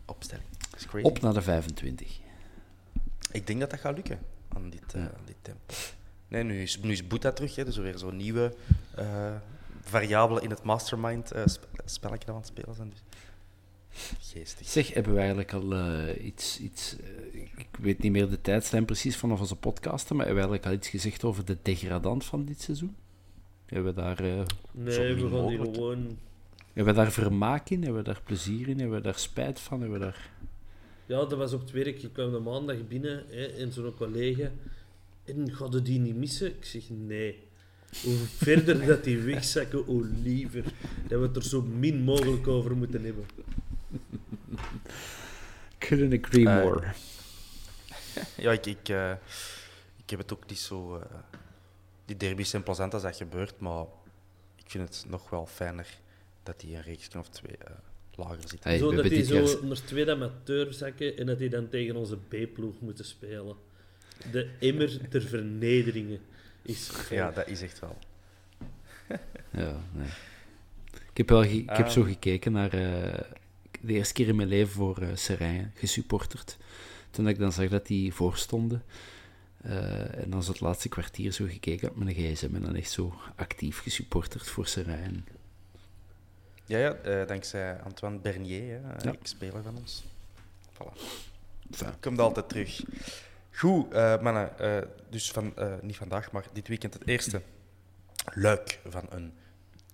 opstelling. 0.04 0.46
Dat 0.70 0.80
is 0.80 0.86
crazy. 0.86 1.06
Op 1.06 1.20
naar 1.20 1.34
de 1.34 1.42
25. 1.42 2.18
Ik 3.32 3.46
denk 3.46 3.60
dat 3.60 3.70
dat 3.70 3.80
gaat 3.80 3.94
lukken 3.94 4.18
aan 4.48 4.70
dit, 4.70 4.92
Ja. 4.92 4.98
aan 5.00 5.24
dit 5.24 5.36
tempo. 5.42 5.74
Nee, 6.28 6.42
nu 6.42 6.62
is, 6.62 6.78
nu 6.78 6.92
is 6.92 7.06
Boeta 7.06 7.32
terug, 7.32 7.54
hè, 7.56 7.64
dus 7.64 7.76
weer 7.76 7.98
zo'n 7.98 8.16
nieuwe 8.16 8.54
eh, 9.84 9.90
variabele 9.90 10.40
in 10.40 10.50
het 10.50 10.62
mastermind 10.62 11.32
eh, 11.32 11.42
sp- 11.46 11.66
spelletje 11.84 12.30
aan 12.30 12.36
het 12.36 12.46
spelen 12.46 12.74
zijn. 12.74 12.90
Dus. 12.90 13.02
Geestig. 14.20 14.68
Zeg, 14.68 14.92
hebben 14.94 15.12
we 15.12 15.18
eigenlijk 15.18 15.52
al 15.52 15.72
eh, 15.74 16.24
iets... 16.26 16.60
iets 16.60 16.96
eh, 17.00 17.34
ik 17.56 17.68
weet 17.80 17.98
niet 18.02 18.12
meer 18.12 18.28
de 18.30 18.40
tijdslijn 18.40 18.84
precies 18.84 19.16
vanaf 19.16 19.40
onze 19.40 19.56
podcasten, 19.56 20.16
maar 20.16 20.26
hebben 20.26 20.44
we 20.44 20.50
eigenlijk 20.50 20.66
al 20.66 20.88
iets 20.88 21.02
gezegd 21.02 21.24
over 21.24 21.44
de 21.44 21.56
degradant 21.62 22.24
van 22.24 22.44
dit 22.44 22.60
seizoen? 22.60 22.96
Hebben 23.66 23.94
we 23.94 24.00
daar, 24.00 24.18
eh, 24.20 24.42
Nee, 24.70 25.14
we 25.14 25.20
gaan 25.20 25.20
die 25.20 25.28
mogelijk. 25.58 25.74
gewoon... 25.74 26.18
hebben 26.72 26.94
we 26.94 27.00
daar 27.00 27.12
vermaak 27.12 27.70
in? 27.70 27.82
Hebben 27.82 28.02
we 28.02 28.08
daar 28.08 28.20
plezier 28.24 28.68
in? 28.68 28.78
Hebben 28.78 28.96
we 28.96 29.02
daar 29.04 29.18
spijt 29.18 29.60
van? 29.60 29.80
Hebben 29.80 29.98
we 29.98 30.04
daar... 30.04 30.30
Ja, 31.06 31.16
dat 31.16 31.32
was 31.32 31.52
op 31.52 31.60
het 31.60 31.70
werk. 31.70 32.02
Ik 32.02 32.12
kwam 32.12 32.32
de 32.32 32.38
maandag 32.38 32.88
binnen 32.88 33.24
hè, 33.30 33.44
en 33.46 33.72
zo'n 33.72 33.94
collega. 33.96 34.50
En 35.24 35.52
ga 35.54 35.66
je 35.70 35.82
die 35.82 35.98
niet 36.00 36.16
missen? 36.16 36.46
Ik 36.56 36.64
zeg 36.64 36.82
nee. 36.90 37.42
Hoe 38.02 38.16
verder 38.36 38.86
dat 38.86 39.04
die 39.04 39.18
wegzakken, 39.18 39.78
hoe 39.78 40.04
liever. 40.22 40.62
Dat 41.08 41.20
we 41.20 41.26
het 41.26 41.36
er 41.36 41.42
zo 41.44 41.62
min 41.62 42.00
mogelijk 42.02 42.46
over 42.48 42.76
moeten 42.76 43.04
hebben. 43.04 43.24
Couldn't 45.78 46.24
agree 46.24 46.46
Eh, 46.48 46.62
more. 46.62 46.92
Ja, 48.36 48.52
ik, 48.52 48.66
ik, 48.66 48.88
eh, 48.88 49.10
ik 50.04 50.10
heb 50.10 50.18
het 50.18 50.32
ook 50.32 50.48
niet 50.48 50.58
zo... 50.58 50.96
eh, 50.96 51.02
die 52.04 52.16
derby's 52.16 52.50
zijn 52.50 52.62
plezant 52.62 52.94
als 52.94 53.02
dat 53.02 53.16
gebeurt, 53.16 53.58
maar 53.60 53.84
ik 54.56 54.70
vind 54.70 54.88
het 54.88 55.04
nog 55.10 55.30
wel 55.30 55.46
fijner 55.46 55.86
dat 56.42 56.60
die 56.60 56.74
een 56.76 56.82
reeksje 56.82 57.18
of 57.18 57.28
twee 57.28 57.56
eh, 57.58 57.70
lager 58.14 58.38
zitten. 58.48 58.70
Hey, 58.70 58.78
zo 58.78 58.88
we 58.88 58.94
dat 58.94 59.04
hebben 59.04 59.22
die 59.22 59.28
zo 59.28 59.34
jaar- 59.44 59.64
naar 59.66 59.84
tweede 59.84 60.12
amateur 60.12 60.72
zakken 60.72 61.16
en 61.16 61.26
dat 61.26 61.38
die 61.38 61.48
dan 61.48 61.68
tegen 61.68 61.96
onze 61.96 62.16
B-ploeg 62.16 62.80
moeten 62.80 63.04
spelen. 63.04 63.56
De 64.32 64.50
emmer 64.60 65.08
ter 65.08 65.22
vernederingen 65.22 66.20
is 66.64 66.90
Ja, 67.10 67.30
dat 67.30 67.48
is 67.48 67.62
echt 67.62 67.78
wel. 67.80 67.96
Ja, 69.50 69.76
nee. 69.92 70.08
Ik 71.10 71.16
heb, 71.16 71.28
wel 71.28 71.42
ge- 71.42 71.48
ik 71.62 71.70
heb 71.70 71.88
zo 71.88 72.00
Ehm. 72.00 72.08
gekeken 72.08 72.52
naar 72.52 72.72
eh, 72.72 73.20
de 73.80 73.92
eerste 73.92 74.14
keer 74.14 74.28
in 74.28 74.36
mijn 74.36 74.48
leven 74.48 74.72
voor 74.72 75.02
uh, 75.02 75.08
Serijn 75.14 75.72
gesupporterd. 75.74 76.56
Toen 77.10 77.28
ik 77.28 77.38
dan 77.38 77.52
zag 77.52 77.68
dat 77.68 77.86
die 77.86 78.14
voorstonden. 78.14 78.82
eh, 79.62 80.18
en 80.22 80.30
dan 80.30 80.42
zo 80.42 80.50
het 80.52 80.60
laatste 80.60 80.88
kwartier 80.88 81.32
zo 81.32 81.46
gekeken 81.48 81.88
op 81.90 81.96
mijn 81.96 82.14
gsm 82.14 82.54
en 82.54 82.60
dan 82.62 82.74
echt 82.74 82.90
zo 82.90 83.14
actief 83.36 83.78
gesupporterd 83.80 84.48
voor 84.48 84.66
Serijn. 84.66 85.24
Ja, 86.66 86.78
ja 86.78 87.24
dankzij 87.24 87.80
Antoine 87.80 88.18
Bernier, 88.18 88.62
hè, 88.82 88.92
Ja. 89.02 89.12
ex-speler 89.12 89.62
van 89.62 89.76
ons. 89.76 90.04
Voilà. 90.72 91.00
Enfin, 91.70 91.88
Komt 92.00 92.18
altijd 92.18 92.48
terug. 92.48 92.82
Goed, 93.56 93.92
eh, 93.92 94.20
mannen. 94.20 94.58
eh, 94.58 94.88
dus 95.10 95.30
van, 95.30 95.56
eh, 95.56 95.74
niet 95.82 95.96
vandaag, 95.96 96.30
maar 96.32 96.44
dit 96.52 96.68
weekend 96.68 96.94
het 96.94 97.06
eerste 97.06 97.42
luik 98.34 98.80
van 98.88 99.06
een 99.08 99.32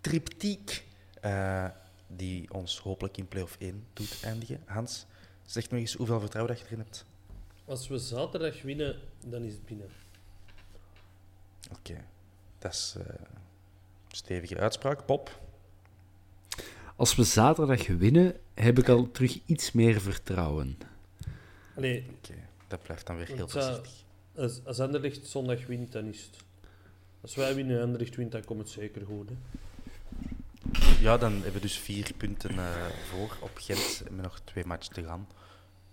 triptiek 0.01 0.85
eh, 1.21 1.67
die 2.07 2.53
ons 2.53 2.79
hopelijk 2.79 3.17
in 3.17 3.29
play-off 3.29 3.57
1 3.59 3.85
doet 3.93 4.21
eindigen. 4.25 4.63
Hans, 4.67 5.07
zeg 5.47 5.71
nog 5.71 5.81
eens 5.81 5.95
hoeveel 5.95 6.21
vertrouwen 6.21 6.55
dat 6.55 6.63
je 6.63 6.69
erin 6.69 6.85
hebt. 6.85 7.05
Als 7.65 7.89
we 7.89 7.99
zaterdag 7.99 8.63
winnen, 8.63 8.97
dan 9.27 9.43
is 9.43 9.53
het 9.53 9.65
binnen. 9.67 9.89
Oké, 11.73 12.05
dat 12.59 12.73
is 12.73 12.95
eh, 12.99 13.05
een 13.09 13.27
stevige 14.17 14.59
uitspraak. 14.59 15.07
Pop? 15.07 15.41
als 16.97 17.15
we 17.15 17.25
zaterdag 17.25 17.87
winnen, 17.87 18.37
heb 18.55 18.79
ik 18.79 18.89
al 18.89 19.11
terug 19.11 19.39
iets 19.47 19.73
meer 19.73 20.01
vertrouwen. 20.01 20.79
Nee, 21.77 22.07
Oké, 22.17 22.35
dat 22.71 22.83
blijft 22.83 23.07
dan 23.07 23.17
weer 23.17 23.27
heel 23.27 23.37
Want, 23.37 23.51
voorzichtig. 23.51 23.93
als, 24.37 24.61
als 24.65 24.81
Anderlecht 24.81 25.27
zondag 25.27 25.67
wint, 25.67 25.93
dan 25.93 26.05
is 26.05 26.23
het... 26.23 26.37
Als 27.21 27.35
wij 27.35 27.55
winnen 27.55 27.77
en 27.77 27.83
Anderlecht 27.83 28.17
wint, 28.17 28.33
dan 28.33 28.45
komt 28.45 28.61
het 28.61 28.69
zeker 28.69 29.07
goed. 29.07 29.29
Hè. 29.29 29.35
Ja, 31.01 31.17
dan 31.17 31.33
hebben 31.33 31.53
we 31.53 31.61
dus 31.61 31.79
vier 31.79 32.13
punten 32.17 32.51
eh, 32.51 32.87
voor 33.09 33.37
op 33.41 33.51
Gent 33.55 34.03
met 34.11 34.23
nog 34.23 34.41
twee 34.45 34.65
matchen 34.65 34.95
te 34.95 35.05
gaan. 35.05 35.29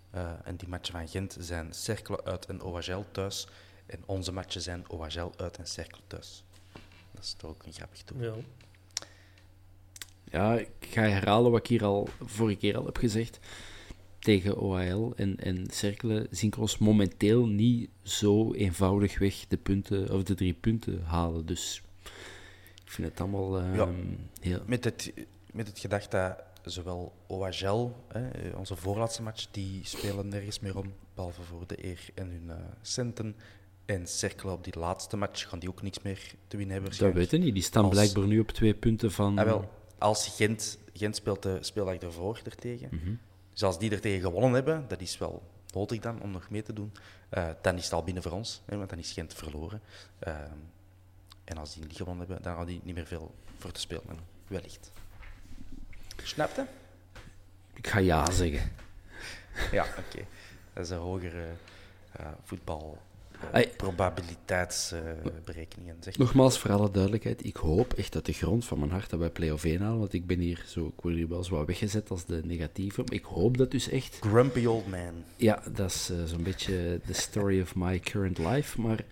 Eh, 0.10 0.32
en 0.44 0.56
die 0.56 0.68
matchen 0.68 0.94
van 0.94 1.08
Gent 1.08 1.38
zijn 1.40 1.74
Cercle 1.74 2.24
uit 2.24 2.46
en 2.46 2.62
OHL 2.62 3.04
thuis. 3.12 3.48
En 3.86 4.04
onze 4.06 4.32
matchen 4.32 4.62
zijn 4.62 4.90
OHL 4.90 5.32
uit 5.38 5.58
en 5.58 5.68
Cercle 5.68 6.02
thuis. 6.08 6.44
Dat 7.12 7.24
is 7.24 7.34
toch 7.34 7.50
ook 7.50 7.66
een 7.66 7.74
grappig 7.74 8.02
toe. 8.04 8.22
Ja. 8.22 8.34
Ja, 10.32 10.58
ik 10.58 10.70
ga 10.80 11.02
herhalen 11.02 11.52
wat 11.52 11.60
ik 11.60 11.68
hier 11.68 11.84
al 11.84 12.10
vorige 12.24 12.58
keer 12.58 12.78
al 12.78 12.86
heb 12.86 12.98
gezegd. 12.98 13.40
Tegen 14.28 14.58
OHL 14.58 15.12
en, 15.16 15.38
en 15.38 15.66
Cerkelen 15.70 16.28
zien 16.32 16.54
ons 16.58 16.78
momenteel 16.78 17.46
niet 17.46 17.90
zo 18.04 18.54
eenvoudig 18.54 19.20
weg 19.20 19.48
de, 19.48 19.58
punten, 19.58 20.14
of 20.14 20.24
de 20.24 20.36
drie 20.36 20.54
punten 20.54 21.02
halen. 21.04 21.46
Dus 21.46 21.82
ik 22.86 22.92
vind 22.92 23.08
het 23.08 23.20
allemaal 23.22 23.60
ehm, 23.60 23.76
Ja. 23.76 23.90
heel... 24.42 24.60
Met 24.66 24.84
het, 24.84 25.14
met 25.54 25.68
het 25.68 25.80
gedacht 25.80 26.12
dat 26.12 26.44
zowel 26.64 27.14
OHL, 27.28 27.92
hè, 28.08 28.50
onze 28.56 28.76
voorlaatste 28.76 29.22
match, 29.22 29.48
die 29.52 29.80
spelen 29.84 30.28
nergens 30.28 30.60
meer 30.60 30.78
om, 30.78 30.94
behalve 31.16 31.42
voor 31.42 31.64
de 31.68 31.86
eer 31.86 32.10
en 32.14 32.30
hun 32.30 32.50
eh, 32.50 32.56
centen. 32.82 33.36
En 33.86 34.08
Cercle 34.08 34.52
op 34.52 34.64
die 34.64 34.80
laatste 34.80 35.18
match 35.18 35.50
gaan 35.50 35.60
die 35.60 35.70
ook 35.70 35.82
niks 35.82 36.02
meer 36.02 36.34
te 36.48 36.58
winnen 36.58 36.76
hebben. 36.76 36.98
Dat 36.98 37.14
weten 37.14 37.40
niet. 37.40 37.54
Die 37.54 37.64
staan 37.64 37.84
Als- 37.84 37.94
blijkbaar 37.94 38.28
nu 38.28 38.40
op 38.40 38.50
twee 38.52 38.74
punten 38.74 39.12
van... 39.12 39.38
Ah, 39.38 39.46
wel, 39.46 39.70
als 39.98 40.28
Gent, 40.28 40.80
Gent 40.94 41.16
speelt 41.16 41.44
de 41.44 41.58
speeldag 41.62 41.96
ervoor 41.96 42.42
ertegen. 42.44 42.90
Mhm. 42.92 43.14
Dus 43.58 43.66
als 43.66 43.80
die 43.80 43.92
er 43.92 44.02
tegen 44.02 44.22
gewonnen 44.22 44.54
hebben, 44.54 44.86
dat 44.88 45.02
is 45.02 45.18
wel 45.18 45.44
nodig 45.74 46.00
dan 46.00 46.22
om 46.22 46.32
nog 46.32 46.50
mee 46.50 46.64
te 46.64 46.74
doen, 46.74 46.92
eh, 47.30 47.50
dan 47.62 47.78
is 47.78 47.84
het 47.84 47.94
al 47.94 48.04
binnen 48.04 48.24
voor 48.24 48.32
ons, 48.32 48.62
hè, 48.66 48.78
want 48.78 48.90
dan 48.90 49.00
is 49.00 49.12
Gent 49.12 49.34
verloren. 49.34 49.82
Ehm, 50.20 50.58
en 51.44 51.58
als 51.58 51.74
die 51.74 51.84
niet 51.84 51.96
gewonnen 51.96 52.28
hebben, 52.28 52.44
dan 52.44 52.56
gaan 52.56 52.66
die 52.66 52.82
niet 52.84 52.96
meer 52.96 53.06
veel 53.06 53.36
voor 53.58 53.72
te 53.72 53.80
spelen. 53.80 54.20
Wellicht. 54.48 54.92
Snapte? 56.24 56.66
Ik 57.74 57.88
ga 57.88 58.00
ja 58.00 58.32
zeggen. 58.32 58.72
Ja, 59.72 59.86
oké. 59.98 60.26
Dat 60.74 60.84
is 60.84 60.90
een 60.90 60.98
hogere 60.98 61.48
eh, 62.12 62.28
voetbal. 62.44 63.02
Eh, 63.52 63.66
probabiliteitsberekeningen. 63.78 65.96
zeg. 66.00 66.18
Nogmaals, 66.18 66.60
voor 66.60 66.72
alle 66.72 66.92
duidelijkheid, 66.92 67.46
ik 67.46 67.56
hoop 67.56 67.94
echt 67.94 68.16
uit 68.16 68.26
de 68.26 68.34
grond 68.34 68.66
van 68.66 68.80
mijn 68.80 68.92
hart 68.92 69.10
dat 69.10 69.20
wij 69.20 69.30
play-off 69.30 69.64
1 69.64 69.82
halen, 69.82 70.00
want 70.00 70.14
ik 70.14 70.28
ben 70.28 70.40
hier 70.40 70.64
zo, 70.68 70.86
ik 70.86 71.02
word 71.02 71.16
hier 71.16 71.28
wel 71.28 71.38
eens 71.38 71.50
wat 71.50 71.66
weggezet 71.68 72.10
als 72.10 72.26
de 72.26 72.42
negatieve, 72.46 73.02
maar 73.06 73.14
ik 73.14 73.24
hoop 73.24 73.58
dat 73.58 73.72
dus 73.72 73.90
echt. 73.90 74.18
Grumpy 74.22 74.66
old 74.66 74.88
man. 74.88 75.14
Ja, 75.36 75.64
dat 75.74 75.90
is 75.92 76.10
eh, 76.10 76.18
zo'n 76.26 76.44
beetje 76.44 77.00
the 77.06 77.14
story 77.14 77.62
of 77.62 77.76
my 77.76 78.00
current 78.00 78.38
life, 78.38 78.82
maar 78.82 79.06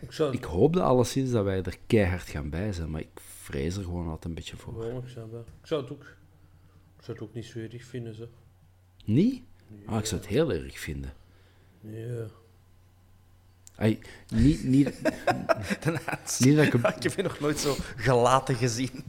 Ik 0.00 0.12
zou, 0.12 0.34
ik 0.34 0.44
hoop 0.44 0.72
dat 0.72 0.82
alleszins 0.84 1.30
dat 1.30 1.44
wij 1.44 1.62
er 1.62 1.76
keihard 1.86 2.28
gaan 2.28 2.50
bij 2.50 2.72
zijn, 2.72 2.90
maar 2.90 3.00
ik 3.00 3.20
vrees 3.42 3.76
er 3.76 3.84
gewoon 3.84 4.04
altijd 4.06 4.24
een 4.24 4.34
beetje 4.34 4.56
voor. 4.56 4.86
Ja, 4.86 4.96
ik, 4.98 5.08
zou 5.08 5.30
wel- 5.30 5.44
ik 5.60 5.66
zou 5.66 5.82
het 5.82 5.90
ook... 5.92 6.02
Ik 6.98 7.04
zou 7.08 7.18
het 7.18 7.28
ook 7.28 7.34
niet 7.34 7.44
zo 7.44 7.58
erg 7.58 7.84
vinden, 7.84 8.14
zo. 8.14 8.26
Niet? 9.04 9.42
Ah, 9.86 9.98
ik 9.98 10.04
zou 10.06 10.20
het 10.20 10.30
heel 10.30 10.52
erg 10.52 10.78
vinden. 10.78 11.12
Ja. 11.80 12.26
Ai, 13.76 13.98
niet, 14.34 14.64
niet, 14.64 14.84
niet 16.40 16.56
dat 16.56 16.64
ik 16.66 16.72
hem- 16.72 16.86
Ik 16.96 17.02
heb 17.02 17.14
je 17.16 17.22
nog 17.22 17.40
nooit 17.40 17.58
zo 17.58 17.76
gelaten 17.96 18.54
gezien. 18.54 19.04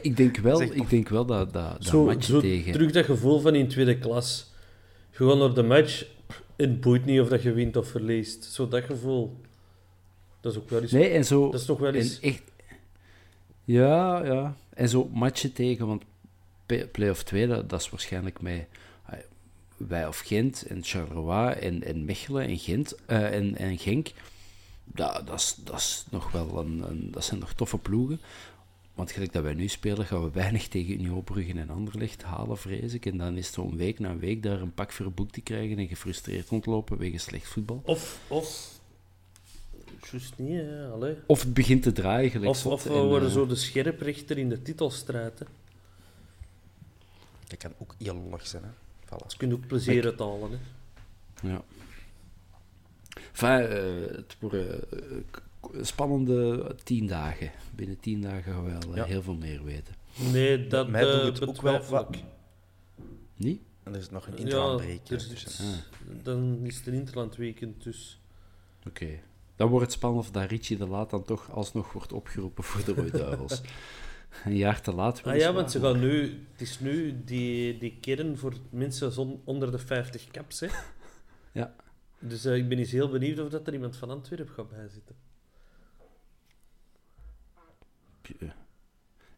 ik 0.00 0.16
denk 0.16 0.36
wel, 0.36 0.56
Zeg, 0.56 0.70
ik 0.70 0.90
denk 0.90 1.08
wel 1.08 1.24
dat 1.26 1.52
dat, 1.52 1.72
dat 1.72 1.84
Zo, 1.86 2.04
match 2.04 2.24
zo 2.24 2.40
tegen... 2.40 2.72
terug 2.72 2.92
dat 2.92 3.04
gevoel 3.04 3.40
van 3.40 3.54
in 3.54 3.68
tweede 3.68 3.98
klas. 3.98 4.52
Gaat 5.10 5.38
naar 5.38 5.54
de 5.54 5.62
match, 5.62 6.04
het 6.56 6.80
boeit 6.80 7.04
niet 7.04 7.20
of 7.20 7.28
dat 7.28 7.42
je 7.42 7.52
wint 7.52 7.76
of 7.76 7.88
verliest. 7.88 8.44
Zo 8.44 8.68
dat 8.68 8.84
gevoel. 8.84 9.40
Dat 10.40 10.52
is 10.52 10.58
ook 10.58 10.70
wel 10.70 10.80
eens... 10.82 10.92
Nee, 10.92 11.08
en 11.08 11.24
zo... 11.24 11.50
Dat 11.50 11.60
is 11.60 11.66
toch 11.66 11.78
wel 11.78 11.94
eens... 11.94 12.20
En 12.20 12.28
echt... 12.28 12.42
Ja, 13.64 14.24
ja. 14.24 14.56
En 14.74 14.88
zo 14.88 15.08
matchen 15.12 15.52
tegen, 15.52 15.86
want 15.86 16.02
play-off 16.92 17.22
2, 17.22 17.46
dat, 17.46 17.70
dat 17.70 17.80
is 17.80 17.90
waarschijnlijk 17.90 18.40
met 18.40 18.54
eh, 18.54 18.64
wij 19.78 20.06
of 20.06 20.18
Gent 20.18 20.62
en 20.62 20.84
Charleroi 20.84 21.52
en, 21.52 21.84
en 21.84 22.04
Mechelen 22.04 22.46
en 22.46 22.58
Gent 22.58 22.94
eh, 23.06 23.34
en, 23.34 23.56
en 23.56 23.78
Genk. 23.78 24.10
Dat, 24.84 25.32
is, 25.34 25.56
dat, 25.64 25.76
is 25.76 26.04
nog 26.10 26.30
wel 26.30 26.58
een, 26.58 26.82
een, 26.88 27.10
dat 27.10 27.24
zijn 27.24 27.40
nog 27.40 27.52
toffe 27.52 27.78
ploegen. 27.78 28.20
Want 28.94 29.12
gelijk 29.12 29.32
dat 29.32 29.42
wij 29.42 29.54
nu 29.54 29.68
spelen, 29.68 30.06
gaan 30.06 30.24
we 30.24 30.30
weinig 30.30 30.68
tegen 30.68 30.92
Union 30.92 31.24
Brugge 31.24 31.52
en 31.52 31.70
Anderlecht 31.70 32.22
halen, 32.22 32.58
vrees 32.58 32.94
ik. 32.94 33.06
En 33.06 33.18
dan 33.18 33.36
is 33.36 33.46
het 33.46 33.54
zo 33.54 33.62
een 33.62 33.76
week 33.76 33.98
na 33.98 34.16
week 34.16 34.42
daar 34.42 34.60
een 34.60 34.74
pak 34.74 34.92
voor 34.92 35.12
boek 35.12 35.30
te 35.30 35.40
krijgen 35.40 35.78
en 35.78 35.88
gefrustreerd 35.88 36.48
rondlopen 36.48 36.98
wegens 36.98 37.22
slecht 37.22 37.48
voetbal. 37.48 37.82
Of, 37.84 38.20
of... 38.28 38.76
Juist 40.10 40.32
niet, 40.36 40.60
hè. 40.60 40.88
Allee. 40.88 41.16
Of 41.26 41.40
het 41.40 41.54
begint 41.54 41.82
te 41.82 41.92
draaien, 41.92 42.30
gelijk 42.30 42.50
Of, 42.50 42.66
of 42.66 42.82
we 42.82 42.94
en, 42.94 43.06
worden 43.06 43.28
eh, 43.28 43.34
zo 43.34 43.46
de 43.46 43.54
scherprechter 43.54 44.38
in 44.38 44.48
de 44.48 44.62
titelstrijd, 44.62 45.38
hè. 45.38 45.44
Dat 47.46 47.58
kan 47.58 47.72
ook 47.78 47.94
heel 47.98 48.14
lollig 48.14 48.46
zijn. 48.46 48.62
Hè. 48.62 48.87
Voilà. 49.08 49.22
Dus 49.24 49.36
kun 49.36 49.48
je 49.48 49.54
ook 49.54 49.66
plezier 49.66 50.04
uithalen, 50.04 50.50
hè. 50.50 50.58
Ja. 51.48 51.62
Enfin, 53.32 53.48
eh, 53.68 54.16
het 54.16 54.36
worden 54.40 54.90
eh, 54.90 55.82
spannende 55.82 56.74
tien 56.84 57.06
dagen. 57.06 57.50
Binnen 57.74 58.00
tien 58.00 58.20
dagen 58.20 58.52
gaan 58.52 58.64
we 58.64 58.70
wel 58.70 58.90
eh, 58.90 58.96
Ja. 58.96 59.04
heel 59.04 59.22
veel 59.22 59.34
meer 59.34 59.64
weten. 59.64 59.94
Nee, 60.32 60.66
dat 60.66 60.88
mij 60.88 61.02
doet 61.22 61.38
het 61.40 61.48
ook 61.48 61.60
wel 61.62 62.00
ik. 62.10 62.22
Niet? 63.36 63.60
En 63.82 63.92
er 63.94 63.98
is 64.00 64.10
nog 64.10 64.26
een 64.26 64.32
Ja, 64.32 64.38
interlandbreek. 64.38 65.00
er 65.06 65.12
eh, 65.12 65.16
is- 65.16 65.28
tussen. 65.28 65.82
Dan 66.22 66.58
is 66.62 66.76
het 66.76 66.86
een 66.86 66.94
interlandweekend, 66.94 67.82
dus... 67.82 68.20
Oké. 68.86 69.08
Dan 69.56 69.68
wordt 69.68 69.84
het 69.84 69.94
spannend 69.94 70.24
of 70.24 70.30
dat 70.30 70.50
Richie 70.50 70.76
de 70.76 70.86
Laat 70.88 71.10
dan 71.10 71.24
toch 71.24 71.50
alsnog 71.50 71.92
wordt 71.92 72.12
opgeroepen 72.12 72.64
voor 72.64 72.84
de 72.84 72.94
Rode 72.94 73.10
Duivels. 73.18 73.60
een 74.44 74.56
jaar 74.56 74.80
te 74.80 74.92
laat. 74.94 75.22
Ah 75.24 75.36
ja, 75.36 75.52
want 75.52 75.70
ze 75.70 75.80
gaan 75.80 76.00
nu... 76.00 76.46
Het 76.52 76.60
is 76.60 76.80
nu 76.80 77.24
die, 77.24 77.78
die 77.78 77.96
kern 78.00 78.38
voor 78.38 78.54
mensen 78.70 79.12
zon- 79.12 79.40
onder 79.44 79.70
de 79.70 79.78
50 79.78 80.26
caps, 80.30 80.60
hè. 80.60 80.66
Ja. 81.52 81.74
Dus 82.18 82.44
eh, 82.44 82.56
ik 82.56 82.68
ben 82.68 82.78
eens 82.78 82.90
heel 82.90 83.08
benieuwd 83.08 83.38
of 83.38 83.48
dat 83.48 83.66
er 83.66 83.72
iemand 83.72 83.96
van 83.96 84.10
Antwerpen 84.10 84.54
gaat 84.54 84.70
bijzitten. 84.70 85.14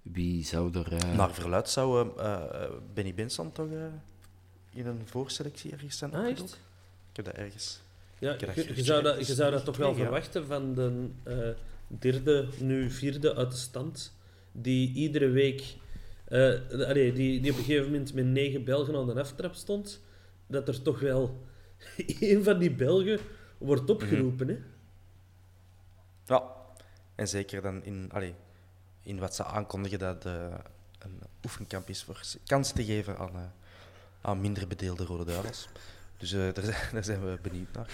Wie 0.03 0.45
zou 0.45 0.75
er... 0.79 0.93
eh, 0.93 1.17
Naar 1.17 1.35
verluid 1.35 1.69
zou 1.69 2.19
eh, 2.19 2.35
eh, 2.65 2.71
Benny 2.95 3.15
Benson 3.15 3.53
toch 3.53 3.71
eh, 3.71 3.85
in 4.73 4.87
een 4.87 5.01
voorselectie 5.05 5.73
ergens 5.73 5.99
zijn 5.99 6.15
Ah? 6.15 6.29
Ik 6.29 7.17
heb 7.17 7.25
dat 7.25 7.35
ergens. 7.35 7.81
Ja, 8.19 8.37
je, 8.75 8.83
zou 8.85 9.03
dat, 9.03 9.27
je 9.27 9.35
zou 9.35 9.51
dat 9.51 9.65
toch 9.65 9.77
wel 9.77 9.95
verwachten 9.95 10.47
van 10.47 10.75
de 10.75 11.09
eh, 11.23 11.49
derde, 11.89 12.49
nu 12.59 12.91
vierde 12.91 13.35
uit 13.35 13.51
de 13.51 13.57
stand, 13.57 14.13
die 14.53 14.93
iedere 14.93 15.29
week, 15.29 15.77
eh, 16.25 16.53
allee, 16.71 17.13
die, 17.13 17.41
die 17.41 17.51
op 17.53 17.59
een 17.59 17.65
gegeven 17.65 17.91
moment 17.91 18.15
met 18.15 18.25
negen 18.25 18.65
Belgen 18.65 18.97
aan 18.97 19.07
de 19.07 19.21
aftrap 19.21 19.55
stond, 19.55 20.01
dat 20.47 20.69
er 20.69 20.83
toch 20.83 21.01
wel 21.01 21.47
één 22.21 22.45
van 22.45 22.59
die 22.59 22.71
Belgen 22.71 23.19
wordt 23.59 23.91
opgeroepen. 23.91 24.49
hè? 24.49 24.59
Ja, 26.27 26.55
en 27.15 27.29
zeker 27.29 27.63
dan 27.63 27.85
in, 27.85 28.09
allee, 28.13 28.35
in 29.03 29.19
wat 29.19 29.35
ze 29.35 29.45
aankondigen 29.45 29.99
dat 29.99 30.25
eh 30.25 30.55
een 31.05 31.21
oefenkamp 31.45 31.89
is 31.89 32.03
voor 32.03 32.21
kans 32.47 32.73
te 32.73 32.85
geven 32.85 33.19
aan, 33.19 33.35
eh, 33.35 33.43
aan 34.21 34.41
minder 34.41 34.67
bedeelde 34.67 35.05
Rode 35.05 35.25
Duivels. 35.25 35.69
Dus 36.21 36.33
eh, 36.33 36.39
daar, 36.55 36.65
zijn, 36.65 36.77
daar 36.93 37.05
zijn 37.05 37.21
we 37.25 37.39
benieuwd 37.43 37.73
naar. 37.73 37.91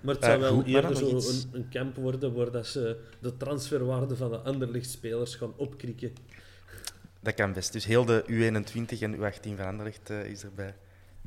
Maar 0.00 0.14
het 0.14 0.22
Eh, 0.22 0.28
zou 0.28 0.40
wel 0.40 0.54
goed, 0.54 0.66
maar 0.66 0.74
eerder 0.74 0.96
zo 0.96 1.08
een, 1.16 1.48
een 1.52 1.68
camp 1.70 1.96
worden 1.96 2.34
waar 2.34 2.50
dat 2.50 2.66
ze 2.66 3.00
de 3.20 3.36
transferwaarde 3.36 4.16
van 4.16 4.30
de 4.30 4.38
Anderlecht-spelers 4.38 5.34
gaan 5.34 5.52
opkrikken. 5.56 6.12
Dat 7.20 7.34
kan 7.34 7.52
best. 7.52 7.72
Dus 7.72 7.84
heel 7.84 8.04
de 8.04 8.24
U21 8.26 8.98
en 9.02 9.16
U18 9.16 9.56
van 9.56 9.66
Anderlecht 9.66 10.10
eh, 10.10 10.24
is 10.24 10.42
erbij. 10.42 10.74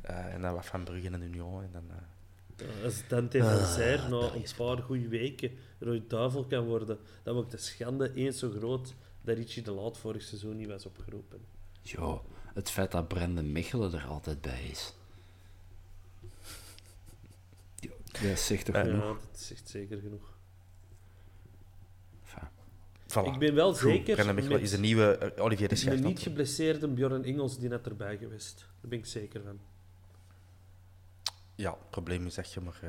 Eh, 0.02 0.34
en 0.34 0.40
dan 0.40 0.54
wat 0.54 0.66
van 0.66 0.84
Brugge 0.84 1.08
en 1.10 1.22
Union. 1.22 1.62
En 1.62 1.70
dan, 1.72 1.84
eh, 1.90 2.84
Als 2.84 3.02
Dante 3.08 3.38
van 3.38 3.66
Zijr 3.66 4.08
na 4.10 4.16
een 4.34 4.44
paar 4.56 4.78
goede 4.78 5.08
weken 5.08 5.50
Roy 5.78 6.02
Duivel 6.08 6.44
kan 6.44 6.64
worden, 6.64 6.98
dan 7.22 7.34
wordt 7.34 7.50
de 7.50 7.56
schande 7.56 8.14
eens 8.14 8.38
zo 8.38 8.50
groot 8.58 8.94
dat 9.22 9.36
Richie 9.36 9.62
de 9.62 9.70
Laat 9.70 9.98
vorig 9.98 10.22
seizoen 10.22 10.56
niet 10.56 10.68
was 10.68 10.86
opgeroepen. 10.86 11.38
Ja, 11.82 12.20
het 12.54 12.70
feit 12.70 12.90
dat 12.90 13.08
Brendan 13.08 13.52
Mechelen 13.52 13.92
er 13.94 14.04
altijd 14.06 14.40
bij 14.40 14.62
is. 14.70 14.94
Ja, 17.80 17.90
dat 18.28 18.38
zegt 18.38 18.64
toch 18.64 18.74
Ja, 18.74 18.82
genoeg? 18.84 19.20
dat 19.30 19.40
zegt 19.40 19.68
zeker 19.68 19.98
genoeg. 20.00 20.30
Enfin, 22.24 22.48
voilà. 23.08 23.32
Ik 23.34 23.38
ben 23.38 23.54
wel 23.54 23.68
Goed. 23.74 23.78
zeker 23.78 24.34
met 24.34 24.60
is 24.60 24.70
de 24.70 24.78
nieuwe 24.78 25.16
eh, 25.18 25.44
Olivier 25.44 25.68
de 25.68 25.74
Een 25.74 25.80
Schacht. 25.80 26.00
niet 26.02 26.20
geblesseerde 26.20 26.88
Bjorn 26.88 27.24
Engels 27.24 27.58
die 27.58 27.68
net 27.68 27.86
erbij 27.86 28.16
geweest. 28.16 28.58
Daar 28.80 28.90
ben 28.90 28.98
ik 28.98 29.06
zeker 29.06 29.42
van. 29.42 29.58
Ja, 31.54 31.70
het 31.70 31.90
probleem 31.90 32.26
is 32.26 32.34
dat 32.34 32.52
je 32.52 32.60
maar 32.60 32.78
eh, 32.82 32.88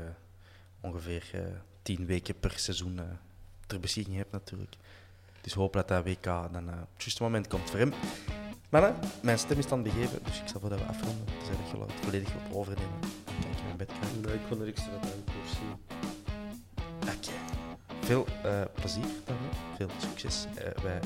ongeveer 0.81 1.29
eh, 1.33 1.41
tien 1.81 2.05
weken 2.05 2.39
per 2.39 2.51
seizoen 2.51 2.99
eh, 2.99 3.05
ter 3.67 3.79
beschikking 3.79 4.15
hebt 4.17 4.31
natuurlijk. 4.31 4.75
Dus 5.41 5.53
hoop 5.53 5.73
dat 5.73 5.87
dat 5.87 6.03
WK 6.03 6.23
dan 6.23 6.69
eh, 6.69 6.73
op 6.81 6.89
het 6.93 7.03
juiste 7.03 7.23
moment 7.23 7.47
komt 7.47 7.69
voor 7.69 7.79
hem. 7.79 7.93
Maar 8.69 8.95
mijn 9.23 9.39
stem 9.39 9.57
is 9.57 9.67
dan 9.67 9.83
begeven, 9.83 10.19
dus 10.23 10.41
ik 10.41 10.47
zal 10.47 10.59
voordat 10.59 10.79
we 10.79 10.85
afronden, 10.85 11.25
dus 11.25 11.47
dat 11.47 11.69
je 11.71 11.77
het 11.77 11.91
volledig 12.05 12.33
wilt 12.33 12.53
overnemen. 12.55 12.99
Bed 13.77 13.91
gaan. 13.91 14.21
Nee, 14.21 14.33
ik 14.33 14.41
kon 14.49 14.61
er 14.61 14.67
extra 14.67 14.91
aan 14.91 15.23
koers 15.25 15.51
zien. 15.51 16.01
Oké. 17.01 17.31
Veel 17.99 18.25
eh, 18.43 18.61
plezier 18.73 19.05
dan, 19.25 19.35
veel 19.75 19.89
succes. 19.97 20.45
Eh, 20.55 20.83
wij 20.83 20.99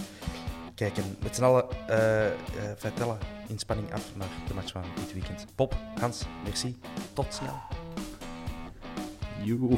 kijken 0.76 1.18
met 1.24 1.36
z'n 1.36 1.44
allen 1.44 1.66
eh 1.88 2.26
eh, 2.28 3.16
in 3.48 3.60
spanning 3.60 3.94
af 3.94 4.16
naar 4.16 4.28
de 4.48 4.54
match 4.54 4.72
van 4.72 4.84
dit 4.96 5.14
weekend. 5.14 5.46
Pop, 5.56 5.76
Hans, 6.00 6.26
merci. 6.44 6.80
Tot 7.14 7.34
snel. 7.34 7.60
joe. 9.44 9.78